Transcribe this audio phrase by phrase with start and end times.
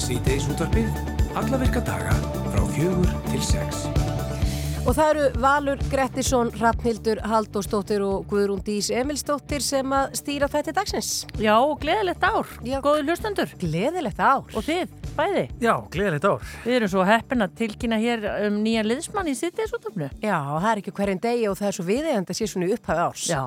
[0.00, 0.88] Síðdeis útvarpið,
[1.36, 2.16] alla virka daga
[2.48, 3.84] frá fjögur til sex.
[4.88, 10.72] Og það eru Valur Grettisson, Rafnhildur Haldósdóttir og Guðrún Dís Emilsdóttir sem að stýra þetta
[10.80, 11.10] dagsins.
[11.36, 12.48] Já, og gleðilegt ár.
[12.64, 12.78] Já.
[12.80, 13.52] Góður hlustendur.
[13.60, 14.48] Gleðilegt ár.
[14.56, 15.44] Og þið, bæði.
[15.62, 16.44] Já, gleðilegt ár.
[16.64, 20.10] Við erum svo heppin að tilkynna hér um nýjan liðsmann í sittiðsútöfnu.
[20.22, 22.74] Já, það er ekki hverjum degi og það er svo viðegandi að sé svona í
[22.76, 23.26] upphafi árs.
[23.30, 23.42] Já.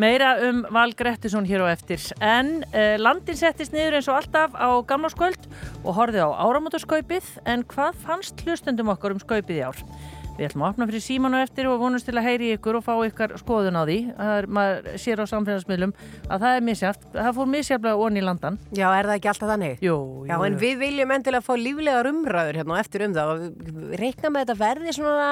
[0.00, 2.02] Meira um Val Grettisson hér á eftir.
[2.24, 5.46] En uh, landin settist niður eins og alltaf á gamlarskvöld
[5.82, 7.36] og horfið á áramótaskaupið.
[7.48, 9.86] En hvað fannst hlustendum okkur um skaupið í ár?
[10.32, 12.84] Við ætlum að opna fyrir síman og eftir og vonumst til að heyri ykkur og
[12.86, 13.98] fá ykkar skoðun á því.
[14.16, 15.92] Það er, maður sér á samfélagsmiðlum
[16.24, 17.04] að það er misjátt.
[17.12, 18.58] Það fór misjaflega onni í landan.
[18.72, 19.84] Já, er það ekki alltaf þannig?
[19.84, 19.96] Jú,
[20.30, 24.32] Já, en við viljum endilega fá líflegar umræður hérna og eftir um það og reikna
[24.32, 25.30] með þetta verði svona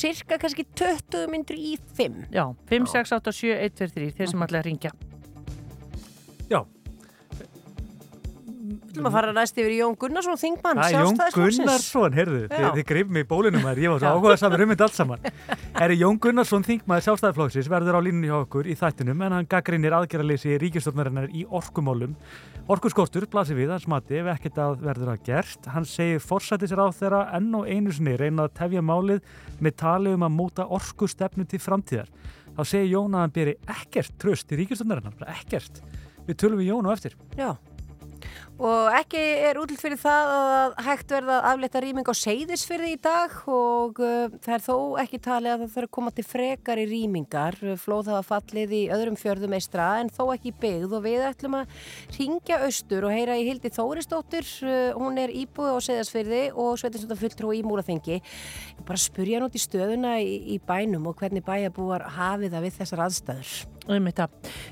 [0.00, 2.20] cirka kannski 20 myndur í 5.
[2.32, 4.96] Já, 5, 6, 8, 7, 1, 2, 3, þeir sem ætla að ringja.
[8.62, 11.16] Við ætlum að fara næst yfir Jón Gunnarsson, Þingmann, er Jón.
[11.34, 14.70] Gunnarsson, heyrðu, þið, þið greif mig í bólunum þar, ég var svo áhugað saman um
[14.70, 15.24] þetta allt saman.
[15.80, 19.96] Herri, Jón Gunnarsson, þingmaður sjálfstæðiflokksins, verður á línunni hjá okkur í þættinum en hann gaggrinir
[19.98, 22.14] aðgerraleysi ríkistofnarinnar í orkumólum.
[22.70, 25.66] Orkuskortur blasir við hans mati ef ekkert að verður að gert.
[25.74, 29.26] Hann segir forsættisir á þeirra enn og einu sinni reyna að tefja málið
[29.58, 32.14] með tali um að móta orkustefnu til framtíðar.
[32.54, 35.82] Þá segir Jón að hann beri ekkert tröst í ríkistofnarinnar, ekkert.
[36.28, 37.18] Við tölum við Jón á eftir.
[37.34, 37.56] Já.
[38.60, 42.98] Og ekki er útlitt fyrir það að hægt verða að afleta rýming á seyðisfyrði í
[43.00, 46.82] dag og uh, það er þó ekki talið að það þarf að koma til frekar
[46.82, 47.58] í rýmingar.
[47.80, 51.74] Flóð hafa fallið í öðrum fjörðum eistra en þó ekki byggð og við ætlum að
[52.18, 54.48] ringja austur og heyra í Hildi Þórisdóttir.
[54.60, 58.20] Uh, hún er íbúið á seyðisfyrði og sveitinstönda fulltrú í Múlaþengi.
[58.20, 62.68] Ég bara spurja hann út í stöðuna í, í bænum og hvernig bæjarbúar hafið það
[62.68, 63.54] við þessar aðstæður.
[63.90, 64.28] Um þetta.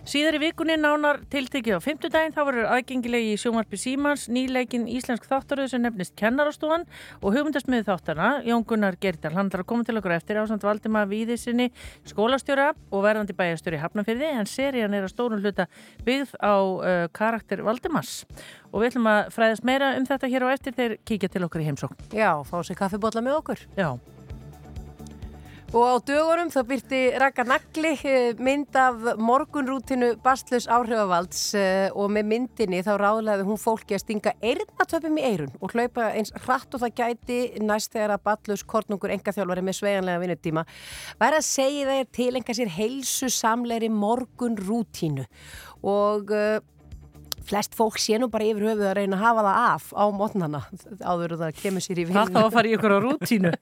[0.06, 3.40] Síðar í vikunni nánar tiltekið á fymtudaginn þá verður aðgengilegi í
[3.70, 6.86] sjómarpi Símans nýleikin íslensk þáttaröð sem nefnist kennarastofan
[7.22, 11.04] og hugmyndasmiði þáttana Jón Gunnar Gerdal, hann þarf að koma til okkur eftir ásand Valdima
[11.06, 11.70] Víðisinni
[12.04, 15.68] skólastjóra og verðandi bæjastjóri Hafnafyrði en serían er að stórun hluta
[16.04, 18.24] byggð á uh, karakter Valdimars
[18.72, 21.62] og við ætlum að fræðast meira um þetta hér á eftir þegar kíkja til okkur
[21.62, 22.08] í heimsókn.
[22.14, 23.68] Já, fá sér kaffibotla með okkur.
[23.78, 23.94] Já.
[25.70, 32.10] Og á dögunum þá byrti Raka Nagli eh, mynd af morgunrútinu Bastlus áhrifavalds eh, og
[32.10, 36.74] með myndinni þá ráðlaði hún fólki að stinga eirnatöpum í eirun og hlaupa eins hratt
[36.74, 40.66] og það gæti næst þegar að Bastlus Kornungur engaþjálfari með sveganlega vinnutíma
[41.22, 45.28] væri að segja þeir til enga sér heilsu samleiri morgunrútínu.
[45.86, 46.58] Og uh,
[47.50, 50.60] flest fólk sé nú bara yfir höfuð að reyna að hafa það af á mótnana
[51.10, 52.44] áður og það kemur sér í Hvað þá vinnu.
[52.46, 53.52] að fara í ykkur á rútínu?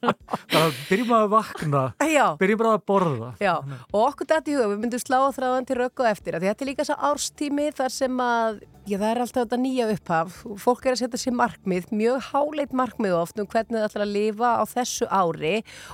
[0.52, 2.26] Bara byrjum að vakna, Já.
[2.40, 3.30] byrjum bara að borða.
[3.42, 3.54] Já,
[3.90, 6.64] og okkur dætt í huga, við myndum slá þráðan til rögg og eftir, að þetta
[6.64, 10.86] er líka svo árstími þar sem að, já það er alltaf þetta nýja upphaf, fólk
[10.86, 14.50] er að setja sér markmið, mjög háleit markmið oft um hvernig það ætlar að lifa
[14.58, 15.52] á þessu ári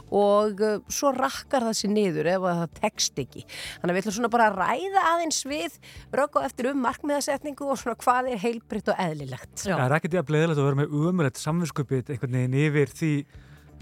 [0.08, 3.44] og uh, svo rakkar það sér niður ef að það tekst ekki.
[3.80, 5.80] Þannig að við ætlum svona bara að ræða aðeins við
[6.20, 9.56] rögg og eftir um markmiðasetningu og svona hvað er heilbritt og eðlilegt.
[9.60, 9.74] Já.
[9.74, 13.12] Það er ekkert í að bleðilegt að vera með umrætt samvinskupið einhvern veginn yfir því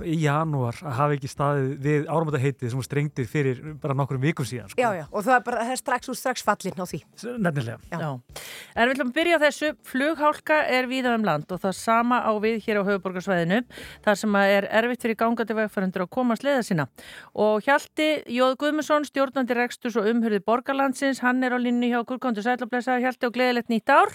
[0.02, 4.22] í janúar að hafa ekki staðið við áramönda heitið sem var strengtið fyrir bara nokkrum
[4.22, 4.72] vikum síðan.
[4.72, 4.80] Sko.
[4.80, 7.00] Já, já, og það er bara, það er strax úr strax fallin á því.
[7.44, 7.78] Nefnilega.
[7.92, 7.98] Já.
[8.02, 8.42] Já.
[8.74, 9.70] En við að byrja þessu.
[9.90, 13.60] Flughálka er víða um land og það sama á við hér á höfuborgarsvæðinu
[14.04, 16.88] þar sem að er erfitt fyrir gangandi vegfærandur að komast leiða sína.
[17.34, 22.46] Og Hjalti Jóð Guðmusson, stjórnandi reksturs og umhörði borgarlandsins, hann er á linni hjá Kurkondur
[22.46, 22.98] Sælablesa.
[23.02, 24.14] Hjalti og gleðilegt nýtt ár.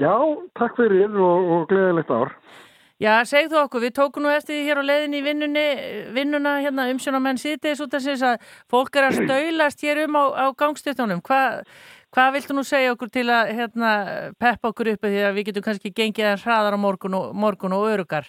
[0.00, 0.12] Já,
[0.58, 2.34] takk fyrir og, og gleðilegt ár.
[3.02, 5.64] Já, segð þú okkur, við tókum nú eftir því hér á leiðinni í vinnunni,
[6.14, 10.24] vinnuna hérna umsjónamenn síðdeis út af sinns að fólk er að stöylast hér um á,
[10.38, 11.24] á gangstöðunum.
[11.26, 11.64] Hvað
[12.12, 13.90] hva viltu nú segja okkur til að hérna,
[14.38, 17.74] peppa okkur uppi því að við getum kannski gengið að hraðar á morgun og, morgun
[17.74, 18.28] og örugar?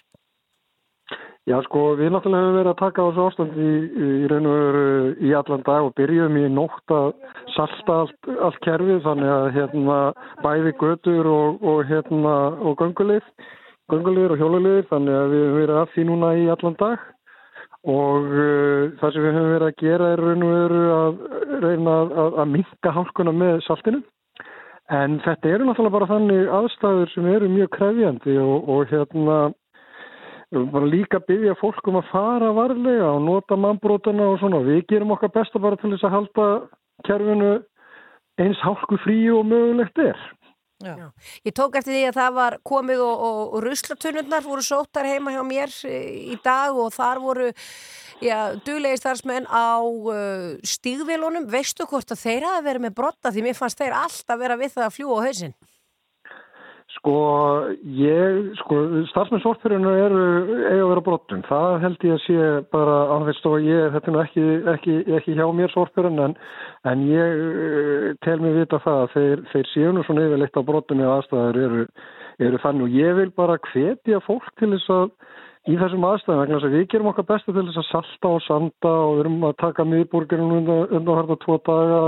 [1.43, 4.61] Já, sko, við náttúrulega hefum verið að taka á þessu ástand í, í raun og
[4.61, 4.85] veru
[5.19, 7.09] í allan dag og byrjum í nótt að
[7.57, 9.97] salta allt, allt kerfið þannig að hérna
[10.45, 13.27] bæði götur og, og hérna og göngulið,
[13.93, 17.09] gönguliður og hjóluliður þannig að við hefum verið að því núna í allan dag
[17.93, 21.23] og uh, það sem við höfum verið að gera er raun og veru að
[21.63, 24.03] reyna að, að, að minka hálkuna með saltinu
[24.91, 29.37] en þetta eru náttúrulega bara þannig aðstæður sem eru mjög krefjandi og, og hérna
[30.53, 34.61] bara líka byggja fólk um að fara varlega og nota mannbrótana og svona.
[34.65, 36.47] Við gerum okkar besta bara til þess að halda
[37.07, 37.53] kerfinu
[38.41, 40.19] eins hálku frí og mögulegt er.
[40.83, 41.09] Já.
[41.47, 45.33] Ég tók eftir því að það var komið og, og, og ruslatunurnar voru sóttar heima
[45.35, 47.51] hjá mér eh, í dag og þar voru
[48.23, 51.47] já, duglegir starfsmenn á uh, stígvilunum.
[51.51, 54.75] Veistu hvort að þeir hafa verið með brotta því mér fannst þeir alltaf vera við
[54.77, 55.55] það að fljúa á hausinn?
[57.03, 57.67] Sko,
[57.99, 58.77] ég, sko,
[59.09, 60.19] starfsmennsvortfyririnu eru
[60.69, 61.41] eiga að vera brottum.
[61.49, 65.35] Það held ég að sé bara, anveist og ég, þetta er nú ekki, ekki, ekki
[65.35, 66.35] hjá mér sortfyririnu, en,
[66.87, 70.67] en ég uh, tel mig vita það að þeir, þeir séu nú svona yfirleitt á
[70.69, 71.83] brottum eða aðstæður eru,
[72.47, 72.87] eru þannig.
[72.87, 75.11] Og ég vil bara hvetja fólk til þess að
[75.73, 79.25] í þessum aðstæðum, við gerum okkar besta til þess að salta og sanda og við
[79.25, 82.01] erum að taka miðburgerinn undan, undan harta tvo daga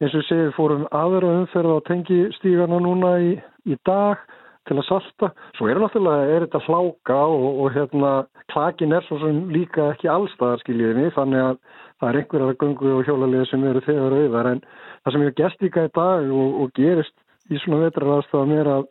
[0.00, 3.32] eins og segið fórum aðra umferð á tengistígana núna í,
[3.68, 4.20] í dag
[4.68, 5.30] til að salta.
[5.58, 8.12] Svo er náttúrulega er þetta hláka og, og hérna
[8.52, 11.58] klakin er svo sem líka ekki allstaðar skiljiðinni þannig að
[12.00, 14.62] það er einhverjar gungu og hjólalið sem eru þegar auðar en
[15.04, 17.16] það sem ég gæst líka í dag og, og gerist
[17.50, 18.88] í svona vetraraðstafan er að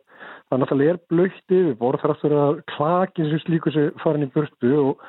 [0.50, 4.30] það náttúrulega er blöytt yfir borð þar aftur að klakin sem slíku sig farin í
[4.34, 5.04] burtu og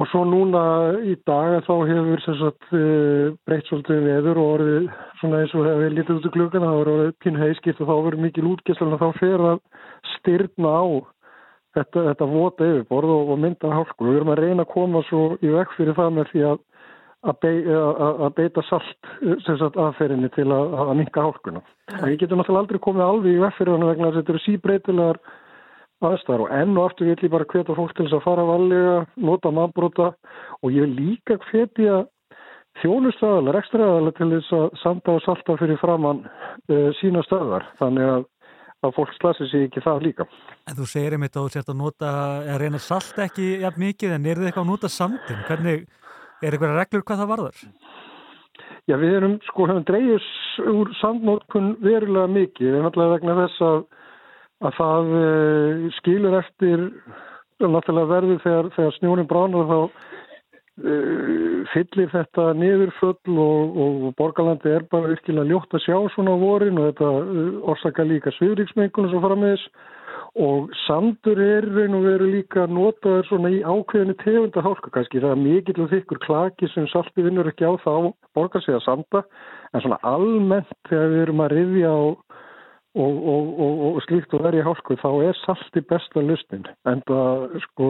[0.00, 0.60] Og svo núna
[1.04, 4.86] í dag þá hefur sagt, eh, breytt svolítið veður og orðið
[5.20, 7.96] svona eins og hefur litið út í klukkan, það voru orðið pín heiskipt og þá
[8.06, 9.58] verður mikil útgæslan og þá fer að
[10.14, 10.84] styrna á
[11.76, 14.08] þetta, þetta vota yfirborð og, og mynda hálku.
[14.08, 16.58] Við erum að reyna að koma svo í vekk fyrir það með því að,
[17.28, 19.12] að, be, að, að beita salt
[19.44, 21.64] sagt, aðferinni til að minka hálkuna.
[21.92, 25.22] Það getur náttúrulega aldrei komið alveg í vekk fyrir þannig vegna að þetta eru síbreytilegar
[26.08, 28.96] aðstæðar og enn og aftur vil ég bara hvetja fólk til þess að fara valega,
[29.16, 30.08] nota mannbrota
[30.62, 32.02] og ég vil líka hvetja
[32.80, 38.28] þjónustæðalar, ekstraðalar til þess að sanda og salta fyrir framann uh, sína stöðar þannig að,
[38.86, 40.28] að fólk slasir sér ekki það líka.
[40.70, 42.12] En þú segir einmitt að þú sért að nota,
[42.48, 45.42] að reyna salt ekki jafn mikið en er þið eitthvað að nota sandin?
[45.50, 45.88] Hvernig,
[46.40, 47.64] er eitthvað reglur hvað það varðar?
[48.90, 50.28] Já, við erum sko hefum dreyjus
[50.72, 53.84] úr sandnótkun verulega mikið, en alltaf vegna þess að
[54.62, 56.88] að það uh, skilur eftir
[57.62, 64.86] náttúrulega verður þegar, þegar snjónin bránar þá uh, fyllir þetta niðurfull og, og borgarlandi er
[64.90, 69.24] bara virkilega ljótt að sjá svona á vorin og þetta uh, orsaka líka sviðríksmengunum sem
[69.24, 69.90] fara með þess
[70.32, 75.34] og sandur er raun og veru líka notaður svona í ákveðinu tegunda hálka kannski það
[75.34, 79.22] er mikill og þykkur klaki sem salti vinnur ekki á þá borgar sig að sanda.
[79.74, 82.00] En svona almennt þegar við erum að rifja á
[82.92, 87.58] og, og, og, og slíkt og verið hálku þá er salti besta lustin en það
[87.68, 87.88] sko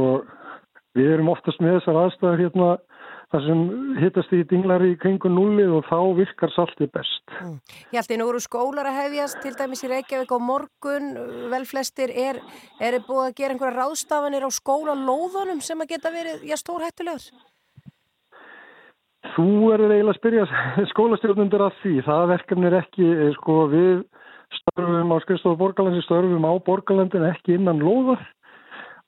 [0.97, 2.71] við erum oftast með þessar aðstæðar hérna
[3.33, 3.61] þar sem
[3.97, 7.23] hittast í dinglar í kringu nullið og þá virkar salti best.
[7.41, 7.55] Mm.
[7.95, 11.09] Ég held að nú eru skólar að hefjast til dæmis í Reykjavík á morgun,
[11.53, 12.43] vel flestir er,
[12.77, 17.49] er búið að gera einhverja ráðstafanir á skólalóðunum sem að geta verið, já, stór hættulegur?
[19.33, 20.47] Þú erður eiginlega að spyrja
[20.93, 24.03] skólastjórnundur af því, það verkefni er ekki, sko, við
[24.59, 28.23] störfum á skrifstofu borgarlandin, störfum á borgarlandin ekki innan loðar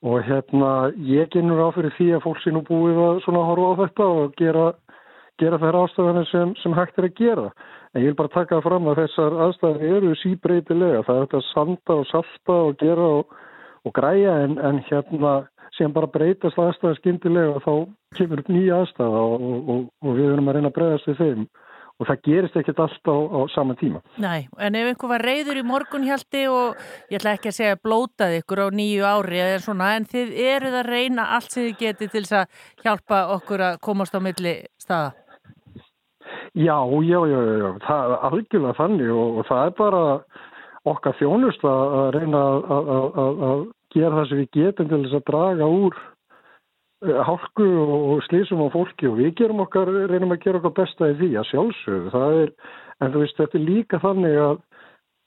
[0.05, 3.71] og hérna ég genur á fyrir því að fólk sé nú búið að svona horfa
[3.73, 4.65] á þetta og gera,
[5.41, 7.47] gera þær ástafanir sem, sem hægt er að gera.
[7.95, 11.03] En ég vil bara taka fram að þessar aðstæðan eru síbreytilega.
[11.07, 13.35] Það er þetta að sanda og salta og gera og,
[13.87, 15.35] og græja en, en hérna
[15.77, 17.73] sem bara breytast aðstæðan skindilega og þá
[18.19, 21.47] kemur upp nýja aðstæða og, og, og við erum að reyna að breyðast við þeim
[21.99, 24.01] og það gerist ekkert allt á, á saman tíma.
[24.19, 26.79] Nei, en ef einhver var reyður í morgunhjaldi og
[27.11, 30.79] ég ætla ekki að segja blótað ykkur á nýju ári eða svona, en þið eruð
[30.81, 34.57] að reyna allt sem þið getið til þess að hjálpa okkur að komast á milli
[34.81, 35.13] staða?
[36.55, 40.03] Já, já, já, já, það er algjörlega þannig og, og það er bara
[40.85, 42.43] okkar þjónust að reyna
[42.75, 43.65] að
[43.95, 45.97] gera það sem við getum til þess að draga úr
[47.03, 51.17] hálku og slísum á fólki og við gerum okkar, reynum að gera okkar besta í
[51.19, 52.53] því að sjálfsögðu, það er
[53.03, 54.61] en þú veist, þetta er líka þannig að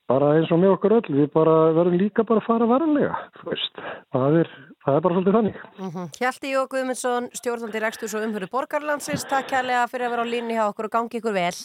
[0.09, 3.51] bara eins og með okkar öll, við bara verðum líka bara að fara varlega þú
[3.51, 3.83] veist,
[4.17, 4.53] það er,
[4.87, 5.59] það er bara svolítið þannig.
[5.79, 6.07] Mm -hmm.
[6.19, 10.57] Hjalti Jók Guðmundsson stjórnandi Rækstus og umhverju borgarlandsins Takk kærlega fyrir að vera á línni
[10.57, 11.57] hjá okkur og gangi ykkur vel.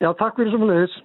[0.00, 0.96] Já, takk fyrir sem að leiðis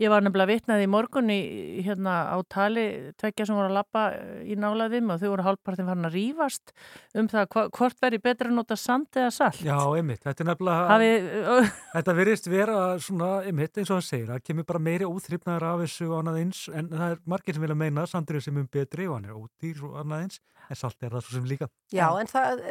[0.00, 1.40] Ég var nefnilega vitnað í morgun í,
[1.84, 2.84] hérna á tali
[3.20, 6.72] tveggja sem voru að lappa eh, í nálaðum og þau voru hálfpartin farin að rýfast
[7.20, 9.60] um það hvort veri betra að nota sand eða salt.
[9.60, 11.12] Já, einmitt, þetta er nefnilega, Hafi,
[11.98, 15.84] þetta verist vera svona, einmitt, eins og það segir, það kemur bara meiri úþryfnaður af
[15.84, 19.10] þessu og annað eins, en það er margir sem vilja meina sandur sem um betri
[19.10, 21.68] og hann er ódýr og annað eins, en salt er það svo sem líka.
[21.92, 22.64] Já, en það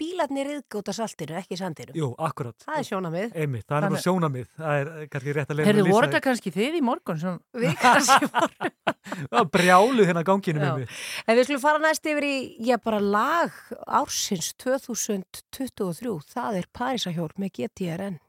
[0.00, 1.94] bílarnir riðgóta saltinu, ekki sandinu.
[1.98, 2.56] Jú, akkurat.
[2.64, 3.36] Það er sjónamið.
[3.44, 4.48] Einmitt, það er náttúrulega sjónamið.
[4.58, 5.84] Það er kannski rétt að leira að lýsa.
[5.84, 7.20] Herðu voru þetta kannski þið í morgun?
[7.22, 7.38] Sem...
[7.64, 8.72] Við kannski voru.
[9.14, 10.98] Það var brjáluð hérna ganginu með mig.
[11.28, 12.34] En við skulum fara næst yfir í,
[12.66, 16.18] já bara lag ársins 2023.
[16.34, 18.20] Það er Parísahjól með GTRN.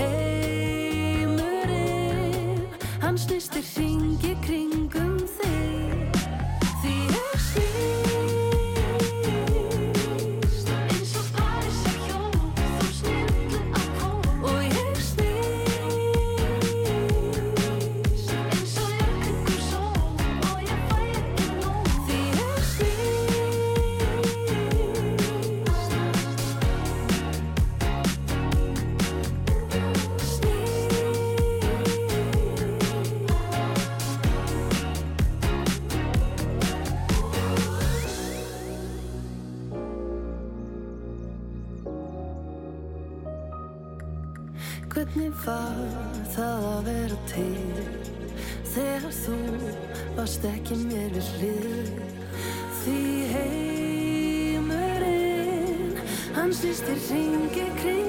[0.00, 1.38] Heimurinn.
[3.00, 5.07] Hann snýstir hringi kringum
[56.58, 58.07] snýstir ringi kringum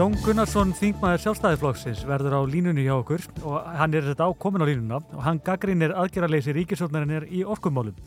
[0.00, 4.70] Jón Gunnarsson, þingmaður sjálfstæðiflokksins, verður á línunni hjá okkur og hann er þetta ákomin á
[4.70, 7.98] línuna og hann gaggrinir aðgerraleysi ríkisórnarinnar í orkumálum.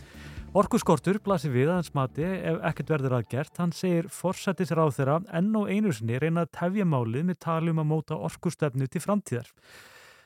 [0.58, 3.54] Orkuskortur blasir við að hans mati ef ekkert verður aðgert.
[3.62, 7.84] Hann segir forsættis ráð þeirra enn og einu sinni reyna að tefja málið með talum
[7.84, 9.54] að móta orkustefnu til framtíðar.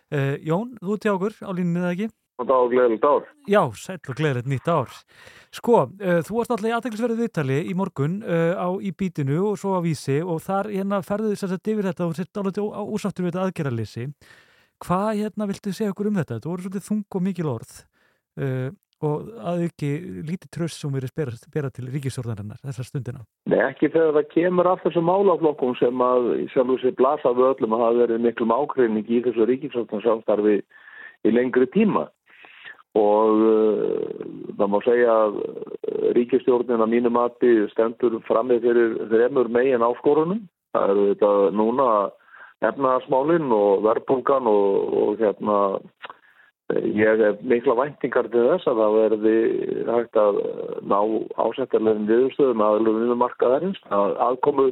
[0.08, 2.10] Uh, Jón, þú hjá okkur á línunni eða ekki?
[2.38, 3.28] Og það á gleðilegt ár.
[3.50, 4.98] Já, sæll og gleðilegt nýtt ár.
[5.58, 9.56] Sko, uh, þú varst alltaf í aðteglisverðið viðtali í morgun uh, á í bítinu og
[9.58, 13.26] svo á vísi og þar hérna ferðu þess að yfir þetta og sett alveg úsáttur
[13.26, 14.10] við þetta aðgerralýsi.
[14.86, 16.38] Hvað hérna viltu segja okkur um þetta?
[16.38, 17.80] Þetta voru svolítið þung og mikil orð
[18.38, 18.70] uh,
[19.08, 19.90] og að ekki
[20.26, 23.22] lítið tröst sem verið spera, spera til ríkisjórnarinnar þessar stundina.
[23.50, 27.50] Nei, ekki þegar það kemur af þessum málaflokkum sem að sjálf og sér blasa við
[27.52, 30.56] öllum að hafa verið miklum ákveðning í þessu ríkisjórnarsamstarfi
[31.26, 32.08] í lengri tíma
[32.98, 34.28] og uh,
[34.58, 35.40] það má segja að
[36.18, 40.46] ríkistjórnin að mínu mati stendur framið fyrir þreymur megin áskorunum.
[40.76, 41.88] Það eru þetta núna
[42.68, 45.58] efnaðasmálinn og verðbólgan og, og hérna
[46.74, 49.36] ég hef mikla væntingar til þess að það verði
[49.88, 50.40] hægt að
[50.92, 51.00] ná
[51.46, 54.68] ásettarlegin viðstöðum aðlum viðmarkaðarins að aðkomu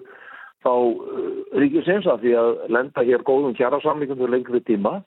[0.65, 0.73] þá
[1.61, 4.97] ríkisins að því að lenda hér góðum kjærasamlingum til lengri tíma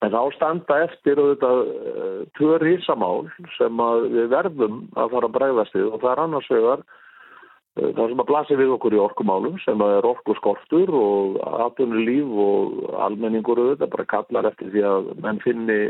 [0.00, 3.28] En þá standa eftir auðvitað uh, tvö rísamál
[3.58, 5.90] sem við verðum að fara að bregðast við.
[5.90, 9.84] Og það er annars vegar uh, það sem að blasi við okkur í orkumálum sem
[9.84, 15.80] er orkuskortur og atvinnulíf og almenningur auðvitað bara kallar eftir því að menn finni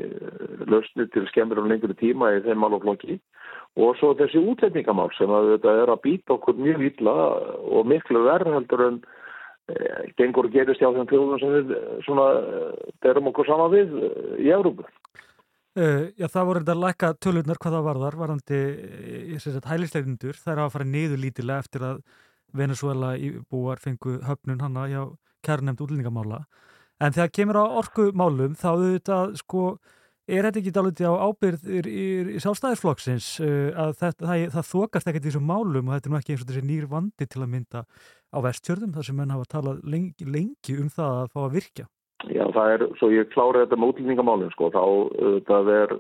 [0.67, 3.21] lausni til skemmur um lengri tíma í þeim máluflokki
[3.79, 7.17] og svo þessi útlætningamál sem að þetta er að býta okkur mjög illa
[7.62, 9.02] og miklu verð heldur en
[10.19, 11.75] gengur og gerist hjá þeim tjóðum sem við
[12.07, 12.27] svona
[13.05, 13.95] berum okkur sama við
[14.41, 14.89] í Európa.
[15.79, 18.57] Uh, já, það voru þetta að lækka tölurnar hvað það varðar, varðandi
[19.71, 22.00] hælisleitindur, það er að fara niður lítilega eftir að
[22.59, 23.12] Venezuela
[23.47, 25.05] búar fengu höfnun hanna hjá
[25.47, 26.43] kærnemd útlendingamála.
[27.00, 29.65] En þegar kemur á orkumálum þá auðvitað sko
[30.31, 31.81] er þetta ekki dálítið á ábyrð í,
[32.35, 36.15] í, sjálfstæðisflokksins uh, að það, það, það þokast ekkert í þessum málum og þetta er
[36.15, 37.85] nú ekki eins og þessi nýr vandi til að mynda
[38.31, 41.89] á vestjörðum þar sem menn hafa talað lengi, lengi um það að fá að virka.
[42.29, 44.85] Já, það er, svo ég klári þetta með útlendingamálum sko, þá
[45.49, 45.95] það er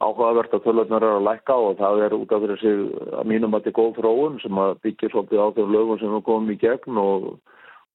[0.00, 2.74] áhugavert að tölvöldnar er að lækka og það er út af þessi
[3.20, 6.14] að mínum að þetta er góð þróun sem að byggja svolítið á þeim lögum sem
[6.14, 7.26] við komum í gegn og,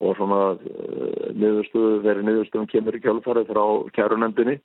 [0.05, 3.65] og svona uh, niðurstöðu, þeirri niðurstöðum kemur í kjálfarið frá
[3.97, 4.59] kærunendinni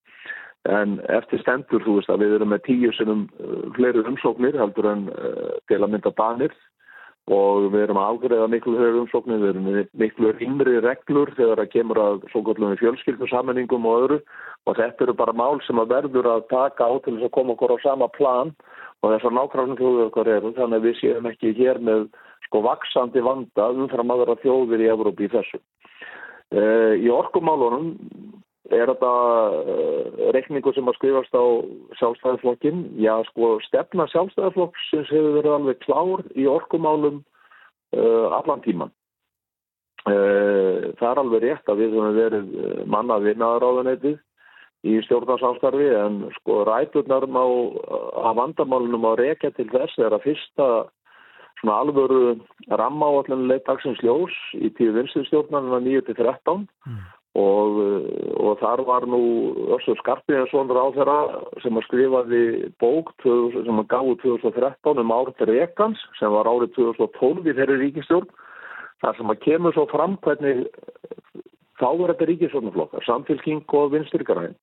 [0.68, 4.90] En eftir stendur, þú veist, að við erum með tíu sinnum uh, fleiri umsóknir heldur
[4.90, 6.52] en uh, til að mynda banir
[7.30, 9.66] og við erum að ágreða miklu fleiri umsóknir, við erum
[10.02, 14.18] miklu rýmri reglur þegar það kemur að svo gottlum við fjölskyldnussamenningum og öðru
[14.66, 17.54] og þetta eru bara mál sem að verður að taka á til þess að koma
[17.54, 18.52] okkur á sama plan
[19.00, 22.08] og þessar nákvæmlega þjóður okkar eru þannig að við séum ekki hér með
[22.48, 25.60] sko vaksandi vanda umfram aðra þjóðir í Evrópi í þessu.
[26.50, 27.92] Uh, í orkumálunum
[28.68, 31.44] er þetta uh, reikningu sem að skrifast á
[32.00, 32.84] sjálfstæðarflokkin.
[33.00, 37.22] Já, sko, stefna sjálfstæðarflokksins hefur verið alveg klár í orkumálum
[37.96, 38.94] uh, allan tíman.
[40.00, 42.52] Það er alveg rétt að við höfum verið
[42.88, 44.14] mannað vinnaðaráðanetið
[44.88, 47.46] í stjórnarsánstarfi en sko ræturnar á,
[48.16, 50.68] á vandamálunum á rekja til þess er að fyrsta
[51.60, 52.22] svona alvöru
[52.72, 57.02] rammáallanlega dagsins ljós í tíu vinstustjórnarna 9-13 mm.
[57.38, 57.76] Og,
[58.42, 59.20] og þar var nú
[59.76, 61.18] Össur Skarpiðarsson ráð þeirra
[61.62, 62.44] sem að skrifaði
[62.82, 68.32] bók sem að gáði 2013 um árið rekans sem var árið 2012 í þeirri ríkistjórn
[69.04, 70.66] þar sem að kemur svo fram hvernig
[71.80, 74.58] þá er þetta ríkistjórnarflokkar samfélking og vinsturgaræðin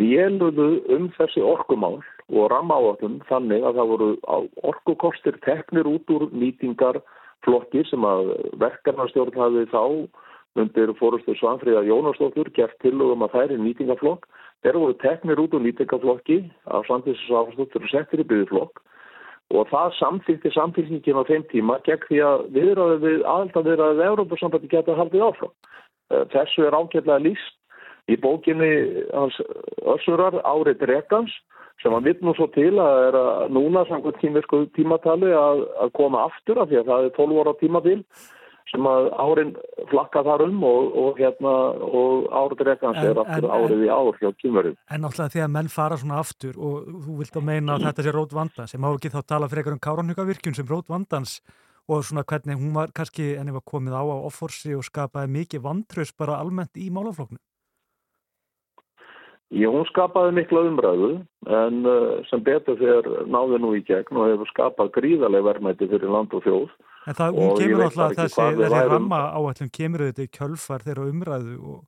[0.00, 4.10] véluðu um þessi orkumál og rammaáallum þannig að það voru
[4.70, 9.82] orkukostir teknir út úr nýtingarflokki sem að verkefnarstjórn hafi þá
[10.58, 14.26] undir fórustu Svanfríða Jónastóttur gert tilugum að þær er nýtingaflokk.
[14.64, 18.82] Þeir voru teknir út úr nýtingaflokki af Svanfríðsafstóttur og settir í byggðflokk
[19.50, 24.10] og það samþýtti samfélgningin á þeim tíma gegn því að viðraði við aðelta viðraði við
[24.10, 25.54] Európa-sambandi geta haldið áfram.
[26.34, 27.56] Þessu er ágætlega líst
[28.10, 28.70] í bókinni
[29.10, 29.38] hans
[29.90, 31.34] Össurar árið Rekans
[31.82, 36.26] sem hann vitt nú svo til að er að núna samkvæmt tímatali að, að koma
[36.28, 37.98] aftur af því að það er 12 ára tímabil
[38.70, 39.54] sem að árin
[39.90, 41.54] flakka þar um og, og hérna
[41.86, 44.76] og árið Rekans er aftur en, árið í ár hjá tímarum.
[44.90, 48.06] En náttúrulega því að menn fara svona aftur og þú vilt að meina að þetta
[48.06, 51.40] sé rót vandans sem á ekki þá tala frekar um Káranhugavirkjum sem rót vandans
[51.90, 55.64] og svona hvernig hún var kannski ennig var komið á á offorsi og skapaði mikið
[55.66, 57.40] vantraus bara almennt í málafloknum.
[59.50, 61.10] Ég, hún skapaði mikla umræðu
[61.50, 66.12] en uh, sem betur þegar náði nú í gegn og hefur skapað gríðarlega verðmætti fyrir
[66.14, 66.74] land og þjóð.
[67.10, 71.56] En það, hún kemur alltaf þessi, þessi ramma áallum kemur þetta í kjölfar þeirra umræðu
[71.58, 71.80] og,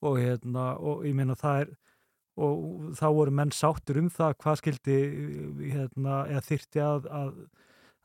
[0.00, 1.74] og, hérna, og ég meina það er
[2.34, 4.96] og þá voru menn sáttur um það hvað skildi
[5.74, 7.36] hérna, eða þyrti að, að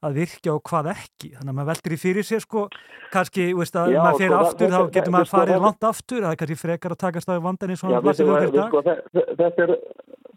[0.06, 1.34] að virkja og hvað ekki.
[1.36, 2.68] Þannig að maður veldur í fyrir sér sko.
[3.14, 6.24] Kannski, veist að Já, maður fyrir sko, aftur þá getur maður farið sko, langt aftur
[6.24, 8.82] það er kannski frekar að takast á vandan og hann plasir við þetta sko,
[9.40, 9.74] þetta er,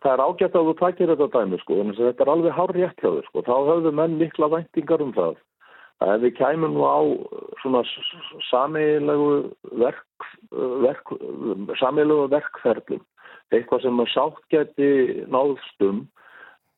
[0.03, 3.11] það er ágætt að þú takir þetta dæmi sko, þetta er alveg hár rétt hjá
[3.11, 5.37] þau sko, þá höfðu menn mikla væntingar um það
[6.03, 7.01] að ef við kæmum nú á
[7.62, 7.83] svona
[8.48, 9.31] samilegu
[9.85, 10.29] verk,
[10.83, 11.12] verk
[11.81, 13.05] samilegu verkferðlum
[13.53, 14.90] eitthvað sem að sátt geti
[15.29, 16.07] náðstum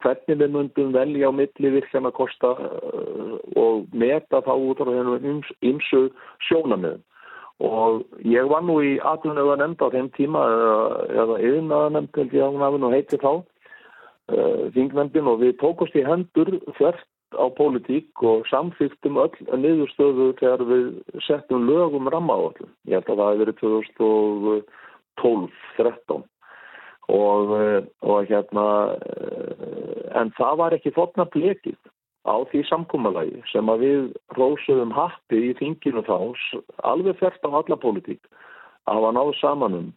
[0.05, 5.43] hvernig við myndum velja á milli virkjana kosta uh, og meta þá út á þennum
[5.64, 6.03] ymsu
[6.49, 7.03] sjónamöðum.
[7.64, 10.43] Og ég var nú í atvinnöða nefnd á þeim tíma
[11.14, 15.53] eða yfirnaða nefnd held ég að hún hafi nú heitið þá uh, þingnefndin og við
[15.62, 20.85] tókust í hendur þvert á pólitík og samfylgtum öll niðurstöðu þegar við
[21.27, 22.71] settum lögum rammaáallum.
[22.87, 23.57] Ég held að það hefði verið
[25.23, 26.23] 2012-13
[27.09, 31.77] og, eh, og hérna eh, en það var ekki fotna blekið
[32.25, 34.01] á því samkúmalagi sem að við
[34.38, 36.17] rósuðum happi í þinginu þá
[36.88, 38.23] alveg fært á alla politík
[38.88, 39.93] að hafa náðu samanum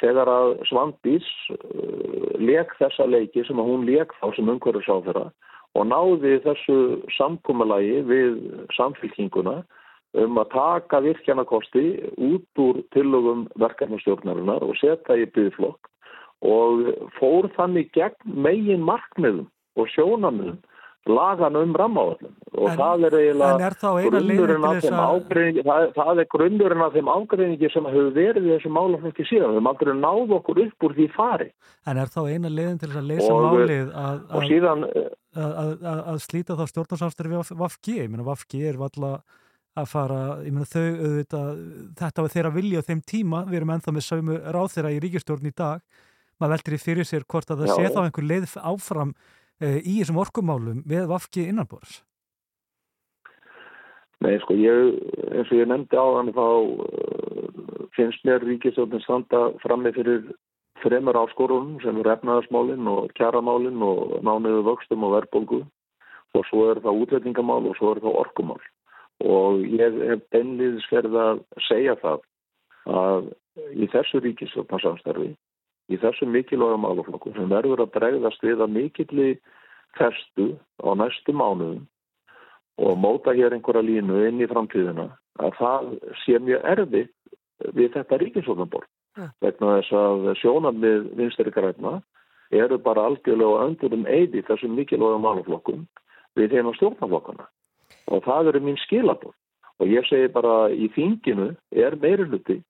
[0.00, 5.26] þegar að Svandís uh, leik þessa leiki sem að hún leik þá sem umhverju sáfæra
[5.78, 6.78] og náði þessu
[7.16, 8.40] samkúmalagi við
[8.76, 9.60] samfélkinguna
[10.20, 11.84] um að taka virkjanakosti
[12.18, 15.88] út úr tillögum verkefnastjórnarinnar og setja í byggflokk
[16.40, 16.86] og
[17.18, 20.60] fór þannig gegn megin markmiðum og sjónamiðum
[21.08, 23.98] lagan um rammáallum og en, það er eiginlega það,
[25.96, 29.54] það er grunnurinn af þeim ágreiningi sem hefur verið í þessu málaflöki síðan.
[29.56, 31.48] Við mátum að náðu okkur upp úr því fari.
[31.88, 34.86] En er þá eina leiðin til þess að leysa málið að, að, síðan,
[35.46, 35.72] að,
[36.12, 39.14] að slíta þá stjórnarsámstöru við Vafgi, ég meina Vafgi er valla
[39.78, 41.64] að fara, ég meina þau auðvitað,
[42.02, 45.02] þetta var þeirra vilja á þeim tíma, við erum ennþá með sömu ráð þeirra í
[45.06, 45.80] ríkistjórn í dag
[46.40, 47.74] maður veldur í fyrir sér hvort að það Já.
[47.76, 52.00] sé þá einhver leið áfram uh, í þessum orkumálum við vafki innanbors
[54.20, 54.98] Nei, sko, ég,
[55.32, 60.26] eins og ég nefndi á hann þá uh, finnst mér ríkisjóðin standa frammi fyrir
[60.82, 65.62] fremur áskorunum sem er efnaðarsmálinn og kjaramálinn og nániðu vöxtum og verðbólgu.
[66.36, 68.60] Og svo er það útlætingamál og svo er það orkumál.
[69.24, 72.26] Og ég hef beinliðis verið að segja það
[73.00, 73.30] að
[73.76, 75.32] í þessu ríkisjóðnarsamstarfi
[75.90, 79.30] í þessum mikilvæga málaflokkum sem verður að bregðast við að mikilli
[79.98, 81.86] festu á næstu mánuðum
[82.80, 85.08] og móta hér einhverja línu inn í framtíðina
[85.42, 85.90] að það
[86.22, 89.28] sé mjög erfitt við þetta ríkinsóknarborg ja.
[89.42, 91.98] vegna þess að sjónamið vinsteri græna
[92.50, 95.84] eru bara algjörlega öndurum eidi þessum mikilvægum málaflokkum
[96.38, 97.46] við þeim á stjórnaflokkana
[98.10, 99.36] og það eru mín skilabóð
[99.80, 102.60] og ég segi bara í þinginu er meiri hluti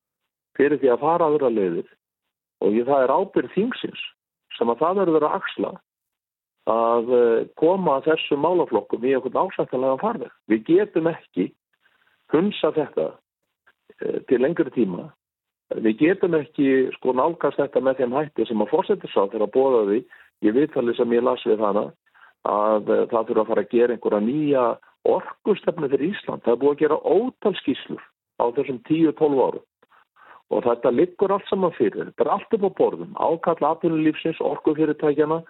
[0.59, 1.89] fyrir því að fara aðra leiðir
[2.61, 4.03] og það er ábyrð þingsins
[4.59, 5.71] sem að það verður að axla
[6.71, 10.35] að eh, koma að þessum málaflokkum í einhvern ásættalega farveg.
[10.51, 11.49] Við getum ekki
[12.35, 13.07] hunsa þetta
[14.01, 15.09] eh, til lengri tíma.
[15.71, 19.55] Við getum ekki sko nálgast þetta með þeim hætti sem að fórsetur sá þegar að
[19.55, 19.99] bóða því
[20.47, 21.85] ég viðtalið sem ég las við hana
[22.49, 24.65] að uh, það þurfa að fara að gera einhverja nýja
[25.07, 26.43] orkustefnu fyrir Ísland.
[26.43, 28.03] Það er búið að gera ótalskíslur
[28.41, 29.67] á þessum 10-12 árum
[30.51, 32.11] og þetta liggur allt saman fyrir.
[32.11, 35.41] Þetta er allt upp á borðum, ákalla atvinnulífsins, orkufyrirtækjana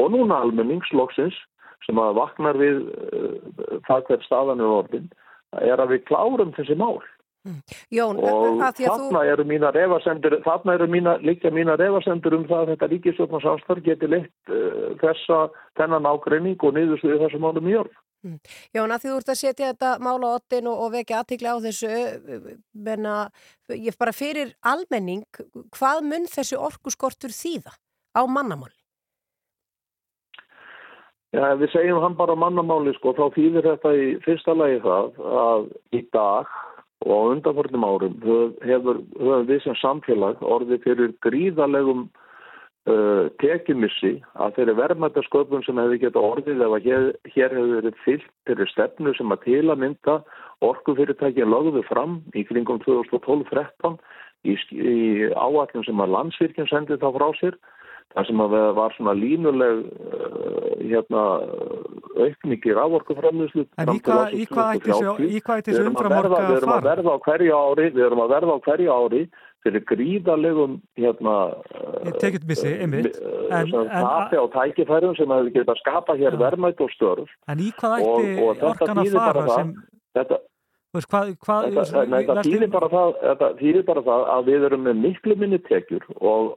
[0.00, 1.36] og núna almenningslokksins
[1.84, 5.10] sem að vaknar við uh, það hver staðan er orðin,
[5.60, 7.02] er að við klárum þessi mál.
[7.92, 12.62] Jón, Og þarna þú, eru mína refasendur, þarna eru mína, líka mína refasendur um það
[12.62, 15.42] að þetta ríkisjóknarsamstarf geti leitt uh, þessa,
[15.76, 18.00] þennan ágreining og niðurstöðu þessum málum í orð.
[18.24, 21.56] Jón, að því þú ert að setja þetta mála á ottin og, og vekja aðtikla
[21.56, 21.90] á þessu,
[22.86, 23.16] menna,
[23.72, 25.26] ég bara fyrir almenning,
[25.76, 27.76] hvað mun þessi orkuskortur þýða
[28.16, 28.76] á mannamáli?
[31.34, 35.64] Já, við segjum hann bara mannamáli sko, þá þýðir þetta í fyrsta lagi það að
[35.98, 36.52] í dag
[37.04, 38.14] og á undanförnum árum
[38.62, 42.06] höfum við sem samfélag orðið fyrir gríðalegum
[42.90, 48.00] uh, tekimissi að þeirri verðmættasköpun sem hefði geta orðið ef að hér, hér hefur verið
[48.04, 50.18] fyllt þeirri stefnu sem að til að mynda
[50.64, 53.98] orkufyrirtækja lögðu fram í kringum 2012-13
[54.44, 54.98] í, í
[55.32, 57.58] áallum sem að landsvirkjum sendi þá frá sér
[58.14, 61.22] það sem að var svona línuleg uh, hérna
[62.14, 66.86] aukningi rávorkuframlýslu En í hvað, í í ætti þessi umframorka Við að erum að fara?
[66.92, 69.22] verða á hverju ári, við erum að verða á hverju ári
[69.64, 71.34] fyrir gríðalegum hérna
[72.04, 73.16] Ég tekið missi, einmitt.
[73.48, 76.40] En- en, en- tapi á tækifærum sem hefur getað skapa hér Já.
[76.44, 78.34] verðmætt og störf En í hvað ætti
[78.68, 79.72] orkan að fara sem,
[80.14, 80.38] þetta,
[80.94, 82.34] þetta, þetta,
[83.24, 86.52] þetta þýðir bara það að við erum með miklu minni tekjur og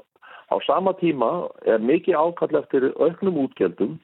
[0.47, 3.97] á sama tíma er mikið ákall eftir auknum útgjöldum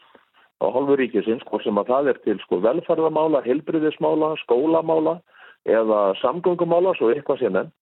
[0.63, 5.19] á hálfu ríkisins, hvort sem að það er til sko velferðamála, helbriðismála, skólamála
[5.67, 7.75] eða samgöngumála, svo eitthvað sé nefnt.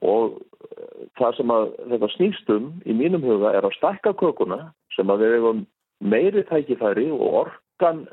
[0.00, 4.70] Og eh, það sem að þetta snýst um í mínum huga er að stakka kökuna
[4.96, 5.62] sem að við hefum
[6.00, 8.06] meiri tækifæri og orkan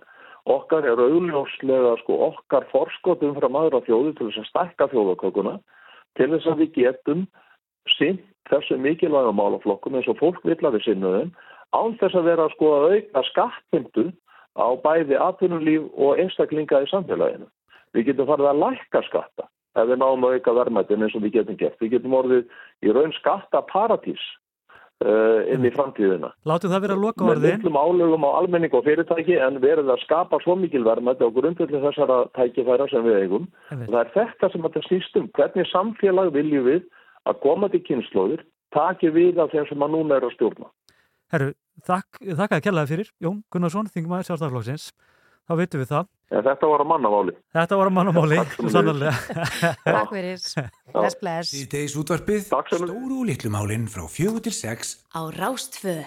[0.47, 5.56] okkar er augljóslega sko okkar forskot frá aðra þjóði til þess að stakka þjóðakökuna
[6.19, 7.26] til þess að við getum
[7.97, 8.19] sinn
[8.52, 11.36] þessu mikilvæga málaflokkum eins og fólk vill að við sinnuðum
[11.76, 14.08] án þess að vera sko að auka skattheimtu
[14.58, 17.48] á bæði atvinnulíf og einstaklinga í samfélaginu.
[17.96, 21.38] Við getum farið að lækka skatta ef við náum að auka verðmættin eins og við
[21.38, 21.80] getum gert.
[21.82, 22.48] Við getum orðið
[22.82, 24.24] í raun skatta paradís
[25.06, 28.86] uh, inn í framtíðina látum það vera loka með orðin, miklum álögum á almenning og
[28.88, 33.50] fyrirtæki en verið að skapa svo mikil verðmætti á grundvelli þessara tækifæra sem við eigum.
[33.70, 35.30] Það er þetta sem þetta snýst um.
[35.38, 36.88] Hvernig samfélag viljum við
[37.30, 40.70] að komandi kynnslóðir taki við af þeim sem að núna er að stjórna.
[41.34, 41.54] herru,
[41.88, 44.86] þakk, þakkaði kjallaði fyrir, Jón Gunnarsson, þingmaður sjálfstæðarflokksins,
[45.48, 46.08] þá veitum við það.
[46.28, 47.34] En þetta var að mannamáli.
[47.56, 48.38] Þetta var að mannamáli,
[48.68, 49.13] sannarlega.
[49.88, 50.42] Takk fyrir,
[50.92, 51.52] bless, bless.
[51.56, 56.02] Síðdeis útvarpið, Takk sem- stóru og litlu málinn frá fjögur til sex á Rástfö.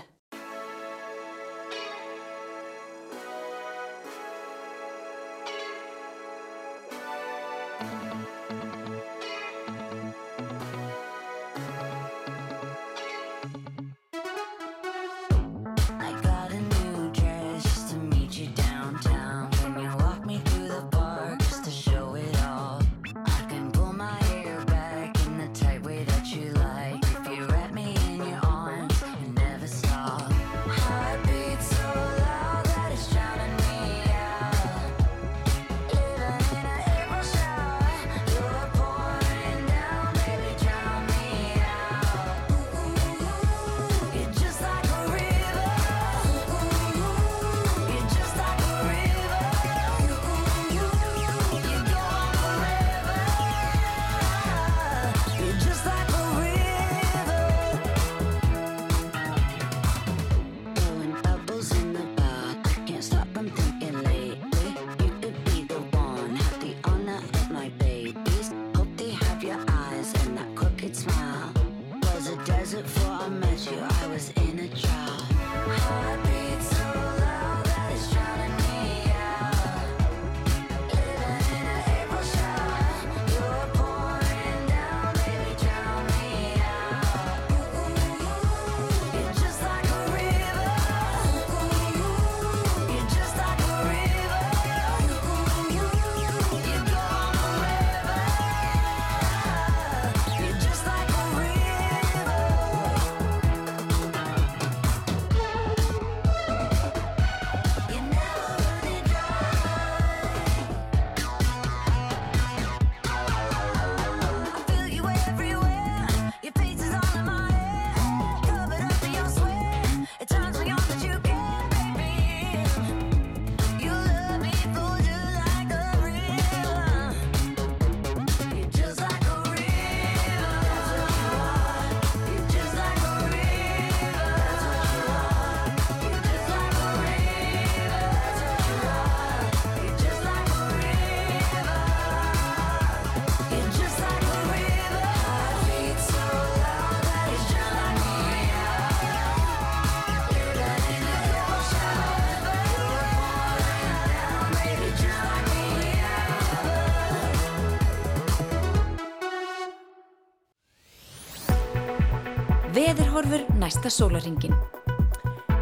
[163.81, 164.53] Næsta sólaringin.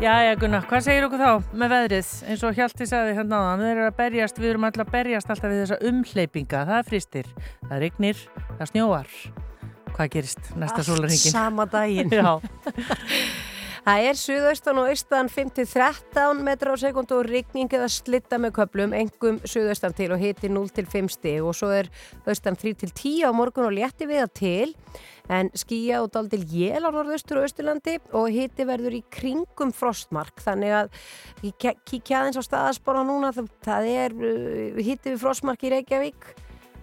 [0.02, 2.09] Jæja Gunnar, hvað segir okkur þá með veðrið?
[2.26, 5.31] Eins og Hjalti sagði hérna áðan, við erum að berjast, við erum alltaf að berjast
[5.31, 7.28] alltaf við þessa umhleypinga, það er fristir,
[7.68, 8.24] það rignir,
[8.59, 9.12] það snjóar.
[9.94, 11.35] Hvað gerist næsta Allt sólarhingin?
[11.37, 12.11] sama daginn.
[12.18, 12.33] Já,
[13.88, 18.92] Það er suðaustan og austan 5-13 metra á sekund og rigning eða slitta með köplum,
[18.92, 21.38] engum suðaustan til og hiti 0-5 stig.
[21.40, 21.88] Og svo er
[22.29, 24.74] austan 3-10 á morgun og létti við að til.
[25.33, 30.37] En skýja og daldil jél á norðaustur og austurlandi og hiti verður í kringum frostmark.
[30.44, 30.92] Þannig að
[31.88, 36.29] kíkja aðeins á staðaspora núna það, það er uh, hiti við frostmark í Reykjavík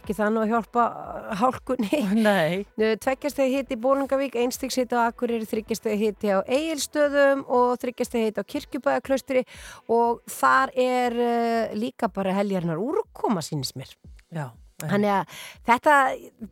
[0.05, 5.47] ekki nú að hjálpa uh, hálkunni nei, Tveggjastegi hitti í Bólungavík, einstiks hitti á Akureyri,
[5.49, 9.45] þryggjastegi hitti á Egilstöðum og þryggjastegi hitti á Kirkjubæðaklaustri
[9.91, 13.91] og þar er uh, líka bara heljarnar úrkoma sínist mér.
[14.31, 14.53] já.
[14.83, 15.35] Þannig að
[15.69, 15.93] þetta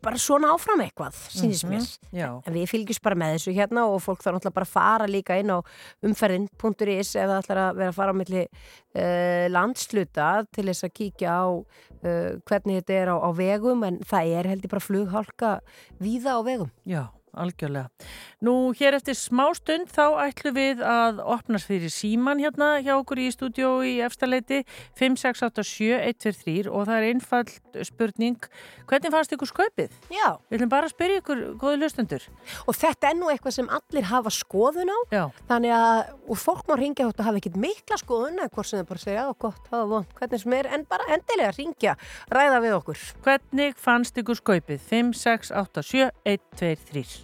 [0.05, 1.87] bara svona áfram eitthvað sínist mér.
[2.15, 5.07] Já, En við fylgjumst bara með þessu hérna og fólk þarf náttúrulega bara að fara
[5.11, 5.59] líka inn á
[6.07, 10.95] umferðin.is ef það ætlar að vera að fara á milli uh, landsluta til þess að
[11.01, 15.51] kíkja á uh, hvernig þetta er á, á vegum en það er heldur bara flughálka
[15.99, 16.71] víða á vegum.
[16.87, 17.89] já, algjörlega.
[18.43, 23.21] Nú, hér eftir smá stund þá ætlum við að opnast fyrir síman hérna hjá okkur
[23.23, 24.63] í stúdió í efstaleiti
[24.99, 28.49] 5687123 og það er einfallt spurning
[28.89, 29.95] hvernig fannst ykkur sköpið?
[30.13, 30.37] Já.
[30.49, 32.27] Við ætlum bara að spyrja ykkur, góðu löstundur.
[32.67, 34.99] Og þetta er nú eitthvað sem allir hafa skoðun á.
[35.13, 35.23] Já.
[35.49, 38.89] Þannig að, og fólk má ringja og hafa ekkit mikla skoðun eða hvort sem það
[38.91, 41.97] bara segja, já, gott, hafa vond, hvernig sem er en bara endilega ringja,
[42.33, 43.05] ræða við okkur.
[43.25, 44.81] Hvernig fannst ykkur sköpið?
[44.89, 47.22] 5, 6, 8, 7, 1, 2, 3.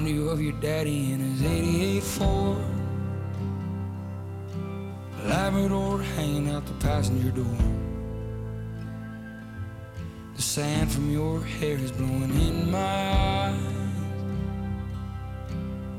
[0.00, 2.58] Remind you of your daddy in his 88 Ford?
[5.24, 7.58] Labrador hanging out the passenger door.
[10.36, 13.54] The sand from your hair is blowing in my eyes.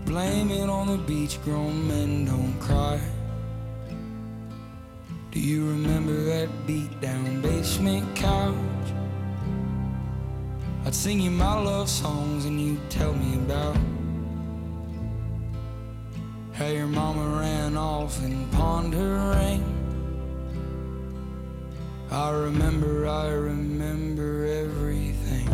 [0.06, 3.00] Blame it on the beach, grown men don't cry.
[5.32, 9.01] Do you remember that beat down basement couch?
[10.91, 13.77] I'd sing you my love songs and you'd tell me about
[16.51, 19.63] how your mama ran off and pawned her ring.
[22.12, 25.47] I remember, I remember everything.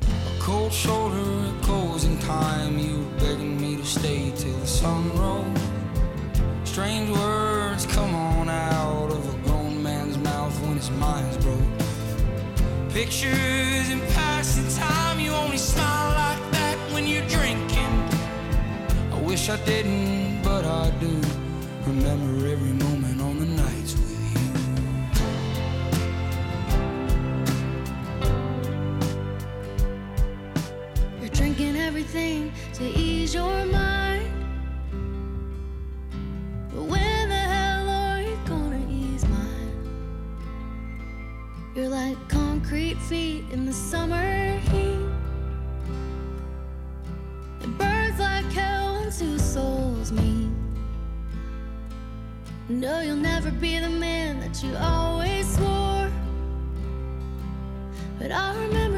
[0.00, 1.35] A cold shoulder,
[13.06, 15.20] Pictures in passing time.
[15.20, 18.02] You only smile like that when you're drinking.
[19.12, 21.20] I wish I didn't, but I do.
[21.86, 24.40] Remember every moment on the nights with you.
[31.20, 33.65] You're drinking everything to ease your
[43.08, 44.98] feet in the summer heat.
[47.62, 50.50] It burns like hell when two souls meet.
[52.68, 56.10] No, you'll never be the man that you always swore.
[58.18, 58.95] But I remember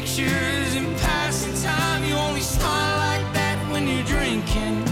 [0.00, 2.04] pictures and passing time.
[2.04, 4.84] You only smile like that when you're drinking.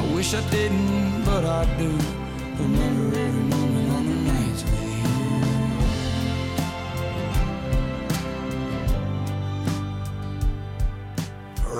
[0.00, 1.96] I wish I didn't, but I do.
[2.58, 5.10] Remember every moment on the nights with you.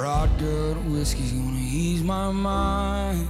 [0.00, 3.26] Rod good whiskey's gonna ease my mind.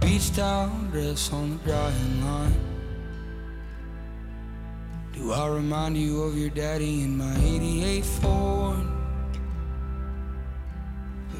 [0.00, 2.69] Beach towel dress on the drying line.
[5.20, 8.78] Do I remind you of your daddy in my 88 Ford?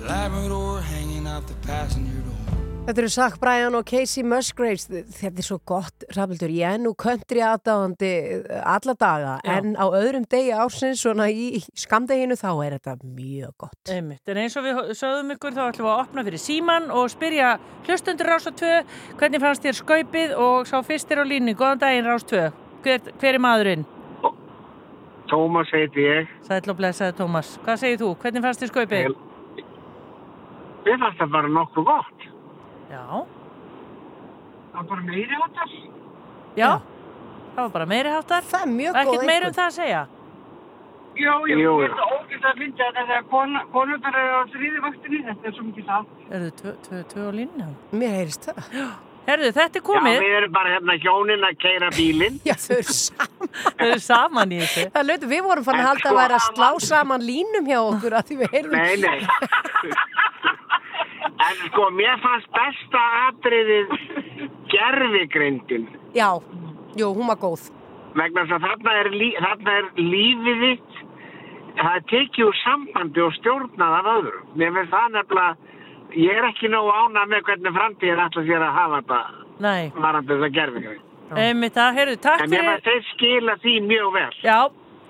[0.03, 2.37] Labrador hanging out the passenger door.
[2.85, 4.85] Þetta eru Zach Bryan og Casey Musgraves.
[4.91, 6.53] Þetta er svo gott, Rafnildur.
[6.53, 8.13] Ég er nú country aðdáðandi
[8.61, 9.57] alla daga, Já.
[9.57, 13.81] en á öðrum degi ársins, svona í skamdeginu, þá er þetta mjög gott.
[13.89, 17.13] Einmitt, en eins og við sögðum ykkur þá ætlum við að opna fyrir síman og
[17.15, 17.55] spyrja
[17.89, 18.81] hlustundur Rása 2
[19.17, 22.51] hvernig fannst þér skaupið og sá fyrstir á línu, góðan daginn Rás 2
[22.85, 23.85] hver, hver er maðurinn?
[25.31, 26.31] Tómas heiti ég.
[26.43, 28.09] Sæll og blessaði Tómas, hvað segir þú?
[28.23, 29.13] Hvernig fannst þér skaupið?
[30.87, 32.25] Mér fannst það bara nokkuð gott.
[32.91, 33.05] Já.
[34.71, 35.75] Það var bara meiri áttar.
[36.59, 36.71] Já,
[37.55, 40.01] það var bara meiri háttar Það er mjög Ekkert meira um það að segja
[41.21, 44.83] Jú, jú, Jú, ég er ógæst að finna þetta þegar kona- konurnar eru á þriði
[44.87, 46.05] vaktinni, þetta er svo mikið það.
[46.31, 47.67] Erðu tvö, tvö, tvö á línu?
[47.93, 48.59] Mér heyrist það.
[49.29, 52.39] Herðu, þetta er komið Já, við erum bara hérna hjónin að keira bílinn.
[52.49, 53.51] Já, þau eru saman.
[53.79, 56.39] Þau eru saman í þessu Það lötu, við vorum fann að halda sko- að væri
[56.39, 58.81] að slá saman línum hjá okkur að því við heyrðum.
[58.81, 59.21] Nei, nei.
[61.41, 63.93] En sko, mér fannst besta atriðið
[64.73, 65.87] gerfigreindin.
[66.17, 66.29] Já,
[66.99, 67.69] jú, hún var góð.
[68.19, 71.01] Vegna þess að þarna er, lí, þarna er lífið þitt,
[71.81, 74.49] það tekið úr sambandi og stjórnað af öðrum.
[74.61, 75.80] Mér finnst það nefnilega,
[76.17, 79.21] ég er ekki nógu ánað með hvernig framtíðin ætla sér að hafa þetta
[79.61, 81.03] Nei, varandi þess að gerfigreind.
[81.37, 84.31] einmitt það, herðu, takk En fyrir fannst þeir skila því mjög vel.
[84.43, 84.59] Já,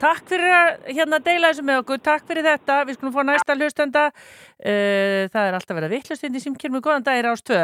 [0.02, 3.56] takk fyrir að hérna deila þessu með okkur, takk fyrir þetta, við skulum fá næsta
[3.56, 4.04] hlustenda.
[4.60, 7.60] Uh, það er alltaf verið að vittlust í sem kemur góðan dagir ás 2.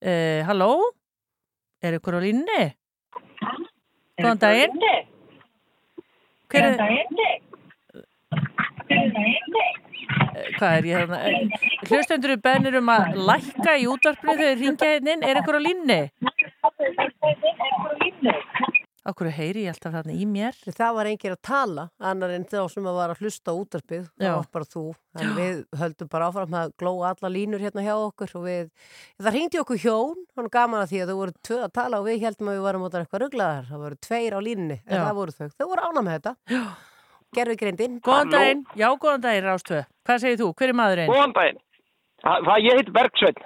[0.00, 0.70] Uh, halló?
[1.82, 2.62] Er ykkur á línni?
[4.20, 4.80] Góðan daginn.
[6.50, 7.40] Hver er
[8.90, 9.89] Eh,
[10.58, 11.20] Hvað er ég hérna?
[11.26, 15.24] Eh, Hlustendur eru bennir um að lækka í útvarpinu þegar ringja inn.
[15.24, 16.00] Er ykkur á línni?
[19.10, 20.56] Akkur heyri ég alltaf þarna í mér?
[20.76, 24.04] Það var engir að tala, annar en þá sem að var að hlusta á útarpið,
[24.20, 24.82] það var bara þú.
[25.18, 28.68] En við höldum bara áfram að glóa alla línur hérna hjá okkur og við,
[29.16, 32.06] það ringdi okkur hjón, hann gaman að því að þau voru tvö að tala og
[32.10, 33.66] við heldum að við varum út af eitthvað rugglaðar.
[33.72, 35.02] Það voru tveir á línunni, en Já.
[35.08, 35.48] það voru þau.
[35.56, 36.36] Þau voru ána með þetta.
[36.52, 36.62] Já.
[37.36, 37.98] Gerfi greindin.
[38.02, 39.84] Góðan daginn, já góðan daginn Rástvö.
[40.08, 40.48] Hvað segir þú?
[40.58, 41.10] Hver er maðurinn?
[41.12, 41.60] Góðan daginn.
[42.24, 43.44] Það, það ég heiti Bergsveinn.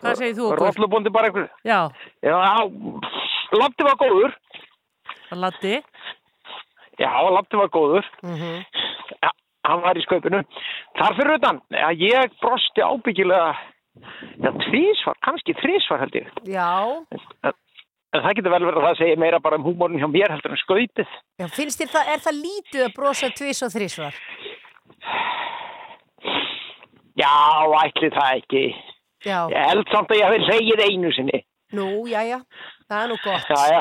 [0.00, 0.62] Hvað segir þú okkur?
[0.64, 1.50] Rollubundi bara einhver.
[1.68, 1.80] Já,
[2.24, 2.38] Já,
[3.60, 4.34] landi var góður.
[5.36, 5.74] Latti.
[6.96, 8.08] Já, landi var góður.
[8.24, 8.64] Mhm.
[9.20, 9.30] Já,
[9.68, 10.40] hann var í skaupinu.
[10.96, 13.52] Þar fyrir utan, já, ég brosti ábyggilega,
[14.40, 16.32] já, tvísvar, kannski þrísvar held ég.
[16.48, 17.04] Já,
[17.44, 17.52] En,
[18.16, 20.54] en það getur vel verið að það segja meira bara um húmórin hjá mér heldur
[20.56, 21.14] en skaupið.
[21.40, 24.20] já, finnst þér það, er það lítið að brosa tvís og þrísvar?
[27.16, 27.32] Já,
[27.82, 28.64] ætli það ekki.
[29.26, 31.38] Já, Ég held samt að ég hafi segið einu sinni.
[31.76, 32.38] nú, já, já,
[32.90, 33.48] það er nú gott.
[33.50, 33.80] Já, já.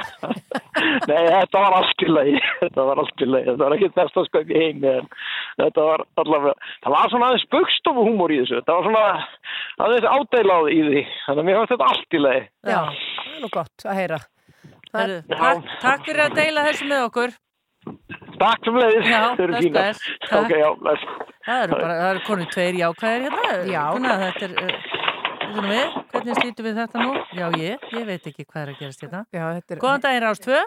[1.10, 2.36] Nei, þetta var allt í lagi.
[2.62, 3.48] Þetta var allt í lagi.
[3.52, 4.92] Þetta var ekki besta skaup í heimi.
[4.96, 5.10] En
[5.64, 8.62] þetta var allavega, það var svona aðeins bugstofu húmor í þessu.
[8.68, 9.06] Það var svona
[9.88, 11.04] aðeins ádeiláð í því.
[11.28, 12.44] Þannig að mér fannst þetta allt í lagi.
[12.66, 14.22] Já, það er nú gott að heyra.
[14.96, 17.34] Heru, takk, takk fyrir að deila þessu með okkur.
[18.40, 19.08] Takk sem leiðis.
[19.12, 19.76] Já, Þau eru bless, fínar.
[19.76, 20.00] bless.
[20.26, 20.38] Takk.
[20.46, 21.04] Ok, já, bless.
[21.46, 23.52] Það eru bara, það eru konið tveir jákvæðir hérna.
[23.70, 23.82] Já.
[23.96, 24.95] Gunnar, þetta er, uh, þetta
[25.54, 27.18] við, hvernig slítum við þetta nú?
[27.38, 29.22] Já, ég, ég veit ekki hvað er að gerast hérna.
[29.34, 29.82] Já, þetta er...
[29.84, 30.62] Góðan daginn Rástvö.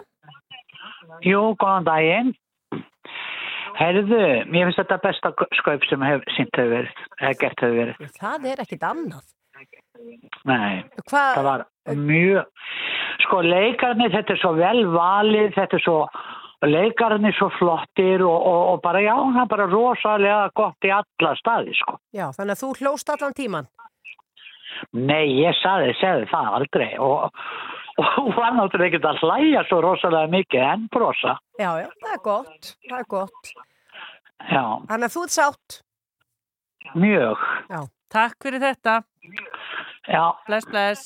[1.25, 2.31] Jú, góðan daginn.
[3.79, 4.21] Herðu,
[4.51, 8.09] mér finnst þetta besta skaup sem hef, sínt hefur verið, eða gert hefur verið.
[8.19, 9.27] Það er ekkit annað.
[10.47, 11.31] Nei, Hvað?
[11.35, 11.63] það var
[11.99, 12.67] mjög,
[13.25, 15.97] sko leikarnir, þetta er svo vel valið, þetta er svo,
[16.63, 21.33] leikarnir svo flottir og, og, og bara, já, það er bara rosalega gott í alla
[21.39, 21.97] staði, sko.
[22.15, 23.67] Já, þannig að þú hlóst allan tíman.
[24.93, 27.29] Nei, ég saði, segði það aldrei og,
[27.99, 31.37] og hún var náttúrulega ekkert að hlæja svo rosalega mikið en brosa.
[31.59, 33.53] Já, já, það er gott, það er gott.
[34.49, 35.79] Já, Þannig að þú ert sátt.
[36.95, 37.47] mjög.
[37.69, 37.79] Já.
[38.09, 38.93] Takk fyrir þetta.
[40.09, 40.23] Já.
[40.47, 41.01] Bless, bless.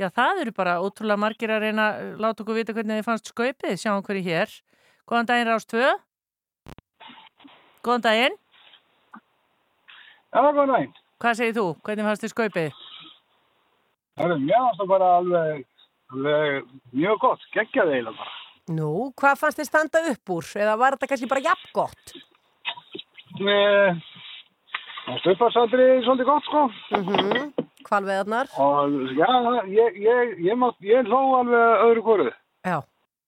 [0.00, 3.28] Já, það eru bara ótrúlega margir að reyna að láta okkur vita hvernig þið fannst
[3.30, 3.76] skaupið.
[3.78, 4.54] Sjáum hverju hér.
[5.06, 5.92] Góðan daginn Rástvö.
[7.86, 8.38] Góðan daginn.
[10.32, 10.92] Já, góðan daginn.
[11.22, 11.66] Hvað segir þú?
[11.86, 12.80] Hvernig fannst þið skaupið?
[14.18, 15.64] Það er mjög það bara alveg,
[16.12, 18.38] alveg mjög gott, geggjaði eiginlega bara.
[18.72, 20.50] Nú, hvað fannst þið standa upp úr?
[20.62, 22.12] Eða var þetta kannski bara jafn gott?
[23.42, 24.02] Eh,
[25.02, 26.62] Það stöðfarsaldri svolítið gott sko.
[26.94, 27.66] Mm -hmm.
[27.88, 28.46] Hvalveðarnar?
[29.18, 29.30] Já,
[29.66, 32.30] ég, ég, ég, ég hló alveg öðru hvoru.
[32.64, 32.78] Já.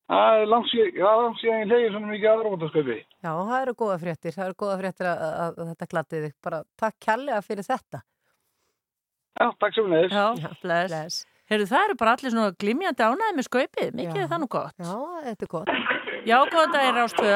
[0.08, 2.98] Það er langt síðan, ég hlegi svona mikið aðrótaskaupi.
[3.24, 4.32] Já, það eru góða fréttir.
[4.32, 6.34] Það eru góða fréttir að, að, að þetta glatið þig.
[6.44, 8.00] Bara takk kærlega fyrir þetta.
[9.40, 10.24] Já, takk sem við Já,
[10.62, 10.90] bless.
[10.92, 11.16] bless.
[11.50, 13.88] Heyrðu, það eru bara allir svona glimjandi ánæði með skaupið.
[13.98, 14.74] Mikið er það nú gott.
[14.80, 14.94] Já,
[15.26, 15.72] þetta er gott.
[16.24, 17.34] Já, góðan daginn, Rástvö.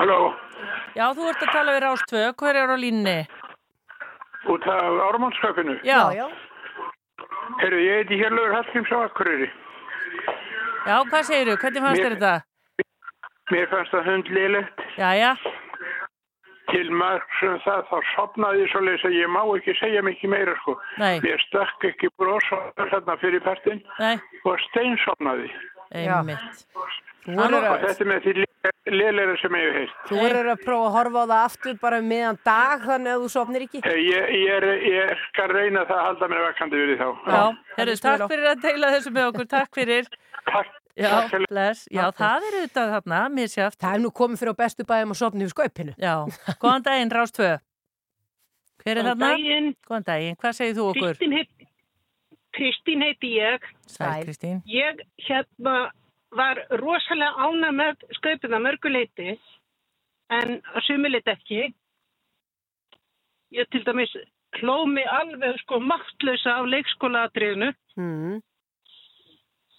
[0.00, 0.20] Halló,
[0.96, 2.22] Já, þú ert að tala við Rástvö.
[2.40, 3.18] Hver er á línni?
[4.50, 5.76] út af ármannskapinu.
[5.84, 6.00] Já.
[6.16, 6.26] Já,
[7.60, 9.50] Herru, ég heiti Hjörlaugur Hallgríms á Akureyri.
[10.88, 11.56] Já, hvað segirðu?
[11.60, 12.34] Hvernig fannst þér þetta?
[13.52, 14.80] Mér fannst það hundlilegt.
[14.96, 15.30] Já, já.
[16.70, 20.30] Til margs um það þá sopnaði ég svo leys að ég má ekki segja mikið
[20.34, 20.76] meira sko.
[21.02, 21.20] Nei.
[21.24, 22.46] Mér stökk ekki bros
[22.78, 23.82] þarna fyrir partinn
[24.44, 25.50] og steinsopnaði.
[25.90, 26.64] Einmitt.
[27.26, 28.32] Verður Og að, þetta er með því
[28.90, 29.96] liðlega sem ég hef heilt.
[30.08, 33.24] þú verður að prófa að horfa á það aftur bara um miðan dag þannig að
[33.24, 33.82] þú sopnir ekki.
[33.84, 37.08] Eh, Ég, ég, er, ég skal reyna það að halda mér vakandi við því þá.
[37.34, 37.42] Já,
[37.76, 39.50] herru, takk fyrir að deila þessu með okkur.
[39.52, 40.10] Takk fyrir.
[40.48, 40.79] Takk.
[41.00, 41.14] Já,
[41.48, 41.86] bless.
[41.90, 43.78] Já, það er auðvitað þarna, mér sjáft.
[43.80, 45.94] Það er nú komið fyrir á bestu bæðum og sopnið við skaupinu.
[45.96, 46.14] Já,
[46.60, 47.50] góðan daginn, Rástvö.
[48.80, 49.30] Hver er Góðan þarna?
[49.34, 49.70] daginn.
[49.88, 50.36] Góðan daginn.
[50.40, 51.14] Hvað segir þú okkur?
[51.16, 51.50] Kristín heit,
[52.56, 53.64] Kristín heiti ég.
[53.86, 54.60] Sæl, Kristín.
[54.68, 55.76] Ég hérna
[56.36, 59.30] var rosalega ána með skaupið að mörguleiti
[60.30, 61.62] en að sumuleiti ekki.
[63.56, 64.12] Ég til dæmis
[64.60, 68.38] hló mig alveg sko máttlösa af leikskólaatriðinu Mm.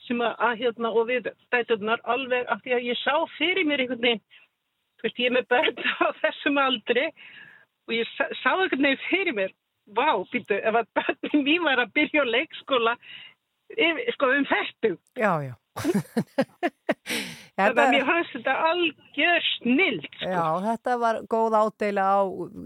[0.07, 3.83] Sem að, að hérna og við dæturnar alveg af því að ég sá fyrir mér
[3.83, 4.23] einhvern veginn,
[4.97, 7.07] þú veist ég er með börn á þessum aldri
[7.87, 9.55] og ég sá, sá einhvern veginn fyrir mér,
[9.97, 12.95] vá, býtu, ef að börnin mín var að byrja á leikskóla,
[14.15, 14.95] sko um fættu.
[15.19, 15.55] Já, já.
[17.61, 19.99] Þannig að mér fannst þetta algjör snill.
[20.23, 22.19] Já, þetta var góð ádeila á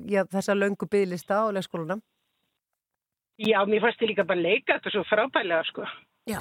[0.10, 2.02] já, þessa löngu bygglista á leikskólanum.
[3.42, 5.88] Já, mér fannst þetta líka bara leika þetta svo frábælega, sko.
[6.30, 6.40] Já.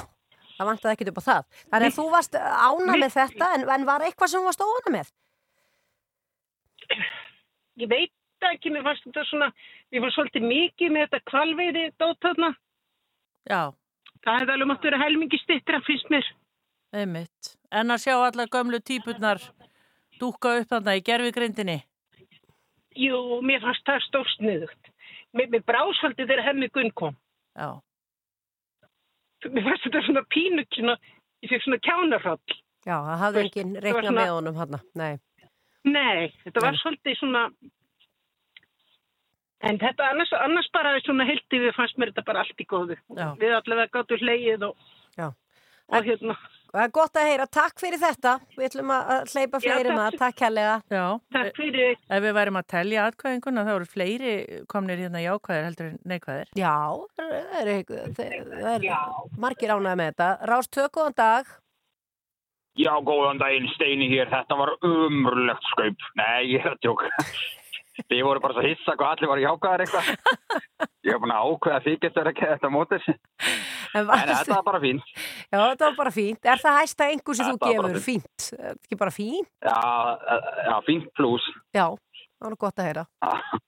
[0.55, 1.47] Það vantaði ekkit upp á það.
[1.71, 4.93] Þannig að þú varst ána með þetta en, en var eitthvað sem þú varst óna
[4.95, 5.15] með?
[7.83, 8.13] Ég veit
[8.51, 9.49] ekki, mér fannst þetta svona,
[9.95, 12.51] ég var svolítið mikið með þetta kvalveiði dótöðna.
[13.51, 13.63] Já.
[14.25, 16.29] Það hefði alveg mátt vera helmingi stittra, finnst mér.
[16.95, 17.55] Einmitt.
[17.75, 19.43] En að sjá allar gömlu típurnar
[20.21, 21.81] dúka upp þarna í gerfigrindinni.
[22.95, 24.93] Jú, mér fannst það stórsniðugt.
[25.35, 27.17] Mér, mér brásvöldi þegar hemmi Gunn kom.
[27.59, 27.81] Já.
[29.53, 30.97] Mér fannst þetta svona pínu, svona,
[31.45, 32.57] ég fekk svona kjánarhald.
[32.85, 34.77] Já, það hafði enginn var reiknað svona- með honum hann.
[34.95, 35.15] Nei.
[35.85, 36.81] Nei, þetta var Nei.
[36.83, 37.43] svolítið svona...
[39.65, 42.97] En þetta annars, annars bara svona heilti við fannst mér þetta bara allt í góðu.
[43.17, 43.31] Já.
[43.41, 44.77] Við allavega gáttum hleið og,
[45.89, 46.37] og hérna.
[46.75, 47.45] Það er gott að heyra.
[47.55, 48.31] Takk fyrir þetta.
[48.57, 50.17] Við ætlum að að hleypa fleiri það.
[50.19, 50.73] Takk kærlega.
[50.91, 51.05] Já.
[51.37, 51.99] Takk fyrir.
[52.11, 54.33] Ef við værim að telja atkvæðinguna þá eru fleiri
[54.73, 56.51] komnir hérna jákvæðir heldur en neikvæðir.
[56.59, 56.75] Já,
[57.15, 57.71] það er,
[58.19, 58.89] það er
[59.39, 60.31] margir ánægði með þetta.
[60.51, 61.53] Rás tökkuðan dag.
[62.75, 64.27] Já, góðan daginn, Steini hér.
[64.35, 66.09] Þetta var umrulegt skaup.
[66.19, 67.29] Nei, ég er að tjóka.
[67.95, 70.09] Þið voru bara svo hissa hvað allir var jákaðar eitthvað.
[71.05, 73.05] Ég hef búin að ákveða þið getur ekki þetta mótis.
[73.95, 75.13] En, En þetta var bara fínt.
[75.15, 76.49] Já, þetta var bara fínt.
[76.51, 78.05] Er það hæsta einhver sem þú Þetta bara gefur?
[78.09, 78.47] Fínt.
[78.51, 79.51] Þetta Ekki bara fínt?
[79.63, 79.77] Já,
[80.67, 81.47] já fínt pluss.
[81.77, 83.07] Já, það var gott að heyra.
[83.23, 83.61] Ha.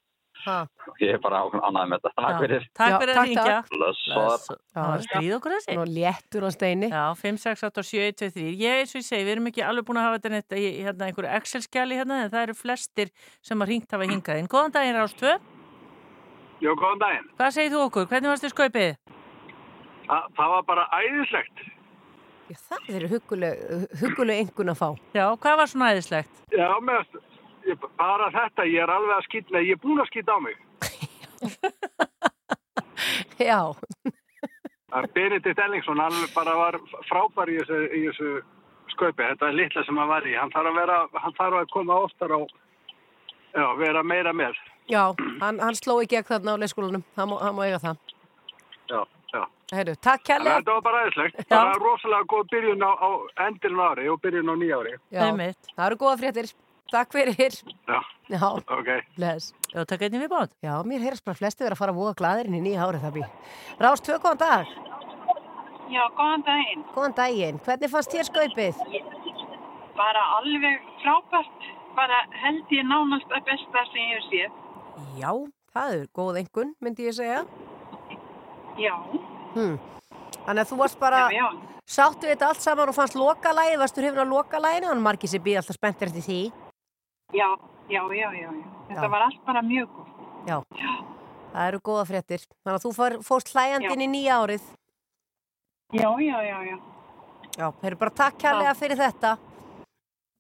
[1.03, 2.13] Ég er bara ánægð með þetta.
[2.17, 2.67] Takk fyrir.
[2.79, 3.57] Takk fyrir að ringja.
[3.73, 4.61] Blessaður.
[4.77, 5.77] Það var að stríða okkur þessi.
[5.77, 6.89] Nú léttur á steini.
[6.93, 8.47] Já, 5, 6, 8 og 7, 1, 2, 3.
[8.63, 11.11] Ég, eins og ég segi, við erum ekki alveg búin að hafa þetta í hérna,
[11.11, 13.13] einhverju Excel-skjali hérna, en það eru flestir
[13.45, 14.51] sem að ringt hafa hingað inn.
[14.51, 15.37] Góðan daginn, Rástvö.
[16.63, 17.31] Já, góðan daginn.
[17.37, 18.11] Hvað segir þú okkur?
[18.13, 18.93] Hvernig varst þið skaupið?
[20.07, 21.65] Þa, það var bara æðislegt.
[22.47, 23.63] Já, það eru huguleg,
[24.01, 24.89] huguleg engun að fá.
[25.17, 26.43] Já, hvað var svona æðislegt?
[26.55, 27.17] Já, með,
[27.99, 30.57] bara þetta, ég er alveg að skýtla, ég er búin að skýta á mig.
[33.51, 33.61] Já.
[34.87, 38.31] Það er Benedikt Ellingsson, hann bara var frábær í þessu, í þessu
[38.95, 39.25] sköpi.
[39.25, 40.37] Þetta er litla sem hann var í.
[40.39, 42.55] Hann þarf að, vera, hann þarf að koma oftar og
[43.53, 44.55] já, vera meira með.
[44.89, 45.03] Já,
[45.43, 47.05] hann, hann sló í gegn þarna á leikskólanum.
[47.19, 48.15] Það má, það má eiga það.
[48.87, 49.01] Já,
[49.35, 49.43] já.
[49.75, 50.61] Heyrðu, takk kærlega.
[50.61, 51.43] Þetta var bara aðeinslegt.
[51.51, 53.11] Bara rosalega góð byrjun á, á
[53.49, 54.95] endilin ári og byrjun á nýja ári.
[55.11, 55.27] Já,
[55.75, 56.53] það eru góða fréttir.
[56.93, 57.35] Takk fyrir.
[57.89, 58.91] Já, Já, ok.
[59.17, 59.53] bless.
[59.75, 60.53] Já, takk einnig við bátt.
[60.63, 63.17] Já, mér heyrast bara flesti vera að fara að voga glaðirinn í nýja árið það
[63.17, 63.31] býr.
[63.83, 64.67] Rás, tvö góðan dag.
[65.91, 66.85] Já, góðan daginn.
[66.95, 67.59] Góðan daginn.
[67.67, 68.81] Hvernig fannst þér skaupið?
[69.99, 71.69] Bara alveg frábært.
[71.97, 74.57] Bara held ég nánast að besta sem ég hef séð.
[75.21, 75.31] Já,
[75.75, 77.45] það er góð engun, myndi ég segja.
[78.77, 78.93] Já.
[79.55, 79.79] Hmm.
[80.47, 81.47] Þannig að þú varst bara, Já, já.
[81.89, 85.63] sáttu þetta allt saman og fannst lokalægið, varstu hrifin að lokalæginu, þannig margir sem býð
[85.63, 86.41] alltaf spenntir eftir því.
[87.35, 87.49] Já,
[87.91, 88.51] já, já, já.
[88.53, 88.77] já.
[88.89, 89.11] Þetta Já.
[89.11, 90.11] var allt bara mjög góð.
[90.47, 90.61] Já,
[91.53, 92.45] það eru góða fréttir.
[92.63, 94.69] Þannig að þú fór, fórst hlæjandinn í nýja árið.
[95.95, 96.77] Já, já, já, já.
[97.57, 99.37] Já, þeir eru bara takk kærlega fyrir þetta.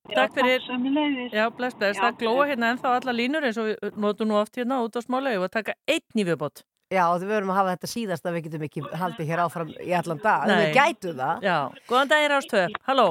[0.07, 0.62] Takk fyrir.
[0.62, 1.32] Sömulegðis.
[1.34, 1.99] Já, bless, bless.
[1.99, 4.95] Já, Það glóa hérna ennþá alla línur eins og við notum nú oft hérna út
[4.95, 6.62] á smálega og að taka einn í viðbót.
[6.95, 9.91] Já, við verðum að hafa þetta síðast að við getum ekki haldið hér áfram í
[9.99, 10.45] allan dag.
[10.47, 10.61] Nei.
[10.61, 11.43] Við gætum það.
[11.43, 11.57] Já,
[11.89, 13.09] góðan daginn Rástöð, halló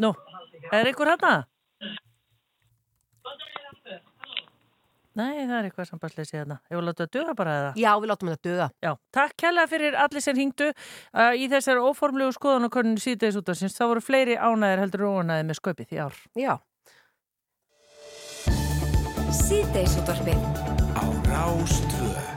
[0.00, 0.12] Nú,
[0.72, 1.32] er ykkur hérna?
[5.12, 7.72] Nei, það er eitthvað sambandsleysi hérna Ég vil láta að duga bara eða?
[7.76, 8.68] Já, við látum þetta duga.
[8.80, 13.36] Já, takk kærlega fyrir allir sem hringdu uh, í þessar óformlegu skoðan og koninu síðdeis
[13.36, 13.76] út af sinns.
[13.76, 16.20] Það voru fleiri ánæðir heldur óanæðir með sköpið í ár.
[16.40, 16.54] Já.
[19.42, 20.40] Síðdeisútvarpið
[20.96, 22.31] Á Rástvö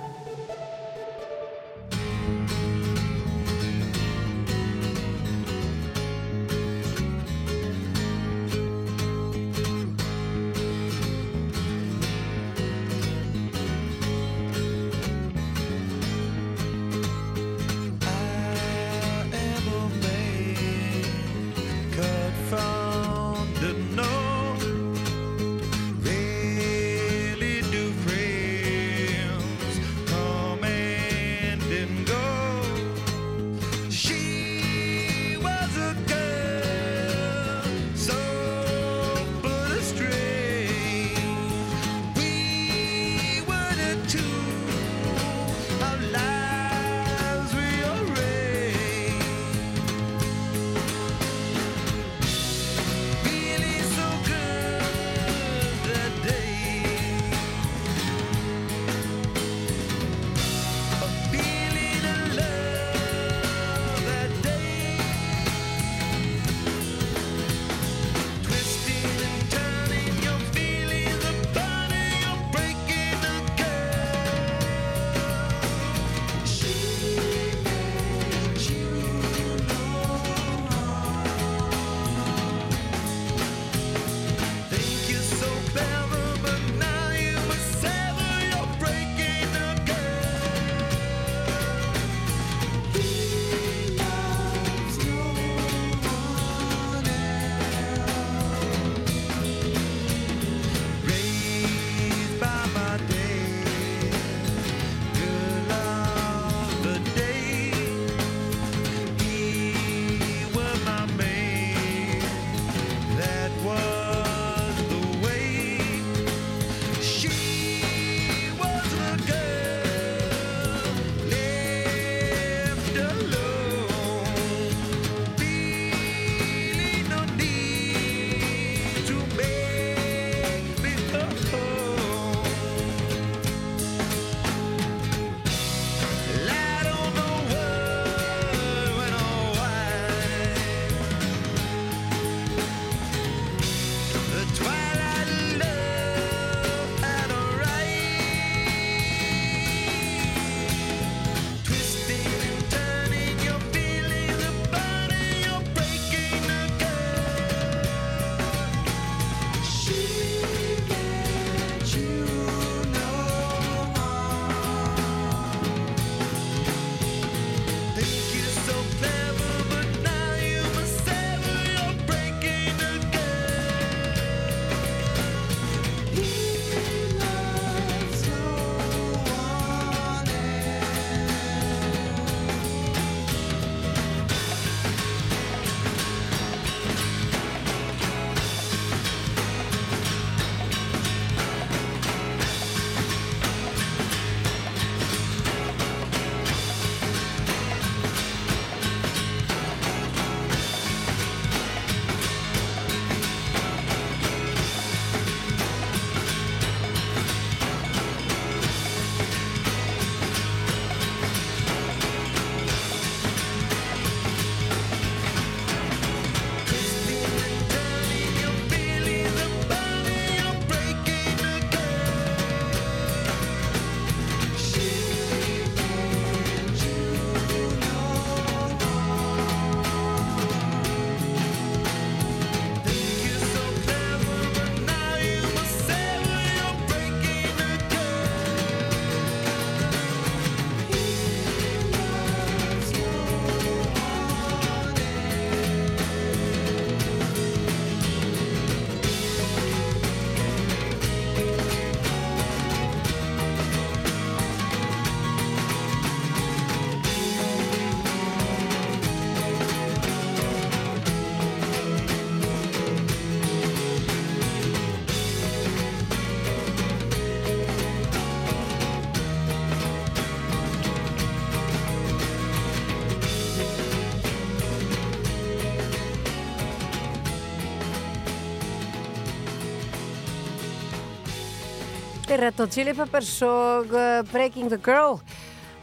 [282.35, 285.21] Red Hot Chili Peppers og uh, Breaking the Girl.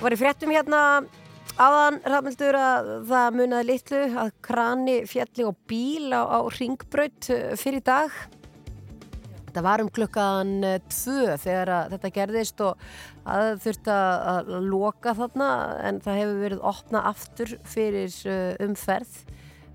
[0.03, 1.01] Var í fréttum hérna
[1.57, 7.55] áðan rafmildur að það munaði litlu að krani fjalli og bíl á, á ringbraut uh,
[7.57, 8.13] fyrir dag.
[9.47, 12.85] Þetta var um klukkan uh, tvö þegar þetta gerðist og
[13.25, 15.51] að þurfti að loka þarna
[15.89, 19.23] en það hefur verið opna aftur fyrir uh, umferð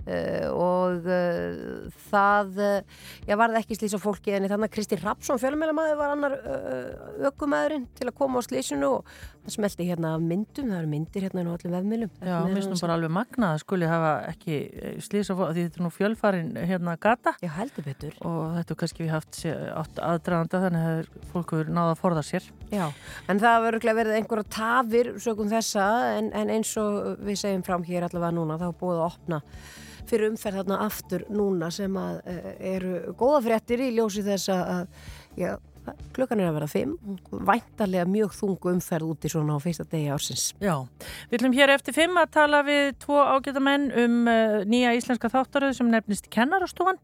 [0.08, 5.00] uh, og uh, það uh, já, varð ekki slýs á fólki en þannig að Kristi
[5.02, 6.38] Rapsson fjölmjölamæður var annar
[7.30, 11.28] ökumæðurinn til að koma á slýsinu og það smelti hérna af myndum, það eru myndir
[11.28, 14.60] hérna á öllum vefmjölum Já, mér finnst nú bara alveg magnað að skuli hafa ekki
[15.06, 17.34] slýsa fólk, því þetta er nú fjölfarin hérna gata.
[17.44, 18.16] Já, heldur betur.
[18.28, 19.40] Og þetta er kannski við haft
[20.04, 22.48] aðdraganda þannig að fólk hefur náða að forða sér.
[22.74, 22.86] Já,
[23.32, 25.88] en það verður verið einhverja tafir sögum þessa
[26.18, 26.54] en, en
[30.10, 35.02] fyrir umferð þarna aftur núna sem að uh, eru góða fréttir í ljósi þess að,
[35.40, 35.56] já,
[36.16, 40.50] klukkan er að vera fimm væntarlega mjög þungu umferð úti svona á fyrsta degi ársins.
[40.64, 40.76] Já,
[41.30, 45.32] við ætlum hér eftir fimm að tala við tvo ágæta menn um uh, nýja íslenska
[45.34, 47.00] þáttaröð sem nefnist Kennarastofan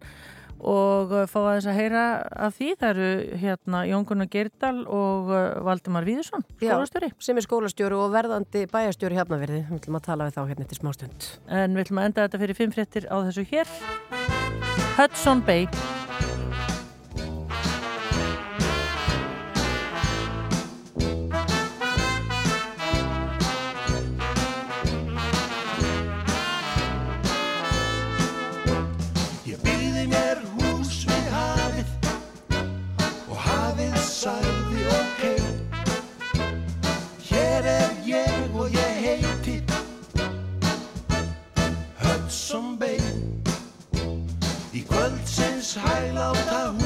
[0.64, 2.04] og uh, fá aðeins að heyra
[2.48, 2.70] af því.
[2.80, 7.12] Það eru hérna Jón Gunnar Geirdal og uh, Valdimar Víðursson, skólastjóri.
[7.12, 9.66] Já, sem er skólastjóri og verðandi bæjastjóri hafnaverði.
[9.70, 11.30] Við ætlum að tala við þá hérna eftir smástund.
[11.50, 13.76] En við ætlum að enda þetta fyrir fimm fréttir á þessu hér.
[14.98, 15.68] Hudson Bay.
[42.54, 43.00] Hudson Bay
[44.78, 46.83] Í kvöldsins hægláta húmi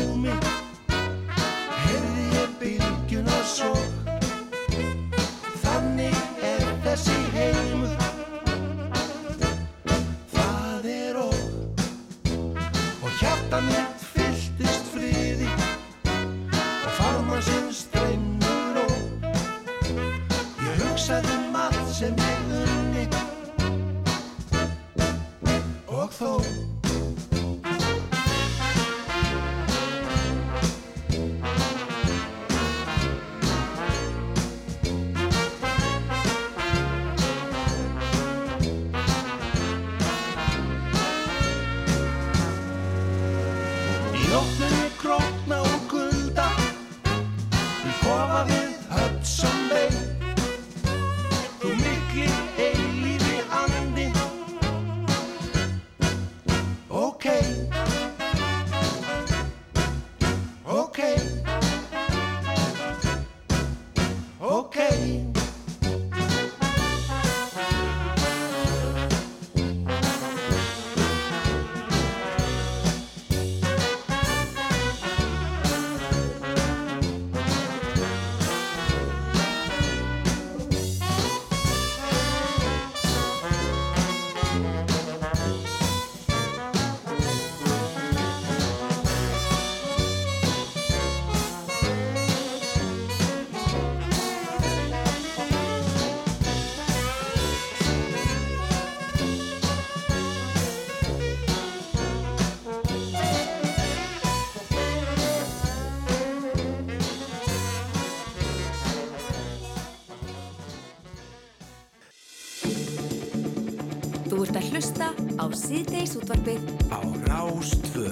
[115.68, 118.12] á síðdeis útvarpið Á Rástvö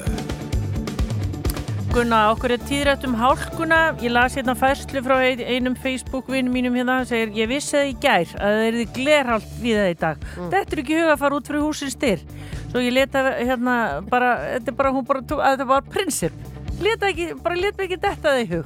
[1.95, 3.77] Gunna, okkur er tíðrætt um hálkuna.
[4.03, 6.97] Ég las hérna færslu frá ein- einum Facebook-vinn mínum hérna.
[6.97, 9.99] hann segir, ég vissi það í gær að það er því glerhald við það í
[10.01, 10.17] dag.
[10.35, 12.19] Þetta er ekki huga að fara út fyrir húsins styr.
[12.67, 16.33] Svo ég leta hérna bara, þetta er bara, hún bara, tók- að þetta var prinsip.
[16.81, 18.65] Leta ekki, bara leta ekki þetta það í hug.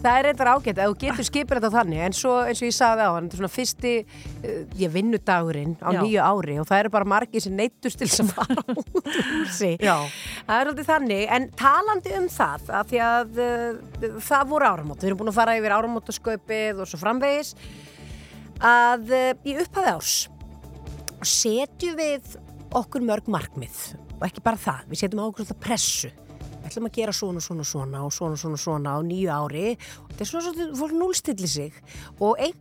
[0.00, 2.72] Það er reyndar ágætt að þú getur skipir þetta þannig en svo eins og ég
[2.72, 5.98] sagði á hann, þetta er svona fyrsti uh, ég vinnudagurinn á Já.
[6.00, 9.74] nýju ári og það eru bara margir sem neittust til að fara út úr húsi.
[9.76, 9.98] Já.
[10.46, 15.02] Það er alltaf þannig, en talandi um það að því að uh, það voru áramót,
[15.04, 17.52] við erum búin að fara yfir áramótasköpið og svo framvegis
[18.72, 20.16] að uh, í upphafi árs
[21.28, 22.40] setjum við
[22.80, 23.84] okkur mörg markmið
[24.16, 26.14] og ekki bara það, við setjum á okkur alltaf pressu
[26.70, 29.74] ætlum að gera svona, svona, svona og svona, svona, svona á nýju ári.
[29.74, 31.80] Og þetta er svona svona fólk núlstilli sig.
[32.22, 32.54] Og ein,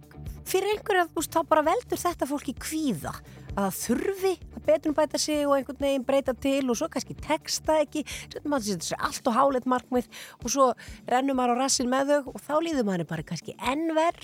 [0.50, 3.14] fyrir einhverja, þú veist, þá bara veldur þetta fólki kvíða
[3.60, 7.80] að það þurfi að betrumbæta sig og einhvern veginn breyta til og svo kannski texta
[7.84, 8.04] ekki.
[8.32, 10.70] Svo maður setur sér allt og háleitt markmið og svo
[11.10, 14.20] rennur maður á rassin með þau og þá líður maður bara kannski ennver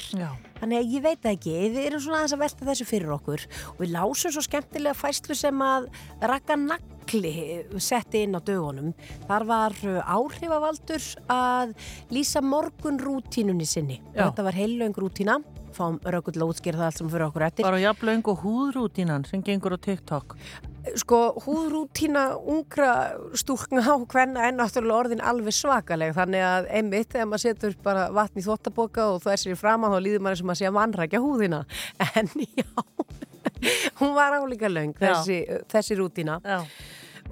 [0.59, 1.55] þannig að ég veit ekki.
[1.75, 5.37] Við erum svona aðeins að velta þessu fyrir okkur og við lásum svo skemmtilega fæslu
[5.37, 5.89] sem að
[6.23, 7.35] Raka Nagli
[7.81, 8.93] setti inn á dögunum.
[9.27, 9.75] Þar var
[10.05, 11.75] áhrifavaldur að
[12.13, 14.01] lýsa morgunrútínunni sinni.
[14.15, 14.29] Já.
[14.29, 15.39] þetta var heillöng rútína
[15.77, 19.43] fáum rökull að útskýra það allt sem fyrir okkur eftir Bara jafnlaung og húðrútínan sem
[19.45, 20.37] gengur á TikTok.
[21.01, 22.89] sko húðrútína ungra
[23.33, 28.03] stúlkna á hvenna er náttúrulega orðin alveg svakaleg þannig að einmitt þegar maður setur bara
[28.13, 30.67] vatn í þvottaboka og þú er sér í framan þá líður maður sem að sé
[30.69, 31.63] að mannrækja húðina
[32.21, 32.69] en já
[33.99, 35.15] hún var álíka Já.
[35.15, 35.39] þessi,
[35.73, 36.59] þessi rútína Já.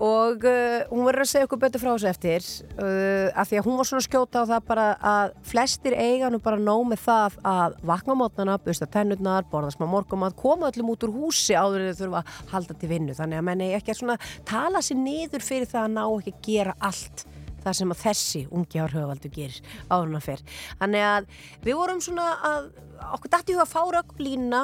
[0.01, 2.47] Og uh, hún verður að segja okkur betur frá þessu eftir
[2.81, 6.31] uh, af því að hún var svona að skjóta á það bara að flestir eiga
[6.33, 10.93] nú bara nóg með það að vakna mótnana, busta tennurnar, borða smá morgumat, koma öllum
[10.95, 13.93] út úr húsi áður en þau þurfa að halda til vinnu þannig að menni ekki
[13.93, 14.17] að svona
[14.49, 17.25] tala sér niður fyrir það að ná ekki að gera allt
[17.63, 20.41] það sem að þessi ungi árhauðvaldu gerir áður en að fer.
[20.81, 21.29] Þannig að
[21.63, 22.69] við vorum svona að
[23.13, 24.63] okkur dætti huga að fára okkur línuna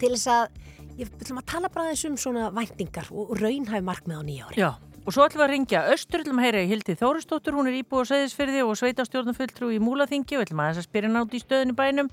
[0.00, 0.60] til þess að
[0.98, 4.60] ég vil að tala bara aðeins um svona væntingar og raunhæf markmið á nýja ári.
[4.60, 4.70] Já,
[5.04, 7.76] og svo ætlum við að ringja Östur, ætlum að heyra í Hildi Þóristóttur, hún er
[7.78, 11.40] íbúið á Seyðisfyrði og sveitastjórnarfulltrú í Múlaþingi og ætlum að þess að spyrja nátt í
[11.42, 12.08] stöðinu bænum.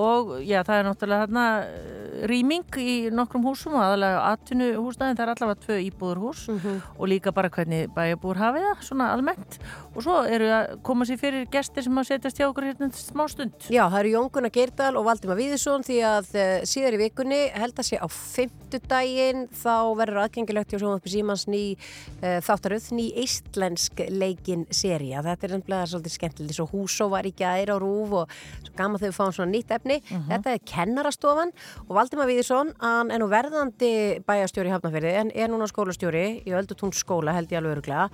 [0.00, 5.18] Og já, það er náttúrulega þarna eh, rýming í nokkrum húsum og aðalega atvinnu húsnæðin,
[5.18, 9.58] það er allavega tvö íbúður hús og líka bara hvernig bæjabúr hafið það, svona almennt.
[9.92, 13.26] Og svo eru að koma sér fyrir gestir sem að setjast hjá okkur hérna smá
[13.28, 13.68] stund.
[13.68, 17.40] Já, það eru Jón Gunnar Geirdal og Valdimar Víðisson því að uh, síðar í vikunni
[17.52, 23.06] held að sé á fimmtudaginn þá verður aðgengilegt hjá Sjónvarpi Símans ný uh, þáttaröð, ný
[23.22, 25.22] eistlensk leikin seria.
[25.26, 29.00] Þetta er ennblega svolítið skemmtilegt svo húsó var í gæri á rúf og svo gaman
[29.00, 29.98] þegar við fáum svona nýtt efni.
[30.30, 31.54] Þetta er kennarastofan
[31.86, 33.92] og Valdimar Víðisson, hann er nú verðandi
[34.26, 38.08] bæjastjóri í Hafnafyrði en er núna skólastjóri í Öldutún skóla held ég alveg öruglega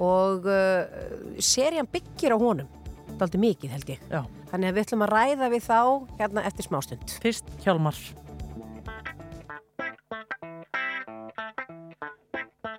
[0.00, 0.84] og uh,
[1.42, 2.68] serían byggir á honum
[3.20, 4.24] daldi mikið held ég Já.
[4.52, 5.80] þannig að við ætlum að ræða við þá
[6.20, 7.98] hérna eftir smástund Fyrst Hjálmar
[12.60, 12.76] Taktu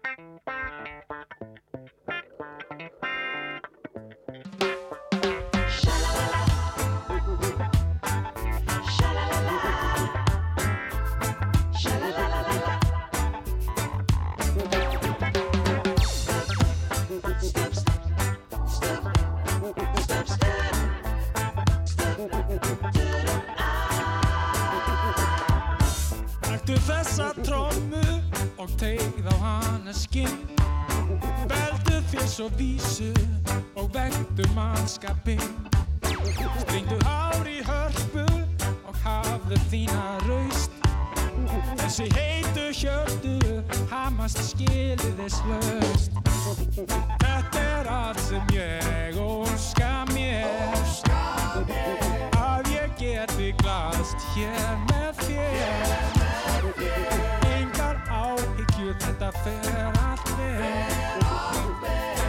[26.86, 28.11] þessa trommu
[28.62, 30.38] og tegð á hana skinn.
[31.50, 33.10] Veldu þér svo vísu
[33.76, 35.42] og vektu mannskapinn.
[36.62, 38.26] Stringdu hár í hörpu
[38.86, 40.78] og hafðu þína raust.
[41.82, 43.34] Þessi heitu hjörtu
[43.90, 46.20] hamast skiliðis löst
[47.24, 50.46] Þetta er allt sem ég óska mér.
[52.38, 57.11] Að ég geti glaðst hér með þér
[58.82, 62.21] áhyggjur, þetta fer allt vel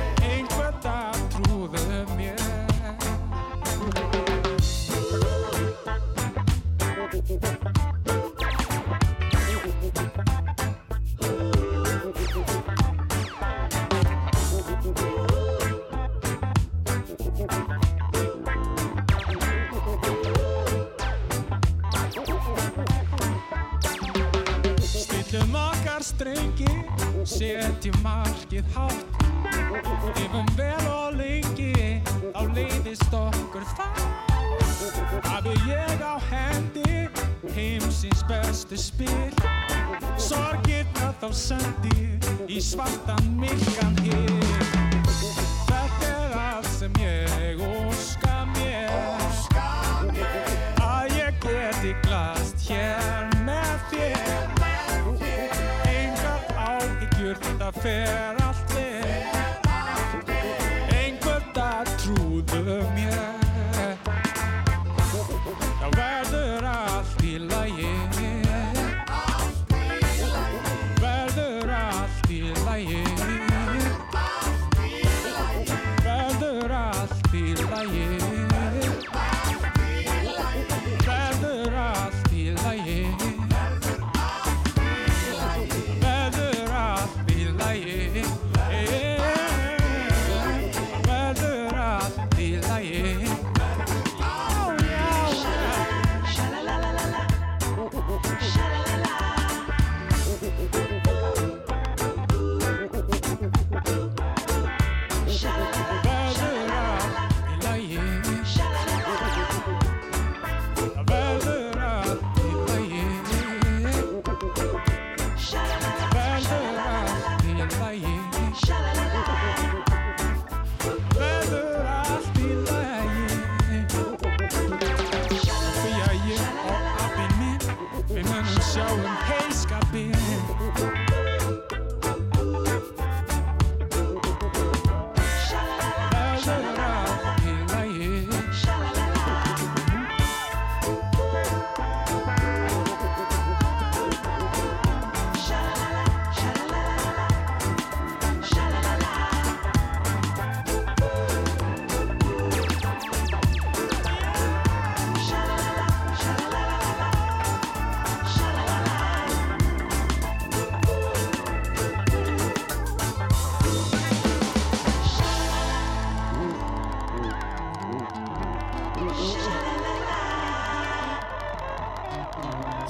[26.02, 26.68] strengi,
[27.24, 29.06] setjum markið hátt.
[30.16, 34.02] Lifum vel og lengi, þá leiðist okkur það.
[35.28, 37.06] Hafi ég á hendi,
[37.54, 39.30] heimsins bestu spil.
[40.18, 42.08] Sorgirna þá sendi
[42.50, 44.32] í svartan myrkan hér
[45.68, 48.92] Þetta er allt sem ég óska mér.
[50.82, 54.61] Að ég geti glast hér með þér
[57.32, 58.41] áhyggjur, þetta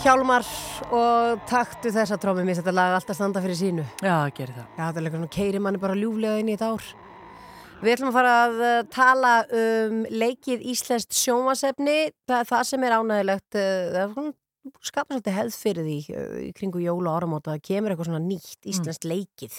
[0.02, 0.42] Hjálmar
[0.90, 3.84] og taktu þessa trómi mér þetta lag alltaf standa fyrir sínu.
[4.02, 4.64] Já, gerir það.
[4.74, 6.88] Já, þetta er eitthvað svona keiri manni bara ljúflega inn í þetta ár.
[7.82, 9.30] Við ætlum að fara að uh, tala
[9.60, 11.96] um leikið Íslenskt sjónvasefni
[12.26, 14.34] það það sem er ánægilegt uh, það er svona
[14.84, 18.22] skapa svolítið hefð fyrir því uh, í kringu jól og áramóta það kemur eitthvað svona
[18.22, 19.56] nýtt íslenskt leikið.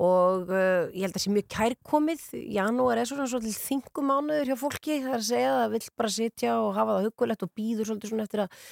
[0.00, 2.24] Og uh, ég held að það sé mjög kærkomið.
[2.56, 4.98] Janúar er svona svolítið þingum mánuður hjá fólki.
[5.04, 7.90] Það er að segja að það vill bara sitja og hafa það hugulegt og býður
[7.90, 8.62] svolítið svona eftir að,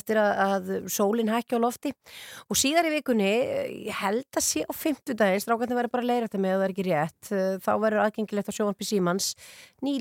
[0.00, 1.94] eftir að, að sólinn hækja á lofti.
[2.48, 6.40] Og síðar í vikunni eh, ég held að sé á fimmtudaginn strákarnir verður bara leirætti
[6.40, 9.34] með að það er ekki rétt eh, þá verður aðgengilegt á sjónvarpi Símans
[9.84, 9.98] ný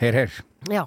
[0.00, 0.36] Heyr, heyr.
[0.68, 0.82] Já,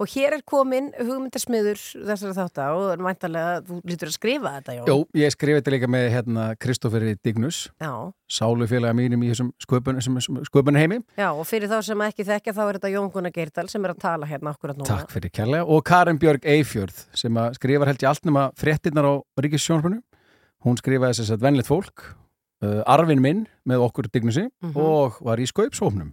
[0.00, 4.88] og hér er komin hugmyndarsmiður þessara þátta og væntalega þú lítur að skrifa þetta, Jón.
[4.88, 7.92] Jó, ég skrifi þetta líka með hérna Kristóferi Dignus, Já.
[8.28, 11.00] sálufélaga mínum í þessum sköpun, heimi.
[11.16, 13.96] Já, og fyrir þá sem ekki þekkja þá er þetta Jón Gunnar Geirdal sem er
[13.96, 14.88] að tala hérna akkurat núna.
[14.92, 15.64] Takk fyrir kærlega.
[15.64, 20.02] Og Karin Björg Eifjörð sem að skrifar held ég allt nema fréttinnar á Ríkissjónspunni.
[20.64, 22.08] Hún skrifaði þess að venlið fólk,
[22.62, 24.76] uh, arfin minn með okkur Dignusi Mhm.
[24.76, 26.12] og var í skaupshófnum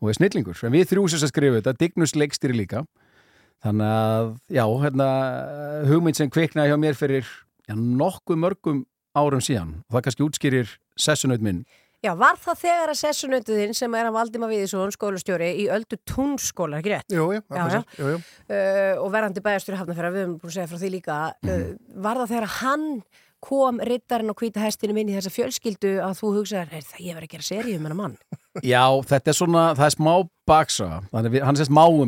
[0.00, 0.56] og er snillingur.
[0.64, 2.84] En við þrjú sem að skrifa þetta, Dignus leikstýri líka.
[3.64, 5.06] Þannig að, já, hérna,
[5.88, 7.24] hugmynd sem kviknaði hjá mér fyrir
[7.68, 8.82] já, nokkuð mörgum
[9.16, 9.78] árum síðan.
[9.88, 11.64] Og það kannski útskýrir sessunaut minn.
[12.04, 16.82] Já, var það þegar að sessunautuðinn sem er að Valdima Viðisson, skólastjóri í Öldu Túnskóla,
[16.82, 17.08] ekki rétt?
[17.08, 17.78] Jú, jú, já, já.
[17.78, 17.80] já.
[17.96, 18.18] jú, jú.
[18.50, 21.62] Uh, og verandi bæjarstjóri hafnafæra, við höfum búin að segja frá því líka uh,
[22.04, 22.84] var það þegar hann
[23.44, 27.18] kom rittarinn og hvíta hestinu inn í þessa fjölskyldu að þú hugsaðir, er það ég
[27.18, 28.16] verið að gera seríu með mann?
[28.62, 30.14] Já, þetta er svona, það er smá
[30.48, 32.04] baksa, þannig að hann sést máu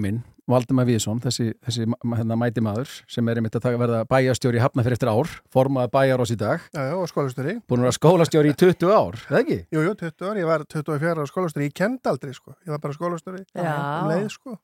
[0.46, 4.60] minn Valdimar Víðsson, þessi, þessi hérna, mæti maður sem er einmitt að taka, verða bæjarstjóri
[4.60, 7.54] í Hafnafyrir eftir ár, formaði bæjar í dag Já, já, og skólastjóri.
[7.66, 9.58] búin að vera skólastjóri í 20 ár, eða ekki?
[9.74, 12.54] Jú, jú, 20 ár, ég var 24 ára skólastjóri, ég kend aldrei, sko.
[12.62, 14.56] Ég var bara skólastjóri um leið, sko.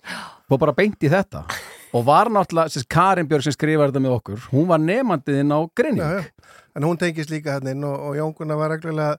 [0.48, 1.44] og bara beint í þetta
[1.92, 5.60] og var náttúrulega, sérst, Karin Björg sem skrifar þetta með okkur, hún var nefnandiðinn á
[5.74, 6.58] Grinning Já, já.
[6.72, 9.18] En hún tengist líka hann inn og, og Jónguna var reglulega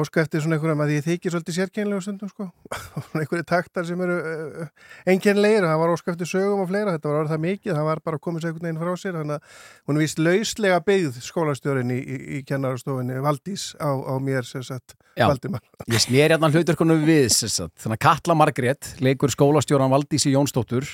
[0.00, 2.46] ósku eftir svona einhverjum að ég þykir svolítið sérkennlega stundum, sko.
[3.08, 4.68] Svona einhverju taktar sem eru uh,
[5.10, 7.88] einkennlegir og hann var ósku eftir sögum og fleira, þetta var orðið það mikið, hann
[7.88, 9.58] var bara að koma sér einhvern veginn frá sér, þannig að
[9.90, 14.96] hún víst lauslega byggð skólastjórin í, í, í kennarastofinni Valdís á, á mér, sem sagt,
[15.14, 15.64] Já, Valdimar.
[15.94, 20.88] ég sneri hérna hluturkonum við sérst, þannig að Katla Margrét leikur skólastjóran Valdísi Jónsdóttur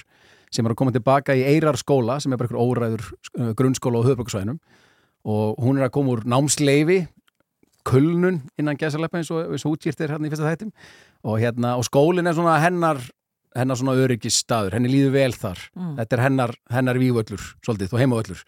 [0.50, 3.04] sem er að koma tilbaka í Eirar skóla sem er bara einhver óræður
[3.38, 4.58] uh, grunnskóla á höfbruksvæðinum
[5.30, 7.04] og hún er að koma úr námsleifi
[7.90, 10.70] kulnun innan gæsaleppa eins og, eins og útgýrt er hérna í fyrsta þættim
[11.24, 13.02] og, hérna, og skólinn er svona hennar
[13.56, 15.62] hennar svona öryggisstaður, henni líður vel þar.
[15.74, 15.94] Mm.
[15.98, 18.44] þetta er hennar, hennar vívöllur svolítið, og heimavöllur.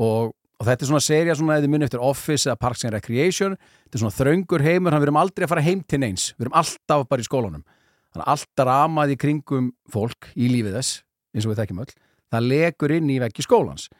[0.00, 3.58] Og, og þetta er svona serja svona eða muni eftir Office eða Parks and Recreation.
[3.84, 6.46] Þetta er svona þröngur heimur, hann við erum aldrei að fara heim til neins, við
[6.46, 7.66] erum alltaf bara í skólanum.
[8.12, 11.02] Þannig að alltaf ramað í kringum fólk í lífið þess,
[11.36, 11.92] eins og við þekkjum öll.
[12.32, 13.90] Það legur inn í veggi skólans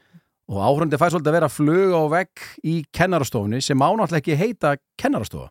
[0.50, 4.38] og áhrundið fær svolítið að vera að fluga á vegg í kennarastofunni sem ánáttúrulega ekki
[4.40, 5.50] heita kennarastofa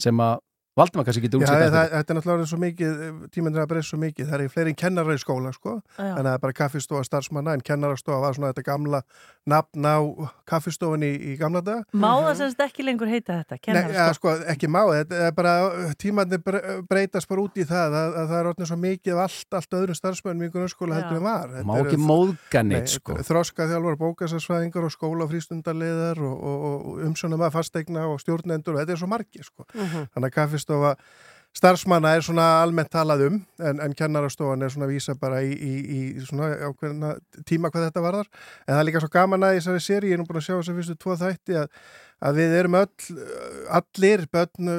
[0.00, 0.43] sem að
[0.74, 2.94] Valdimar kannski getur Já, útsett það, þetta er náttúrulega svo mikið,
[3.30, 6.08] tíminn er að breysa svo mikið, það er fleiri kennarar í skóla, sko, Já.
[6.18, 9.00] en það er bara kaffistofa starfsmanna, en kennarastofa var svona þetta gamla
[9.46, 10.02] nafn á
[10.50, 11.84] kaffistofan í, í gamla dag.
[11.94, 13.54] Má það semst ekki lengur heita þetta?
[13.54, 14.02] Nei, kennarastofa?
[14.02, 15.52] ja, sko, ekki má, þetta er bara,
[15.94, 16.42] tímannir
[16.90, 19.78] breytast bara út í það, að, að það er orðið svo mikið af allt, allt
[19.78, 21.46] öðrum starfsmönnum í grunnskóla heldur en var.
[21.54, 23.14] Þetta Má ekki þ- móðga neitt, Nei, sko.
[23.30, 23.94] Þroska þjálfur,
[30.64, 30.96] kaffistofa
[31.54, 35.52] starfsmanna er svona almennt talað um en, en kennarastofan er svona að vísa bara í,
[35.54, 37.12] í, í svona ákveðna
[37.46, 38.30] tíma hvað þetta varðar.
[38.66, 40.48] En það er líka svo gaman að í þessari séri, ég er nú búin að
[40.48, 41.68] sjá þess að fyrstu tvo þætti að,
[42.24, 43.16] að við erum öll,
[43.74, 44.70] allir börn,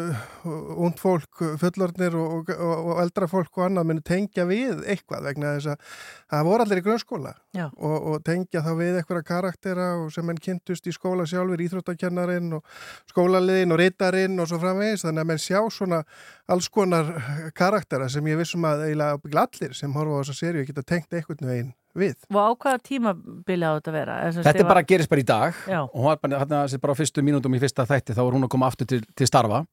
[0.86, 5.54] und fólk, fullornir og, og, og eldra fólk og annað muni tengja við eitthvað vegna
[5.58, 5.94] þess að
[6.34, 7.34] það voru allir í grunnskóla
[7.76, 12.76] og, og tengja þá við eitthvað karaktera sem enn kynntust í skóla sjálfur, íþróttakennarinn og
[13.12, 15.06] skólaliðin og ritarinn og svo framvegis.
[15.06, 16.04] Þannig að menn sjá svona
[16.52, 17.14] alls konar
[17.58, 21.52] karaktera sem ég vissum að eiginlega allir sem horfa á þessa seríu geta tengt einhvern
[21.52, 22.16] veginn við.
[22.32, 24.16] Og á hvaða tímabili á þetta að vera?
[24.26, 25.80] Er Þetta er skrifa- bara að gerist bara í dag Já.
[25.84, 28.34] og hún var bara, hérna, þessi bara á fyrstu mínútum í fyrsta þætti þá var
[28.38, 29.66] hún að koma aftur til, til starfa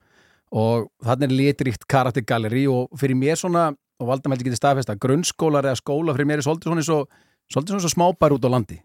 [0.53, 3.70] og þannig er litrikt karaktergalleri og fyrir mér svona,
[4.01, 7.09] og Valdamældi getur staðfest að grunnskólar eða skóla fyrir mér er svolítið svona, eins og,
[7.53, 8.79] svolítið svona svo smábær út á landi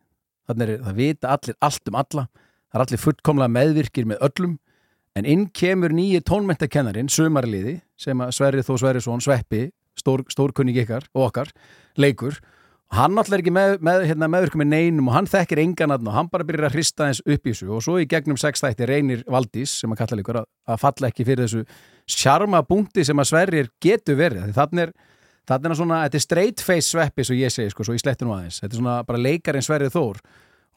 [0.47, 4.53] þannig er það vita allir allt um alla það er allir fullkomlega meðvirkir með öllum
[5.17, 11.07] en inn kemur nýji tónmentakennarin sömarliði sem að Sverri Þó Sverrisson Sveppi, stór, stórkunning ykkar
[11.17, 11.49] og okkar,
[11.97, 12.37] leikur
[12.95, 16.11] hann náttúrulega er ekki með, með, hérna, meðvirkum með neinum og hann þekkir engan aðna
[16.13, 17.67] og hann bara byrjar að hrista eins upp í þessu.
[17.75, 21.11] Og svo í gegnum sex þætti reynir Valdís sem að kalla líkur að, að falla
[21.11, 21.65] ekki fyrir þessu
[22.17, 24.47] sjarma búndi sem að Sverrir getur verið.
[24.55, 24.93] Þannig er,
[25.51, 28.27] þannig er svona, þetta er straight face sveppi svo ég segi sko, svo ég sletti
[28.27, 28.61] nú aðeins.
[28.63, 30.23] Þetta er svona bara leikarinn Sverrir Þór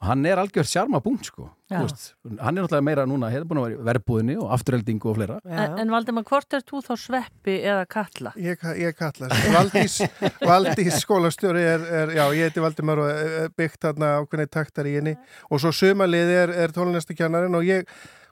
[0.01, 3.65] hann er algjört sjarma búnd sko veist, hann er náttúrulega meira núna hefur búin að
[3.69, 7.57] vera í verbúðinni og afturheldingu og fleira En, en Valdimar, hvort er þú þá sveppi
[7.59, 8.33] eða kalla?
[8.41, 9.29] Ég, ég kalla.
[9.53, 9.99] Valdís,
[10.41, 14.97] Valdís skólastjóri er, er, já, ég heiti Valdimar og er byggt þarna ákveðni taktar í
[14.97, 15.15] henni
[15.49, 17.85] og svo sumalið er, er tónlistakennarinn og ég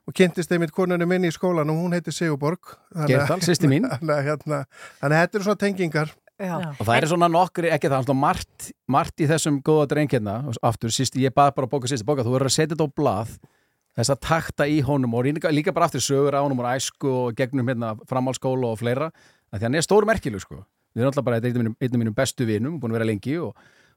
[0.09, 2.73] og kynntist einmitt konunni minni í skólan og hún heiti Sigurborg.
[3.05, 3.85] Geirdal, systir mín.
[4.27, 4.63] Hérna,
[5.03, 6.13] þannig að þetta eru svona tengingar.
[6.39, 6.55] Já.
[6.71, 10.93] og það er svona nokkri, ekki það, svona margt, margt í þessum góða drengirna aftur,
[10.95, 13.33] síst, ég bað bara að bóka síst bóka, þú verður að setja þetta á blað
[13.99, 17.11] þess að takta í honum og líka, líka bara aftur sögur á honum og æsku
[17.11, 20.61] og gegnum hérna framhalskóla og fleira af því að hann er stór merkileg sko
[20.95, 23.09] við erum alltaf bara einn af mínum, einn af mínum bestu vinum búin að vera
[23.09, 23.51] lengi og,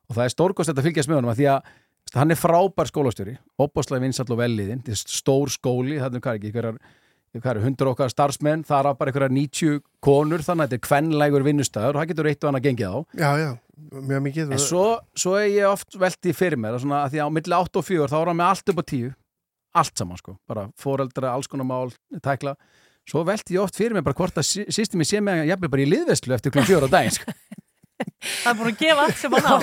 [0.09, 1.71] og það er stórkost að fylgjast með honum af því að
[2.19, 6.41] hann er frábær skólastjóri opbáslega vinsall og velliðin þetta er stór skóli, það er hvað
[6.41, 6.81] ekki hverjar
[7.41, 11.97] hundur okkar starfsmenn, það er bara einhverjar 90 konur, þannig að þetta er kvenlægur vinnustæður
[11.97, 13.51] og það getur eitt og annað gengið á Já, já,
[14.11, 14.53] mjög mikið.
[14.53, 14.85] En svo,
[15.17, 17.81] svo er ég oft veltið fyrir mér að, svona, að því að á milli 8
[17.81, 19.11] og 4 þá er hann með allt upp á 10
[19.73, 22.53] allt saman sko, bara foreldra, alls konar mál tækla,
[23.09, 25.87] svo velti ég oft fyrir mér bara hvort að sýstum ég sé mig jafnvel bara
[25.87, 27.33] í liðveslu eftir klun 4 á daginn sko.
[28.43, 29.57] Það er búin að gefa allt sem hann á.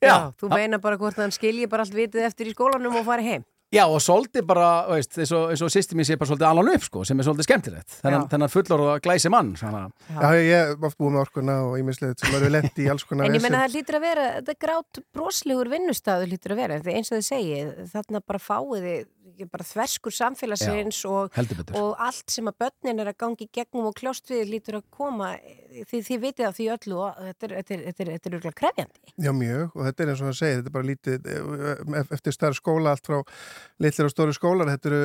[0.00, 3.04] Já, já, þú meina bara hvort hann skilji bara allt vitið eftir í skólanum og
[3.06, 3.44] fari heim.
[3.68, 6.70] Já og svolítið bara, veist, eins og, eins og sýstum ég sé bara svolítið allan
[6.72, 7.96] upp sko, sem er svolítið skemmtilegt.
[8.00, 9.82] Þennan, þennan fullor og glæsi mann svona.
[10.08, 13.28] Já, ég hef oft búið með orkuna og ímislegt sem eru lendi í alls konar
[13.28, 16.78] En ég menna það hlýtur að vera, þetta er grát broslegur vinnustæður hlýtur að vera,
[16.80, 19.04] en eins og þið segið, þarna bara fáið þið
[19.50, 21.78] bara þverskur samfélagsins og, heldur betur.
[21.80, 25.30] og allt sem að börnin er að gangi gegnum og kljóst við hlýtur að koma,
[25.90, 28.36] því þið vitið af því öllu og þetta er, þetta er, þetta er, þetta er
[28.38, 29.14] örgulega krefjandi.
[29.26, 32.36] Já, mjög, og þetta er eins og hann segir, þetta er bara lítið eh, eftir
[32.36, 33.18] starf skóla, allt frá
[33.84, 35.02] litlir og stóri skólar, þetta eru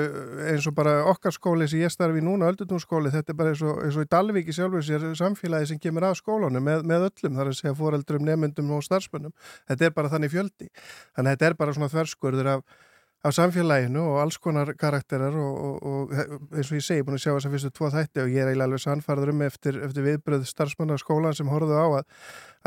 [0.53, 3.65] eins og bara okkar skóli sem ég starfi í núna, öldutúnskóli, þetta er bara eins
[3.65, 7.38] og, eins og í Dalvíki sjálfur sér samfélagi sem kemur af skólanum með, með öllum,
[7.39, 9.36] þar að segja foreldrum, nemyndum og starfsmönnum,
[9.69, 10.71] þetta er bara þannig fjöldi,
[11.13, 12.65] þannig að þetta er bara svona þverskurður af,
[13.24, 16.15] af samfélaginu og alls konar karakterar og, og, og
[16.51, 18.49] eins og ég segi, búin að sjá þess að fyrstu tvo þætti og ég er
[18.51, 22.01] eiginlega alveg sannfærður um eftir, eftir viðbröð starfsmanna skólan sem horfðu á að,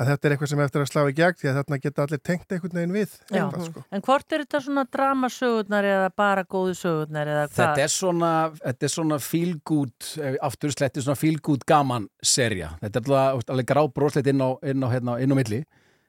[0.00, 2.22] að þetta er eitthvað sem eftir að slá í gegn því að þarna geta allir
[2.30, 3.42] tengt einhvern veginn við Já.
[3.42, 3.84] eitthvað, sko.
[3.92, 7.60] En hvort er þetta svona dramasögurnar eða bara góðu sögurnar eða hvað?
[7.60, 8.32] Þetta er svona,
[8.62, 12.72] þetta er svona feel good, eh, aftur sletti svona feel good gaman serja.
[12.80, 15.62] Þetta er alveg, alveg grá brosleit inn á, inn á, hérna, inn á milli.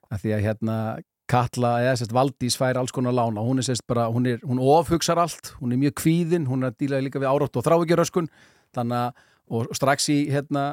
[0.07, 0.79] Af því að hérna
[1.27, 3.43] Katla, eða sérst Valdís fær alls konar lána.
[3.43, 6.71] Hún er sérst bara, hún er, hún ofhugsar allt, hún er mjög kvíðin, hún er
[6.71, 8.29] að díla líka við árátt og þrávíkjuröskun.
[8.75, 10.63] Þannig að, og strax í, hérna,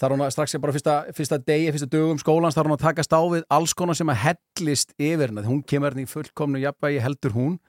[0.00, 2.86] þar hún að strax í bara fyrsta, fyrsta degi, fyrsta dögum skólans, þar hún að
[2.86, 5.48] takast á við alls konar sem að hellist yfir hennar.
[5.48, 7.60] Hún kemur hérna í fullkomnu jafnvægi, heldur hún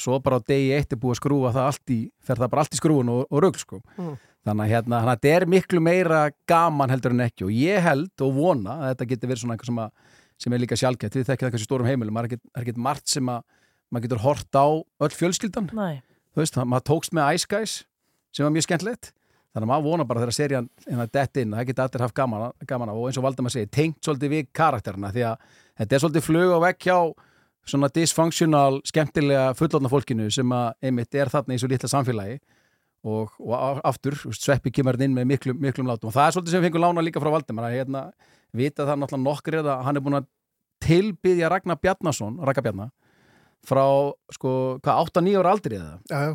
[0.00, 2.64] svo bara á degi eitt er búið að skrúa það allt í, fer það bara
[2.64, 3.80] allt í skrúun og, og rugl sko.
[3.98, 4.14] Mm.
[4.42, 7.84] þannig að hérna, þannig að þetta er miklu meira gaman heldur en ekki og ég
[7.84, 11.14] held og vona að þetta geti verið svona eitthvað sem, að, sem er líka sjálfgætt,
[11.20, 12.14] við þekkjum það kannski stórum heimilum.
[12.16, 13.42] Maður er ekkert- er margt sem að
[13.92, 14.66] maður getur hort á
[15.06, 15.68] öll fjölskyldan.
[16.36, 17.74] Veist, maður tókst með Ice Guys
[18.32, 19.12] sem var mjög skemmtilegt.
[19.52, 22.52] Þannig að maður vona bara þegar serían hérna dett inn það geti allir haft gaman,
[22.66, 25.36] gaman og eins og Valdemar segir, tengt svolítið við karakterina því að
[25.76, 26.96] þetta er svolítið flug á vekk hjá
[27.68, 32.40] svona dysfunctional, skemmtilega fullotna fólkinu sem að einmitt er þarna í svo litla samfélagi.
[33.04, 36.08] Og, og aftur, sveppi kemur þarna inn með miklum, miklum látum.
[36.08, 38.02] Og það er svolítið sem við fengum lána líka frá Valdemar að hérna,
[38.56, 40.28] vita það náttúrulega nokkur er að hann er búin að
[40.82, 42.90] tilbyðja Ragnar Bjarnason, Ragnar Bjarnar
[43.62, 43.84] frá,
[44.34, 45.98] sko, hvað, 8-9 ára aldrei eða?
[46.10, 46.32] Já, já.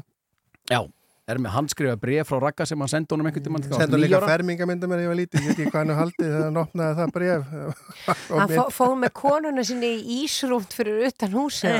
[0.72, 0.80] Já,
[1.28, 4.22] er með handskrifa bref frá Ragga sem hann sendi honum einhvern tímann þegar hann líka
[4.24, 7.11] fermingamynda mér ég var lítið, ég veit ekki hvað hann haldið þegar hann opnaði það
[7.18, 7.51] bref
[8.38, 11.76] Hann fó- fór með konuna sinni í ísrúmt fyrir utan húsið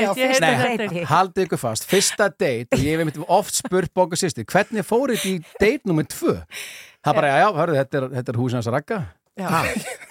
[0.00, 1.04] deiti.
[1.12, 5.12] Haldið ykkur fast, fyrsta date og ég hef einmitt oft spurt bóka sýsti hvernig fór
[5.12, 8.58] þetta í date nummer tvö það bara, já, já, hörðu, þetta er, þetta er húsið
[8.60, 8.98] hans Ragga
[9.40, 9.64] Já.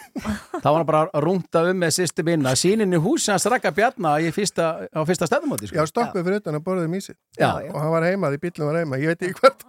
[0.59, 4.31] Þá var bara að rúnta um með sýsti minna síninni húsið hans Ragga Bjarna í
[4.35, 5.77] fyrsta, á fyrsta stefnumóti sko.
[5.79, 7.51] Já, stoppuð fyrir utan að borðið mísi Já.
[7.69, 9.67] og hann var heima, því bílum var heima, ég veit ekki hvert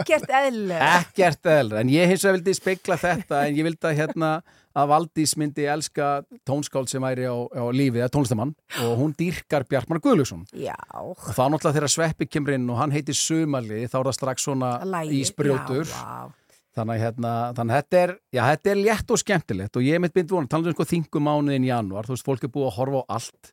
[0.00, 0.88] Ekkert eðlilega.
[1.00, 4.32] ekkert eðl en ég hins vegar vildi spekla þetta en ég vildi að hérna
[4.80, 6.10] að Valdís myndi elska
[6.46, 8.52] tónskáld sem væri á, á lífið, eða tónlistamann
[8.84, 10.76] og hún dýrkar Bjartmar Guðlusson Já.
[10.94, 14.46] og þá náttúrulega þegar Sveppi kemur inn og hann heitir Sumali þá er það strax
[14.46, 16.30] svona Lagið, ísbrjótur já, vá.
[16.76, 20.02] Þannig hérna, þannig að þetta er já, þetta er létt og skemmtilegt og ég er
[20.02, 22.68] mitt bynd vona, tala um sko þingum mánuðin í janúar þú veist, fólk er búið
[22.68, 23.52] að horfa á allt.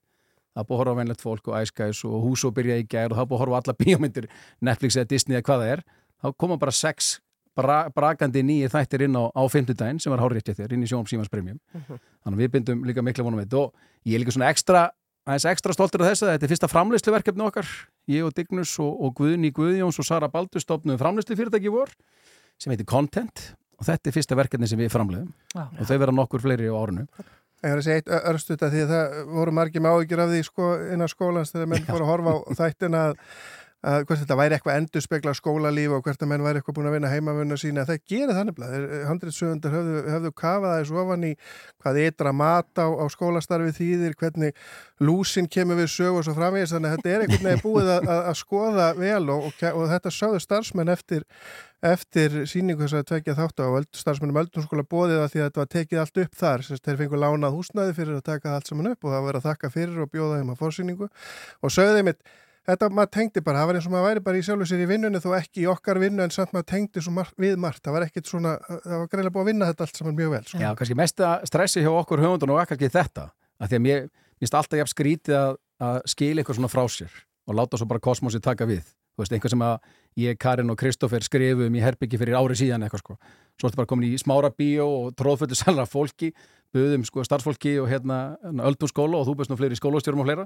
[0.58, 2.86] Það er búið að horfa á venlegt fólk og æskæs og hús og byrja í
[2.90, 4.30] gær og það er búið að horfa á alla bíómyndir
[4.70, 5.84] Netflix eða Disney eða hvað það er.
[6.18, 7.12] Þá koma bara sex
[7.58, 11.10] bra, brakandi nýjir þættir inn á, á fimmtudaginn sem var háréttið þér inn í sjóum
[11.10, 11.60] símans premium.
[11.74, 14.88] Þannig að við bindum líka mikla vonum við þetta og ég er líka svona ekstra
[15.28, 17.72] aðeins ekstra stoltur af þess að þetta er fyrsta framleysluverkefni okkar
[18.14, 21.92] ég og Dignus og, og Guðni Guðjóns og Sara Baldur stofnum framleyslu fyrirtæki vor
[22.62, 23.44] sem heitir Content
[23.78, 25.34] og þetta er fyrsta verkefni sem við framleiðum.
[25.54, 25.66] Já.
[25.68, 27.06] og þau vera nokkur fleiri á árinu.
[27.66, 30.42] Ég var að segja eitt örstuta því að það voru margir með áhyggjur af því
[30.46, 33.24] sko innan skólans þegar menn fóru að horfa á þættina að,
[33.86, 36.90] að hvort þetta væri eitthvað endur spekla skólalíf og hvert að menn væri eitthvað búin
[36.90, 37.86] að vinna heimavunna sína.
[37.86, 41.32] Það gerir þannig að handritsöfundar höfðu, höfðu kafað aðeins ofan í
[41.84, 44.58] hvað ytra mat á, á skólastarfi þýðir, hvernig
[44.98, 46.74] lúsin kemur við sög og svo framvegis.
[46.74, 49.90] Þannig að þetta er einhvern veginn búið að, að, að skoða vel og, og, og
[49.94, 51.28] þetta sögðu starfsmenn eftir
[51.86, 55.70] eftir síningu þess að tvekja þátt á starfsmennum Öldunskóla bóðið að því að þetta var
[55.76, 58.90] tekið allt upp þar, sem sagt, þeir fengur lánað húsnæði fyrir að taka allt saman
[58.96, 61.10] upp og það var að þakka fyrir og bjóða þeim að fórsýningu
[61.62, 62.12] og sögðu þeim
[62.68, 64.88] þetta maður tengdi bara, það var eins og maður væri bara í sjálfu sér í
[64.90, 68.08] vinnunni þó ekki í okkar vinnu en samt maður tengdi margt, við margt, það var
[68.08, 70.62] ekkit svona það var greinlega búið að vinna þetta allt saman mjög vel sko.
[70.64, 73.30] Já, kannski mesta stressi hjá okkur höfundun og kannski þetta,
[73.62, 74.06] að því að mér
[74.38, 75.58] finnst alltaf jafn skrítið að,
[75.88, 78.84] að skila eitthvað svona frá sér og láta svo bara kosmosi taka við.
[79.18, 79.78] Þú veist, einhver sem að
[80.22, 83.16] ég, Karin og Kristoffer skrifum í herbyggi fyrir ári síðan eitthvað sko.
[83.58, 86.34] Svo ertu bara komin í smára bíó og tróðföldu selra fólki,
[86.76, 90.46] buðum sko starfsfólki og hérna öldum skóla og þú búist nú fleiri skólastjórum og fleira.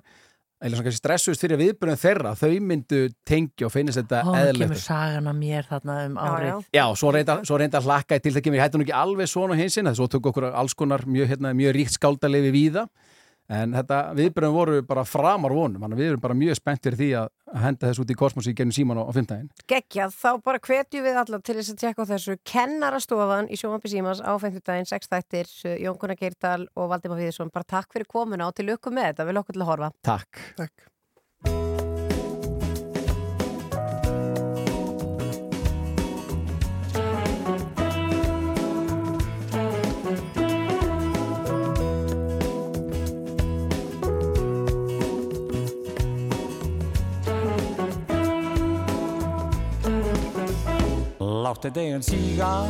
[0.61, 4.59] Eða svona kannski stressuðist fyrir viðbröðum þeirra þau myndu tengja og finnast þetta Ó, það
[4.59, 6.67] kemur sagan að mér þarna um árið.
[6.77, 9.31] Já, svo reynda, svo reynda að hlakka til það kemur, ég hætti nú ekki alveg
[9.31, 12.85] svona hinsinn, þess að tók okkur alls konar mjög, hérna, mjög ríkt skáldalefi víða,
[13.51, 17.31] en þetta viðbröðum voru bara framar vonum, við erum bara mjög spennt fyrir því að
[17.65, 19.49] henda þessu út í kosmosi í gennum síman á, á fimmtægin.
[19.71, 23.91] Geggjað, þá bara hvetjum við alla til þess að tjekka á þessu kennarastofan í sjónvampi
[23.91, 25.51] símas á 50 daginn, 6 þættir,
[25.83, 27.51] Jón Gunnar Geirdal og Valdimar Viðarsson.
[27.51, 29.93] Bara takk fyrir komuna og til lukku með þetta, við okkur til að horfa.
[30.07, 30.45] Takk.
[30.61, 30.87] Takk.
[51.51, 52.63] Láttu deginn síga.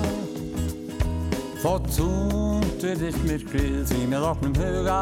[1.62, 5.02] Þótt þúnt virðist myrkrið því með opnum huga.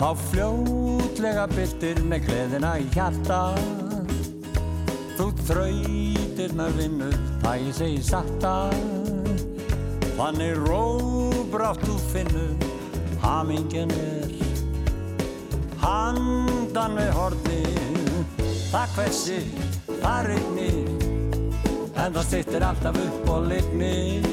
[0.00, 3.38] Þá fljótlega byrtir með gleðina í hjarta.
[5.14, 7.14] Þú þrautirnar vinnur,
[7.44, 8.54] það ég segi sakta
[10.16, 12.66] Þannig róbrátt þú finnur,
[13.22, 14.34] hamingin er
[15.84, 18.42] Handan við hornið,
[18.72, 19.48] það hversir,
[19.92, 21.01] það rignir
[22.02, 24.24] En það sittir alltaf upp og lignir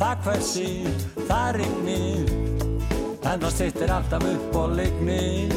[0.00, 2.32] Það hversir, það rignir
[3.22, 5.54] En það sittir alltaf upp og lignir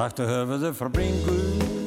[0.00, 1.79] Taktu höfuðu frá bringu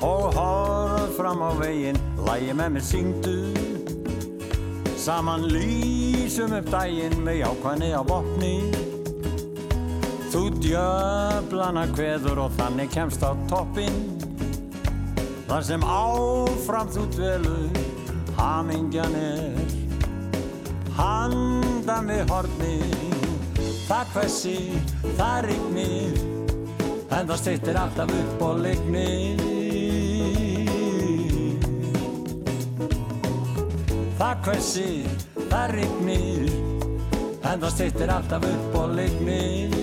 [0.00, 3.36] og horf fram á veginn, lægi með mér syngdu.
[5.00, 8.54] Saman lýsum upp daginn með jákvæðni á vopni.
[10.30, 13.98] Þú djöflana kveður og þannig kemst á toppinn.
[15.48, 17.80] Þar sem áfram þú dvelur,
[18.38, 19.76] hamingjan er.
[21.00, 23.30] Handan við hornið,
[23.88, 24.58] það hversi,
[25.18, 26.20] það rignir.
[27.10, 29.49] En það stýttir alltaf upp og lignir
[34.40, 36.52] Það hversir, það rignir.
[37.44, 39.74] En það stýttir alltaf upp og lignir.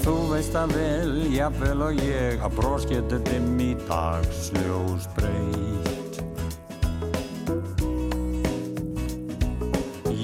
[0.00, 6.20] Þú veist að vel, jafnvel og ég að bros getur dimm í dagsljós breytt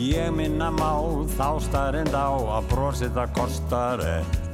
[0.00, 0.92] Ég minna má
[1.36, 4.49] þá starrend á að brosið það kostar ekki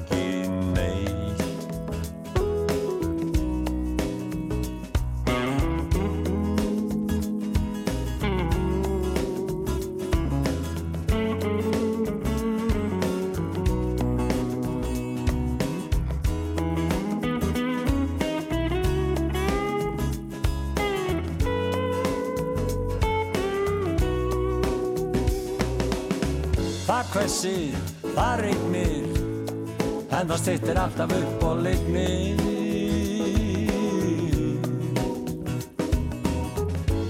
[30.96, 32.38] alltaf upp og lignir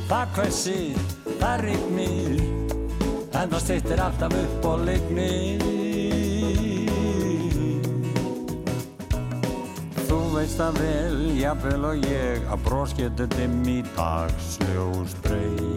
[0.09, 0.99] Það hvessir,
[1.39, 2.41] það rignir
[3.37, 5.63] En það stýttir alltaf upp og lignir
[10.07, 15.76] Þú veist að vel, jafnvel og ég Að getur dimm í dagsljós breytt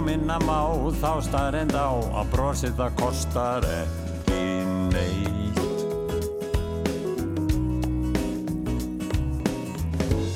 [0.00, 0.64] ég minna má
[0.96, 4.44] þá starrend á að brosið það kostar ekki
[4.88, 5.60] neitt.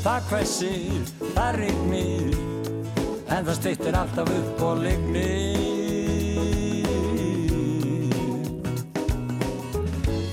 [0.05, 2.37] Það hvessir, það rignir,
[3.33, 5.57] en það stýttir alltaf upp og lignir.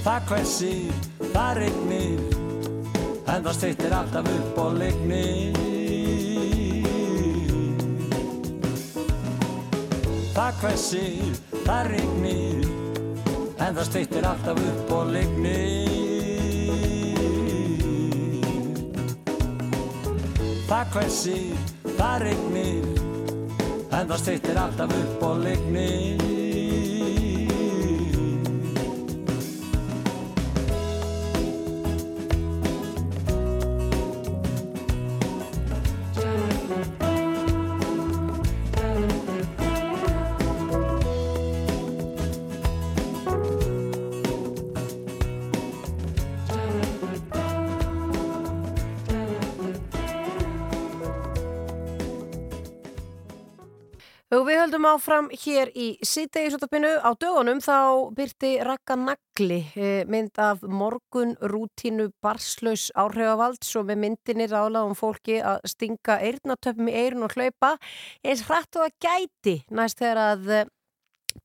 [0.03, 2.23] Það hvessir, það rignir,
[3.31, 5.70] en það stýttir alltaf upp og lignir.
[10.31, 11.33] Það hvessir,
[11.65, 12.67] það rignir
[13.61, 15.91] En það stýttir alltaf upp og lignir
[20.71, 22.91] Það hvessir, það rignir
[23.91, 26.40] En það stýttir alltaf upp og lignir
[54.91, 57.75] áfram hér í síðdegisúttarpinu á dögunum þá
[58.17, 65.39] byrti Raka Nagli eh, mynd af morgun rútínu barslaus áhrifavalds og með myndinni ráðlaðum fólki
[65.39, 67.75] að stinga eirnatöpum í eirun og hlaupa
[68.25, 70.69] eins hratt og að gæti næst þegar að eh,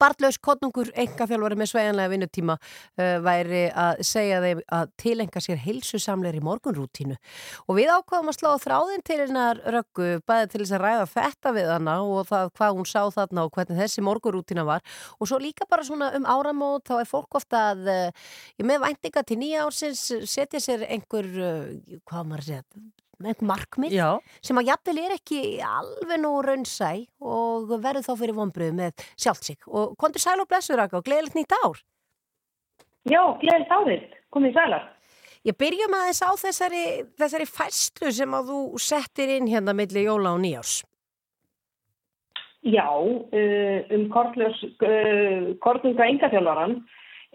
[0.00, 6.42] Bartlaus Kotnungur, engaþjálfari með sveianlega vinnutíma uh, væri að segja þeim að tilenga sér heilsusamleiri
[6.44, 7.16] morgunrútínu.
[7.66, 11.54] Og við ákvaðum að slá þráðin til hennar röggu bæði til þess að ræða þetta
[11.56, 14.84] við hana og það hvað hún sá þarna og hvernig þessi morgunrútína var.
[15.20, 18.28] Og svo líka bara svona um áramót þá er fólk ofta að uh,
[18.66, 22.64] með væntinga til nýja ársins setja sér einhver, uh, hvað maður segja
[23.24, 24.08] einhver markmið Já.
[24.44, 26.92] sem að jafnvel er ekki alveg nú raunsæ
[27.24, 29.60] og verður þá fyrir vonbröðu með sjálft sig.
[29.66, 31.80] Og kontur sæl og blessur Raka og gleðilegt nýtt ár.
[33.06, 34.92] Já, gleðilegt árið, komið í sælar
[35.46, 36.84] Ég byrjum aðeins á þessari,
[37.20, 40.80] þessari fæslu sem að þú settir inn hérna milli jóla og nýjárs
[42.66, 46.80] Já, uh, um uh, Kortlunga engaþjálfaran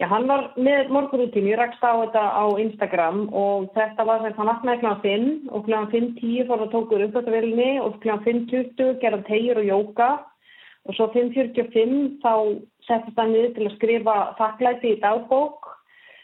[0.00, 4.34] Já, hann var með morgunrútínu, ég rakst á þetta á Instagram og þetta var þess
[4.34, 4.92] að hann vaknaði kl.
[5.04, 5.74] 5 og kl.
[5.92, 8.14] 5.10 fór að tókur uppgötavelinni og kl.
[8.24, 10.08] 5.20 gerði tegjur og jóka
[10.88, 12.32] og svo 5.45 þá
[12.88, 15.68] settist hann niður til að skrifa þakklæti í dagbók.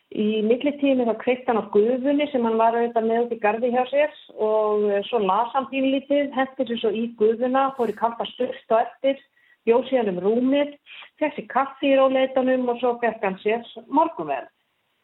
[0.08, 3.72] Í millitími þá kveikt hann á gufunni sem hann var auðvitað með út í gardi
[3.74, 8.24] hjá sér og svo las hann pínlítið, hendur sér svo í gufuna, fór í kalta
[8.32, 9.20] styrst og eftir,
[9.68, 10.76] bjóð síðan um rúmið,
[11.20, 14.50] sér kaffi í róleitunum og svo fekk hann sér morgunverð.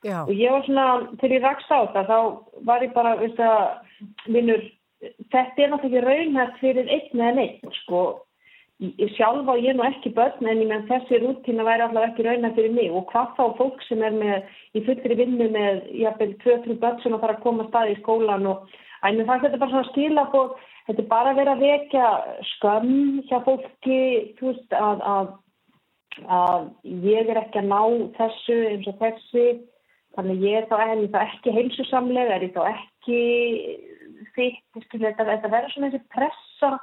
[0.05, 0.21] Já.
[0.27, 0.87] Og ég var svona,
[1.17, 2.19] þegar ég rakst á þetta, þá
[2.69, 3.63] var ég bara, veist að,
[4.29, 4.61] vinnur,
[5.33, 8.03] þetta er náttúrulega ekki raunhægt fyrir einn eða neitt, sko.
[8.85, 12.11] Ég, ég sjálf á ég nú ekki börn, en ég menn þessi rútína væri alltaf
[12.11, 12.93] ekki raunhægt fyrir mig.
[12.93, 17.17] Og hvað þá fólk sem er með, í fullri vinnu með, jafnvel, tvö-trú börn sem
[17.17, 20.55] að fara að koma að staði í skólan og, æmið það þetta bara svona skilabóð,
[20.87, 22.09] þetta er bara vera að vekja
[22.55, 24.01] skömm hjá fólki,
[24.41, 25.31] veist, að, að,
[26.39, 26.67] að
[27.07, 27.81] ég er ekki að ná
[28.19, 29.47] þessu eins og þessi,
[30.17, 33.23] þannig ég er þá er þá ekki heilsusamlega, er ég þá ekki
[34.35, 36.75] þitt, þetta, verður svona þessi pressa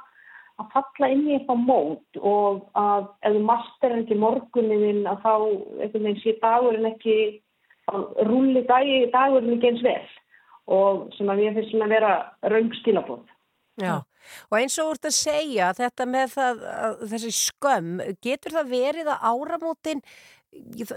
[0.60, 5.32] að falla inn í eitthvað mót og að ef þú master ekki morgunin að þá
[5.32, 7.16] einhvern veginn sé dagurinn ekki
[8.28, 10.10] rúli dag, dagurinn ekki eins vel
[10.72, 12.12] og sem að ég finnst svona að vera
[12.52, 13.31] raung skilabóð.
[13.80, 14.02] Já,
[14.50, 18.70] og eins og þú ert að segja þetta með það, að, þessi skömm, getur það
[18.74, 20.02] verið að áramótin,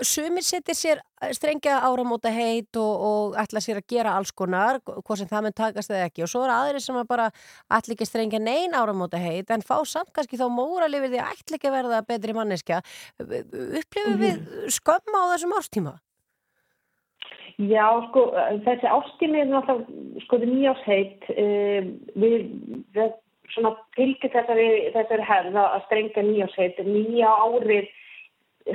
[0.04, 1.00] sumir setir sér
[1.32, 5.56] strengja áramóta heit og, og ætla sér að gera alls konar, hvað sem það mun
[5.56, 7.30] takast eða ekki og svo er aðri sem að bara
[7.78, 11.38] ætla ekki strengja nein áramóta heit en fá samt kannski þá móral yfir því að
[11.38, 12.82] ætla ekki að verða betri manneskja.
[13.24, 14.44] Upplifum við
[14.76, 15.96] skömm á þessum árstíma?
[17.56, 18.26] Já, sko,
[18.66, 19.86] þessi ástími er náttúrulega,
[20.26, 21.86] sko, þetta er nýjásheit, uh,
[22.20, 22.50] við,
[22.98, 23.14] við
[23.54, 24.66] svona fylgir þessari,
[24.96, 27.88] þessari herð að strengja nýjásheit, nýja árið,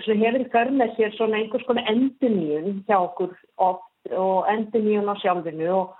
[0.05, 5.15] svona hefur þörf með sér svona einhvers konar enduníun hjá okkur oft og enduníun á
[5.21, 5.93] sjálfinu og,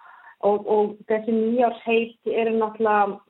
[0.47, 3.21] og, og þessi nýjásheit eru náttúrulega,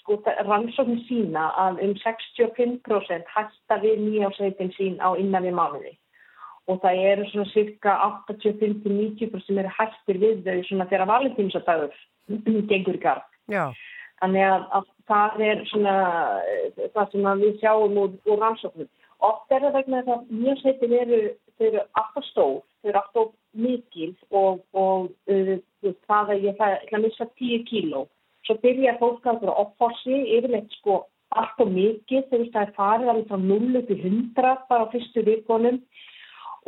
[0.00, 0.18] sko,
[0.48, 5.94] rannsóknir sína að um 65% hætta við nýjáseitin sín á innan við mánuði
[6.68, 7.96] og það eru svona cirka
[8.28, 11.98] 85-90% sem eru hættir við þau svona þegar valentínsadagur
[12.70, 13.26] gengur í garð.
[13.48, 13.64] Já.
[14.18, 15.96] Þannig að, að það er svona
[16.44, 18.88] eh, það sem við sjáum úr, úr rannsóknum.
[19.28, 21.20] Oft er það vegna þess að mjög sveitin eru,
[21.58, 25.54] þau eru alltaf stór, þau eru alltaf mikil og, og uh,
[26.06, 28.04] það að ég ætla að missa 10 kíló.
[28.46, 31.00] Svo byrja fólk að vera opforsi, yfirleitt sko
[31.34, 35.82] alltaf mikið, þegar það er farið alveg frá 0 til 100 bara á fyrstu vikonum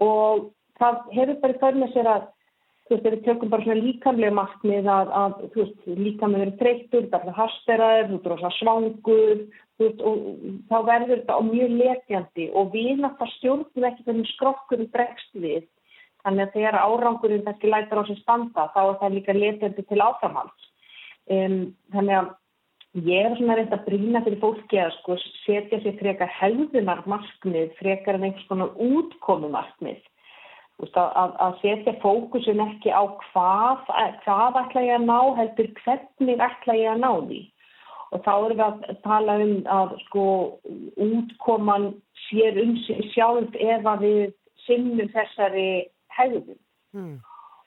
[0.04, 0.50] og
[0.80, 2.28] það hefur bara fyrir með sér að
[2.90, 7.04] þú veist, við tökum bara svona líkamlega markmið að, að þú veist, líkamlega verið þreyttur,
[7.12, 9.44] það er harsteraður, þú veist, rosa svangur,
[9.78, 10.24] þú veist, og
[10.70, 15.68] þá verður þetta mjög letjandi og við náttúrulega stjórnum ekki hvernig skrokkurinn bregst við,
[16.24, 20.02] þannig að þegar árangurinn þessi lætar á sig standa, þá er það líka letjandi til
[20.04, 20.68] áframhalds.
[21.30, 21.58] Um,
[21.94, 22.34] þannig að
[22.98, 27.70] ég er svona reynd að brína fyrir fólki að sko setja sér frekar helðunar markmið,
[27.78, 30.00] frekar en einhvers konar útkomu markmið.
[30.80, 33.84] Að, að setja fókusin ekki á hvað,
[34.24, 37.40] hvað ætla ég að ná, heldur hvernig ætla ég að ná því.
[38.10, 40.24] Og þá erum við að tala um að sko
[41.06, 41.90] útkoman
[42.26, 42.72] sér um
[43.12, 44.24] sjálf ef að við
[44.64, 45.68] sinnum þessari
[46.16, 46.58] hegðun.
[46.96, 47.14] Hmm.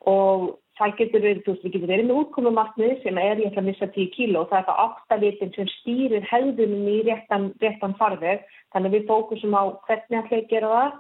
[0.10, 3.62] Og það getur verið, þú veist, við getur verið með útkomumarkmið sem er ég ætla
[3.62, 7.98] að missa 10 kíló og það er það áttavitin sem stýrir hegðunum í réttan, réttan
[8.00, 8.46] farveg.
[8.74, 10.96] Þannig að við fókusum á hvernig ætla ég að gera það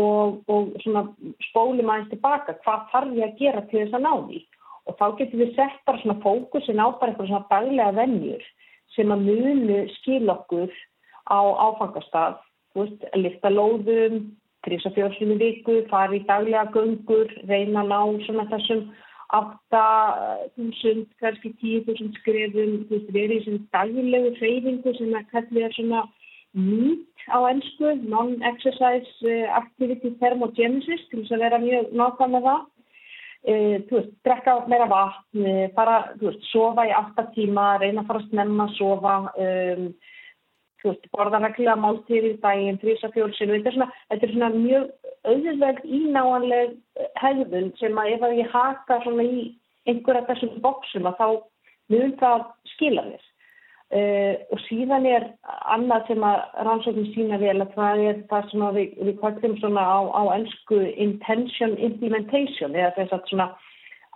[0.00, 1.04] og, og svona
[1.48, 4.42] spólum aðeins tilbaka hvað þarf ég að gera til þess að ná því?
[4.84, 8.48] Og þá getur við sett bara svona fókusin á bara eitthvað svona daglega vennjur
[8.94, 10.72] sem að munu skil okkur
[11.24, 12.36] á áfangastað,
[12.74, 14.18] þú veist, að lifta lóðum,
[14.64, 18.84] trýsa fjórslunum viku, fara í daglega göngur, reyna ná svona þessum
[19.34, 25.74] 8.000, kannski 10.000 skrefum, þú veist, verið í svona daglegu hreyfingu sem að kallið er
[25.76, 26.04] svona
[26.54, 32.62] NEAT á ennsku, Non-Exercise Activity Thermogenesis, til þess að vera mjög nákvæm með það.
[33.44, 33.54] E,
[33.88, 38.22] þú veist, drekka meira vatn, fara, þú veist, sofa í 8 tíma, reyna að fara
[38.22, 39.16] að snemma sofa,
[39.46, 39.88] um,
[40.84, 44.90] þú veist, borða reglulega máltíð í daginn, þrýsa fjólsinu, þetta þetta er svona mjög
[45.24, 46.74] auðvitað ínáanleg
[47.22, 49.44] hegðun sem að ef að ég haka svona í
[49.88, 51.28] einhverja þessum bóksum að þá
[51.92, 52.44] mun það
[52.74, 53.30] skila þér.
[53.94, 55.26] Uh, og síðan er
[55.70, 59.84] annað sem að rannsóknum sína vel að það er það sem við, við kvartum svona
[59.84, 63.48] á, á ennsku intention implementation eða þess að svona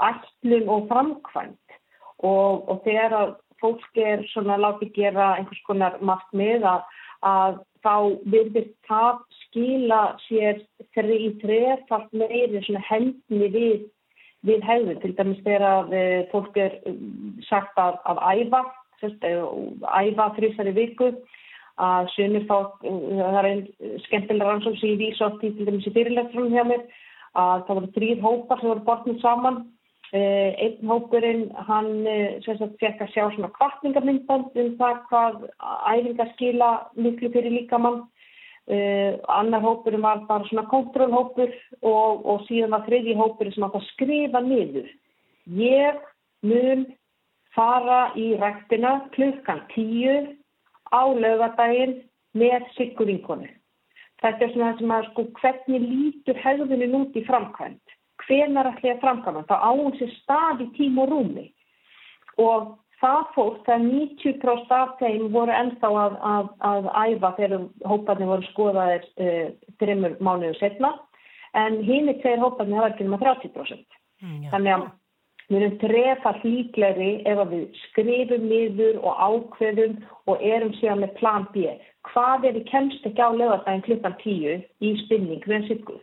[0.09, 1.77] ætlum og framkvæmt
[2.25, 6.83] og, og þegar að fólk er svona látið gera einhvers konar markmið að,
[7.27, 7.95] að þá
[8.33, 10.61] virðist það skila sér
[10.95, 13.87] þeirri í trefalt meiri svona hendni við,
[14.47, 15.01] við hegðun.
[15.03, 18.63] Til dæmis þegar eh, fólk er um, sagt að, að æfa,
[19.03, 21.13] sérst, æfa þrýsari viku,
[21.79, 23.67] að sumir fá, það er einn
[24.09, 26.87] skemmtilega átt í til dæmis í fyrirlefnum hjá mér,
[27.39, 29.61] að það voru þrýr hópar sem voru bortnið saman
[30.17, 35.43] einn hópurinn hann uh, fekk að sjá svona kvartningamindband um það hvað
[35.93, 38.07] æfingar skila miklu fyrir líkamann.
[38.69, 43.79] Uh, annar hópurinn var bara svona kontrólhópur og, og síðan var þriðji hópurinn sem átt
[43.81, 44.91] að skrifa niður.
[45.49, 46.03] Ég
[46.45, 46.85] mun
[47.57, 50.19] fara í rættina klukkan tíu
[50.93, 52.03] á lögadaginn
[52.37, 53.49] með sikkur vinkonu
[54.23, 58.91] þetta er svona það sem að sko hvernig lítur hegðunin út í framkvæmt hvenar ætla
[58.91, 61.47] ég að framkama, þá áum sér stað í tím og rúmi
[62.39, 68.33] og það fólk, það 90% af þeim voru ennþá að, að, að æfa þegar hóparnir
[68.33, 69.45] voru skoðaðir uh,
[69.83, 70.95] þreymur mánuðu setna
[71.59, 74.01] en hinn er tveir hóparnir hafa ekki um að 30%.
[74.23, 74.89] Mm, Þannig að
[75.49, 79.95] við erum trefað líkleri ef við skrifum niður og ákveðum
[80.29, 81.71] og erum síðan með plan B.
[82.11, 86.03] Hvað er við kemst ekki á lögadaginn klukkan 10 í spinning með sykkuð?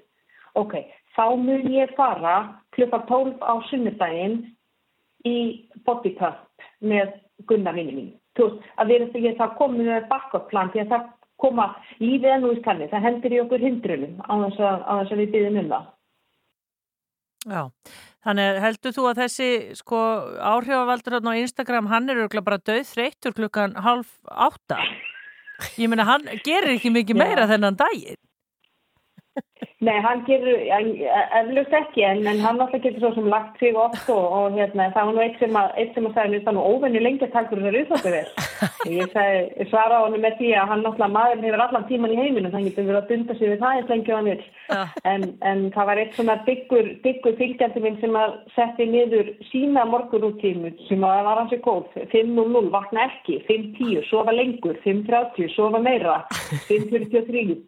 [0.55, 0.79] Ok,
[1.15, 2.35] þá mun ég fara
[2.75, 4.39] klukka 12 á sunnudaginn
[5.25, 5.37] í
[5.87, 7.15] bodypump með
[7.49, 8.13] Gunnar minni mín.
[8.35, 11.05] Þú veist, að við erum því það komið með backup plan því að það
[11.41, 11.67] koma
[11.99, 15.21] lífið en úr kanni, það hendur í okkur hindrunum á þess að, á þess að
[15.21, 15.87] við byggjum um það.
[17.45, 17.61] Já,
[18.25, 20.03] þannig heldur þú að þessi sko
[20.51, 24.79] áhrifavaldur á Instagram, hann er örugglega bara döð þreyttur klukkan half átta.
[25.79, 28.19] Ég meina, hann gerir ekki mikið meira þennan daginn.
[29.83, 30.61] Nei, hann gerur,
[31.35, 34.87] eflust ekki, en, en hann alltaf getur svo sem lagt sig oft og, og hérna,
[34.95, 37.49] það var nú eitt sem að, eitt sem að sagði, það nú óvenni lengi að
[37.51, 38.95] fyrir þessar úþáttu vel.
[38.95, 42.19] Ég sagði, svara á hann með því að hann alltaf, maður hefur allan tíman í
[42.21, 44.47] heiminum, þannig getur verið að dunda sig við það eins lengi og hann vil.
[45.11, 49.85] En, en það var eitt svona byggur, byggur fylgjandi minn sem að setti niður sína
[49.91, 56.21] morgunrútínu sem að var hansi góð, 5.00, vakna ekki, 5.10, sofa lengur, 5.30, sofa meira,
[56.71, 57.59] 5.43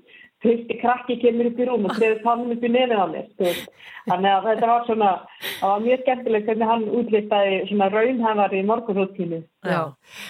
[0.44, 3.28] fyrsti krakki kemur upp í rúm og treður tannum upp í nefið á mér
[4.08, 5.10] þannig að þetta var svona
[5.42, 8.62] það var mjög skemmtilegt hvernig hann útlýstaði svona raunhæfar í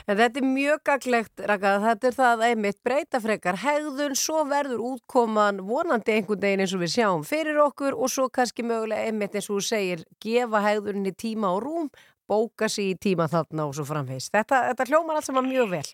[0.08, 4.86] en þetta er mjög gaglegt, Raka, þetta er það einmitt breyta frekar hegðun, svo verður
[4.94, 9.36] útkoman vonandi einhvern veginn eins og við sjáum fyrir okkur og svo kannski mögulega einmitt
[9.36, 11.92] eins og þú segir, gefa hegðunni tíma og rúm,
[12.28, 14.32] bóka sér í tíma þarna og svo framvegis.
[14.34, 15.88] Þetta, þetta hljómar allt saman mjög vel.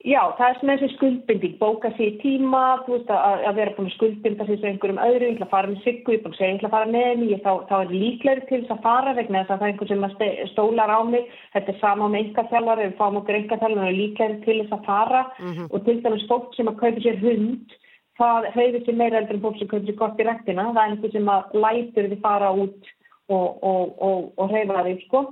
[0.00, 3.72] Já, það er svona þessi skuldbinding, bóka sér í tíma, þú veist að, að vera
[3.76, 6.36] búin að skuldbinda sér sem einhverjum öðru, ég ætla að fara með siggu, ég búin
[6.38, 9.42] að ætla að fara með henni, þá, þá er líklegri til þess að fara vegna
[9.42, 12.94] þess að það er einhver sem stólar á mig, þetta er sama með engaþjálfar, við
[13.02, 15.22] fáum okkur engaþjálfar og er líklegri til þess að fara.
[15.68, 17.76] Og til dæmis fólk sem að kaupa sér hund,
[18.22, 20.94] það hefur sér meira eldur en fólk sem kaupa sér gott í rektina, það er
[20.94, 22.90] einhver sem að lætur þið fara út
[23.30, 25.22] og, og, og, og hreyfa þig, sko.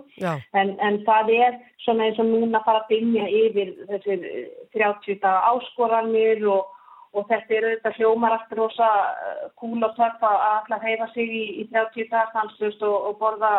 [0.57, 5.20] En, en það er svona eins og núna fara að bynja yfir þessir eh, 30
[5.23, 6.70] daga áskoranir og,
[7.16, 8.93] og þetta er auðvitað hljómar allt rosa
[9.27, 13.20] eh, kúl og töff að alltaf heifa sig í, í 30 daga stanslust og, og
[13.23, 13.53] borða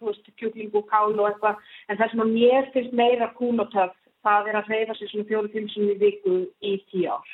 [0.00, 1.58] kjúkling og kál og eitthvað
[1.88, 5.10] en það sem að mér finnst meira kúl og töff það er að heifa sig
[5.10, 7.32] svona fjóru tímsum í viku í tíu ár.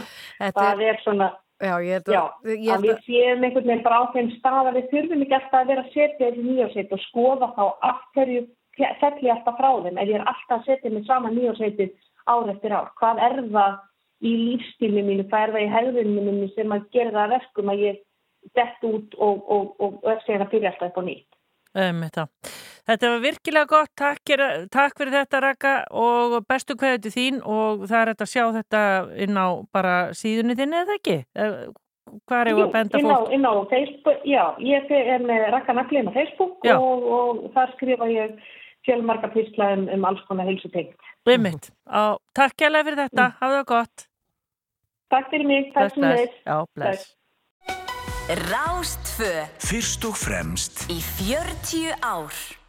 [0.56, 1.30] Það er svona
[1.60, 2.14] Já, ég held að...
[2.14, 5.36] Já, ég að við séum einhvern veginn bara á þeim stað að við þurfum ekki
[5.36, 8.40] alltaf að vera að setja þessi nýjóseit og skoða þá af hverju
[8.78, 11.90] fell ég alltaf frá þeim ef ég er alltaf að setja mig sama nýjóseitið
[12.30, 12.88] ár eftir ár.
[13.00, 13.76] Hvað er það
[14.20, 17.72] í lífstími mínu, hvað er það í hegðunum mínu sem að gera það að verkum
[17.74, 18.02] að ég
[18.56, 21.28] dett út og, og, og, og segja að byrja alltaf upp á nýtt.
[21.76, 22.26] Um, þetta.
[22.90, 27.42] Þetta var virkilega gott, takk, gera- takk fyrir þetta Raka og bestu kveðu til þín
[27.44, 28.82] og það er hægt að sjá þetta
[29.26, 31.22] inn á bara síðunni þinni eða ekki?
[31.34, 31.70] Eh,
[32.26, 33.32] Hvað er Jú, að benda inn á, fólk?
[33.36, 38.08] inn á Facebook, já, ég er með Raka Naglin á Facebook og, og þar skrifa
[38.10, 38.34] ég
[38.86, 40.96] fjölmarga písla um, um alls konar heilsutengt.
[41.28, 41.70] Einmitt.
[41.86, 43.38] Á, takk kærlega fyrir þetta, mm.
[43.40, 44.06] hafa það gott.
[45.14, 46.38] Takk fyrir mig, takk fyrir mig.
[46.46, 47.08] Já, bless.
[48.50, 52.59] Rástfö Fyrst og fremst í 40 ár.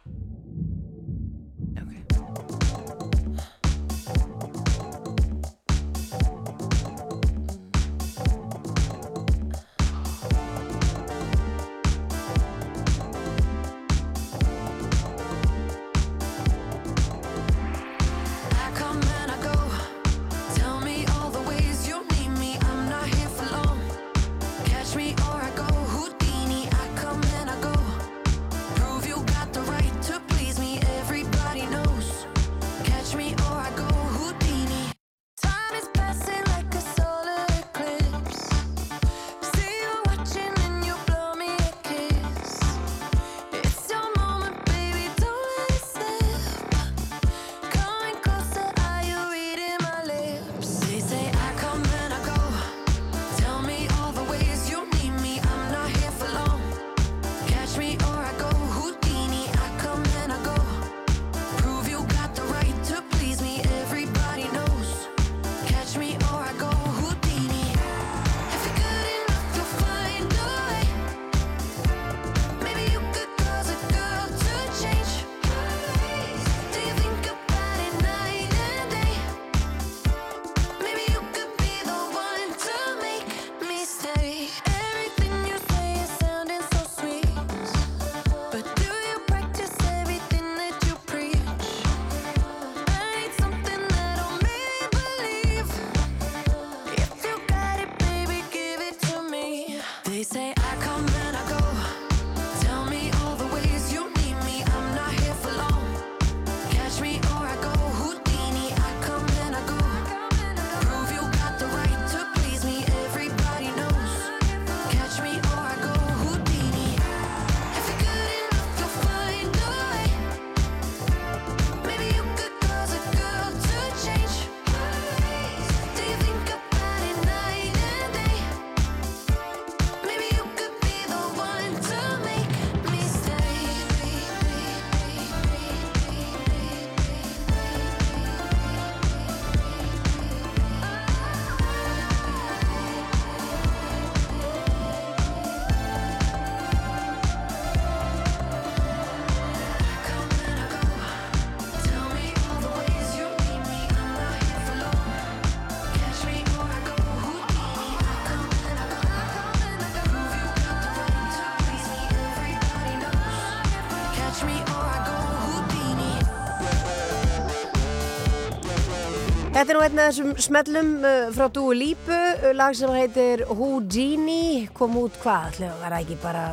[169.52, 173.42] Þetta er nú einn af þessum smellum uh, frá Dúu Lípu, uh, lag sem heitir
[173.50, 176.44] Houdini, kom út hvað, það ekki bara,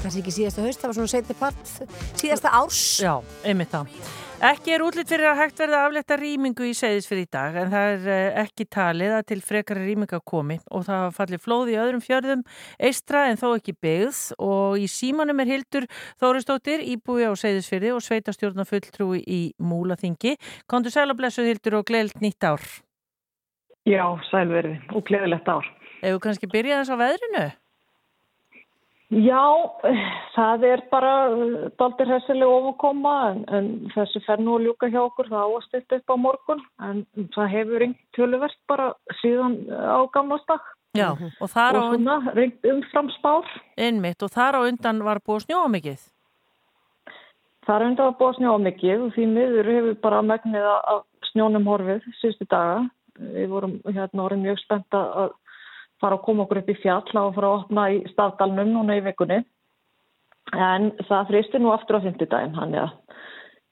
[0.00, 1.70] kannski ekki síðasta haust, það var svona setni part,
[2.18, 2.80] síðasta árs.
[3.06, 3.12] Já,
[3.46, 3.94] einmitt það.
[4.40, 7.68] Ekki er útlitt fyrir að hægt verða að aflétta rýmingu í segðisfyrir í dag en
[7.74, 11.76] það er eh, ekki talið að til frekari rýminga komi og það fallir flóð í
[11.82, 12.46] öðrum fjörðum
[12.88, 15.90] eistra en þó ekki byggð og í símanum er Hildur
[16.24, 20.38] Þóristóttir íbúi á segðisfyrði og sveitastjórna fulltrúi í Múlaþingi.
[20.64, 22.64] Kondur sæl og blessuð Hildur og gleilt nýtt ár.
[23.84, 25.68] Já, sælverði og gleðilegt ár.
[26.00, 27.50] Ef við kannski byrja þess á veðrinu?
[29.10, 29.42] Já,
[30.36, 31.12] það er bara
[31.80, 35.64] daldir hessileg ofakoma en, en þessi fer nú að ljúka hjá okkur það á að
[35.66, 37.00] styrta upp á morgun en
[37.34, 40.62] það hefur ringt töluvert bara síðan á gamlastak
[40.94, 43.50] Já, og þar á og svona ringt umfram spár.
[43.78, 46.00] Einmitt, og þar á undan var búið snjóa mikið.
[47.66, 51.68] Það er undan að búa snjóa mikið og því miður hefur bara megnið að snjónum
[51.70, 52.88] horfið síðustu daga.
[53.20, 55.36] Við vorum hérna orðin mjög spennt að
[56.00, 59.04] fara að koma okkur upp í fjall og fara að opna í stafdalnum núna í
[59.04, 59.42] vikunni.
[60.56, 62.96] En það fristir nú aftur á fymtudaginn, hann að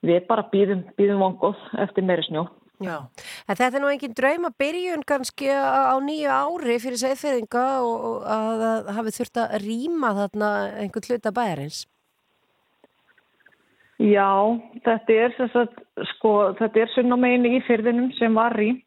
[0.07, 2.47] við bara býðum, býðum vongóð eftir meiri snjó.
[2.79, 3.11] Já,
[3.51, 8.27] en þetta er nú engin drauma byrjun kannski á nýju ári fyrir segðferðinga og og
[8.31, 10.51] að það hafi þurft að rýma þarna
[10.85, 11.81] einhvern hluta bæjarins.
[13.99, 14.31] Já,
[14.87, 15.81] þetta er, sagt,
[16.13, 18.87] sko, þetta er sunna megin í fyrðinum sem var rýmt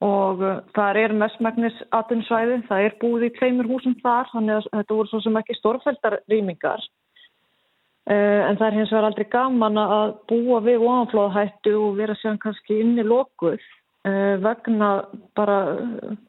[0.00, 4.70] og uh, það er mestmægnis atvinnusvæði, það er búið í tveimur húsum þar, þannig að
[4.78, 6.86] þetta voru svo sem ekki stórfældar rýmingar.
[8.10, 12.40] Uh, en það er hins vegar aldrei gaman að búa við ofanflóðhættu og vera sér
[12.40, 14.90] kannski inni lokuð uh, vegna
[15.36, 15.60] bara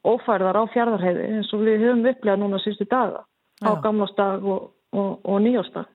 [0.03, 3.23] ófærðar á fjárðarheiði eins og við höfum upplegað núna sístu daga
[3.63, 5.87] á gamlastag og, og, og nýjástag.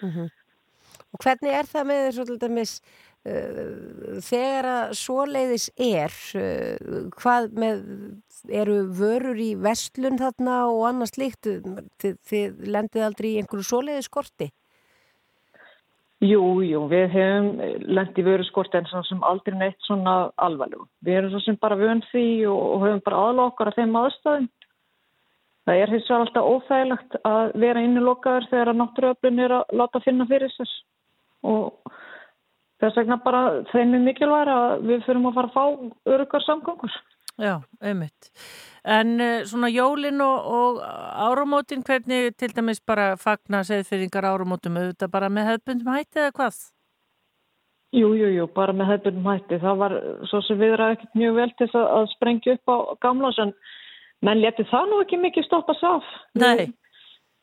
[0.00, 0.32] Mhm.
[1.10, 7.50] Og hvernig er það með þessu til dæmis uh, þegar að svoleiðis er, uh, hvað
[7.60, 7.82] með,
[8.48, 11.50] eru vörur í vestlun þarna og annað slíkt,
[12.00, 14.48] þið, þið lendið aldrei í einhverju svoleiðis skorti?
[16.20, 17.46] Jú, jú, við hefum
[17.96, 20.84] lent í vöru skort en svona sem aldrei neitt svona alvarlegu.
[21.04, 24.50] Við erum svo sem bara vön því og, höfum bara aðla okkar að þeim aðstæðum.
[25.64, 30.02] Það er hins vegar alltaf óþægilegt að vera innilokaður þegar að náttúruöflun er að láta
[30.04, 30.74] finna fyrir sér
[31.48, 31.96] og
[32.80, 36.98] þess vegna bara þeim er mikilvæg að við fyrir að fara að fá öruggar samgöngur.
[37.40, 38.30] Já, einmitt.
[38.84, 40.80] En uh, svona jólin og, og
[41.24, 46.60] áramótin, hvernig til dæmis bara fagna segðfyrringar áramótum, auðvitað bara með hefðbundum hætti eða hvað?
[47.96, 49.60] Jú, jú, jú, bara með hefðbundum hætti.
[49.62, 49.96] Það var
[50.30, 52.76] svo sem viðra ekkert mjög vel til að, sprengja upp á
[53.06, 53.54] gamlas en
[54.26, 56.12] menn leti það nú ekki mikið stoppa sáf.
[56.40, 56.68] Nei.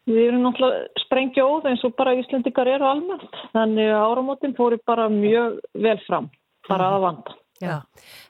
[0.07, 3.41] Við erum náttúrulega sprengja óð eins og bara Íslendingar eru almennt.
[3.51, 6.29] Þannig að áramótin fóri bara mjög vel fram,
[6.69, 7.35] bara að vanda.
[7.57, 7.81] Já.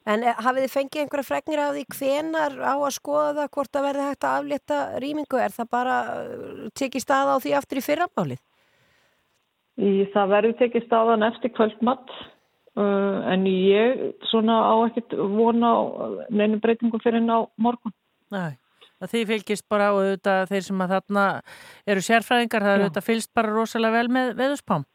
[0.08, 3.72] En eh, hafið þið fengið einhverja fregnir af því hvenar á að skoða það hvort
[3.76, 5.41] það verði hægt að aflétta rýmingu?
[5.44, 8.41] Er það bara uh, tekið stað á því aftur í fyrramálið?
[10.14, 12.14] Það verður tekið staðan eftir kvöldmatt
[12.80, 13.99] uh, en ég
[14.32, 15.74] svona á ekkert vona
[16.32, 17.94] neinu breytingu fyrir en á morgun.
[18.34, 18.56] Nei,
[19.02, 21.26] að þið fylgist bara og auðvitað þeir sem að þarna
[21.94, 24.88] eru sérfræðingar, það eru auðvitað fylgst bara rosalega vel með veðuspám.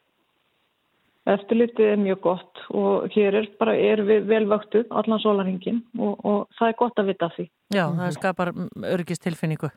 [1.32, 6.40] Eftirlitið er mjög gott og hér er bara er við velvöktu allan sólarhingin og, og
[6.58, 7.46] það er gott að vita af því.
[7.70, 8.50] Já, það skapar
[8.90, 9.70] örgistilfinningu.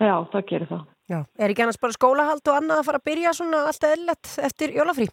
[0.00, 0.86] Já, það gerir það.
[1.10, 1.18] Já.
[1.36, 4.72] Er ekki annars bara skólahald og annað að fara að byrja svona allt eðlilegt eftir
[4.78, 5.10] jólafrí?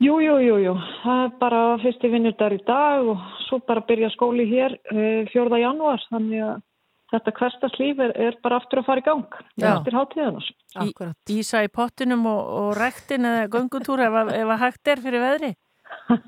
[0.00, 0.74] Jú, jú, jú, jú.
[1.02, 5.58] Það er bara fyrsti vinnudar í dag og svo bara byrja skóli hér eh, 4.
[5.64, 6.62] janúar þannig að
[7.10, 9.24] þetta hverstaslíf er, er bara aftur að fara í gang
[9.58, 9.70] Já.
[9.76, 10.50] eftir hátíðanas.
[10.84, 10.92] Í,
[11.40, 15.24] ísa í pottinum og, og rektin eða göngutúr ef, að- ef að hægt er fyrir
[15.26, 15.52] veðri.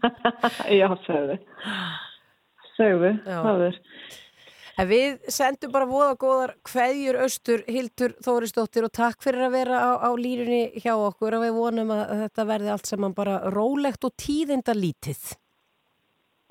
[0.81, 1.39] Já, segðu.
[2.77, 3.79] Segðu, það er.
[4.81, 9.81] En við sendum bara voða góðar kveðjur austur Hildur Þórisdóttir og takk fyrir að vera
[9.85, 14.07] á, á línunni hjá okkur og við vonum að þetta verði allt saman bara rólegt
[14.09, 15.21] og tíðinda lítið.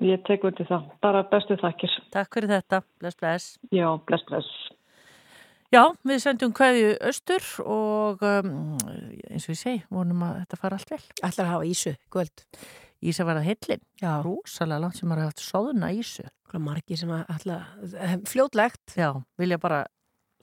[0.02, 0.86] Ég tek undir það.
[1.04, 1.92] Bara bestu þakkir.
[2.14, 2.82] Takk fyrir þetta.
[3.00, 3.58] Bless, bless.
[3.74, 4.48] Já, bless, bless.
[5.72, 8.50] Já, við sendum kveðju austur og um,
[9.30, 11.00] eins og ég segi, vonum að þetta fara allt vel.
[11.22, 12.44] Ætlar að hafa ísu, kvöld.
[13.02, 13.82] Ísa var að heillin.
[14.02, 14.10] Já.
[14.26, 16.26] Rósalega langt sem maður hafa haft soðuna ísu.
[16.50, 17.56] Hvað margi sem að ætla,
[18.28, 18.84] fljótlegt.
[19.00, 19.08] Já,
[19.40, 19.80] vilja bara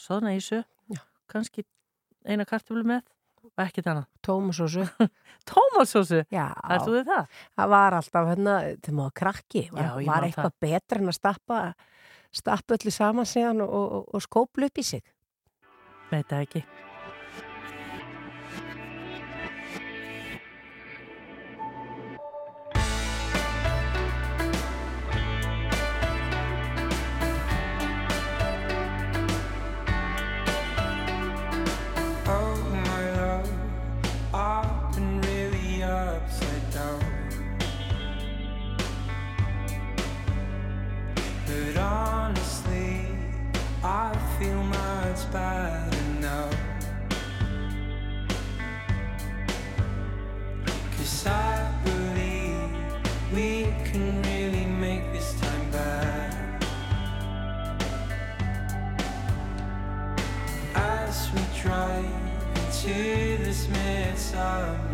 [0.01, 0.63] soðuna ísu.
[0.89, 1.03] Já.
[1.29, 1.67] Kannski
[2.25, 3.05] eina kartöflu með
[3.65, 4.07] ekkert annað.
[4.25, 4.85] Tómasósu.
[5.49, 6.23] Tómasósu?
[6.33, 6.47] Já.
[6.69, 7.39] Ert þú við það?
[7.59, 8.57] Það var alltaf hérna,
[8.89, 11.61] maður var krakki, var, Já, var eitthvað betra en að stappa,
[12.41, 15.03] stappa öllu saman síðan og, og, og skóplu upp í sig.
[16.09, 16.65] Veit það ekki.
[64.39, 64.88] Time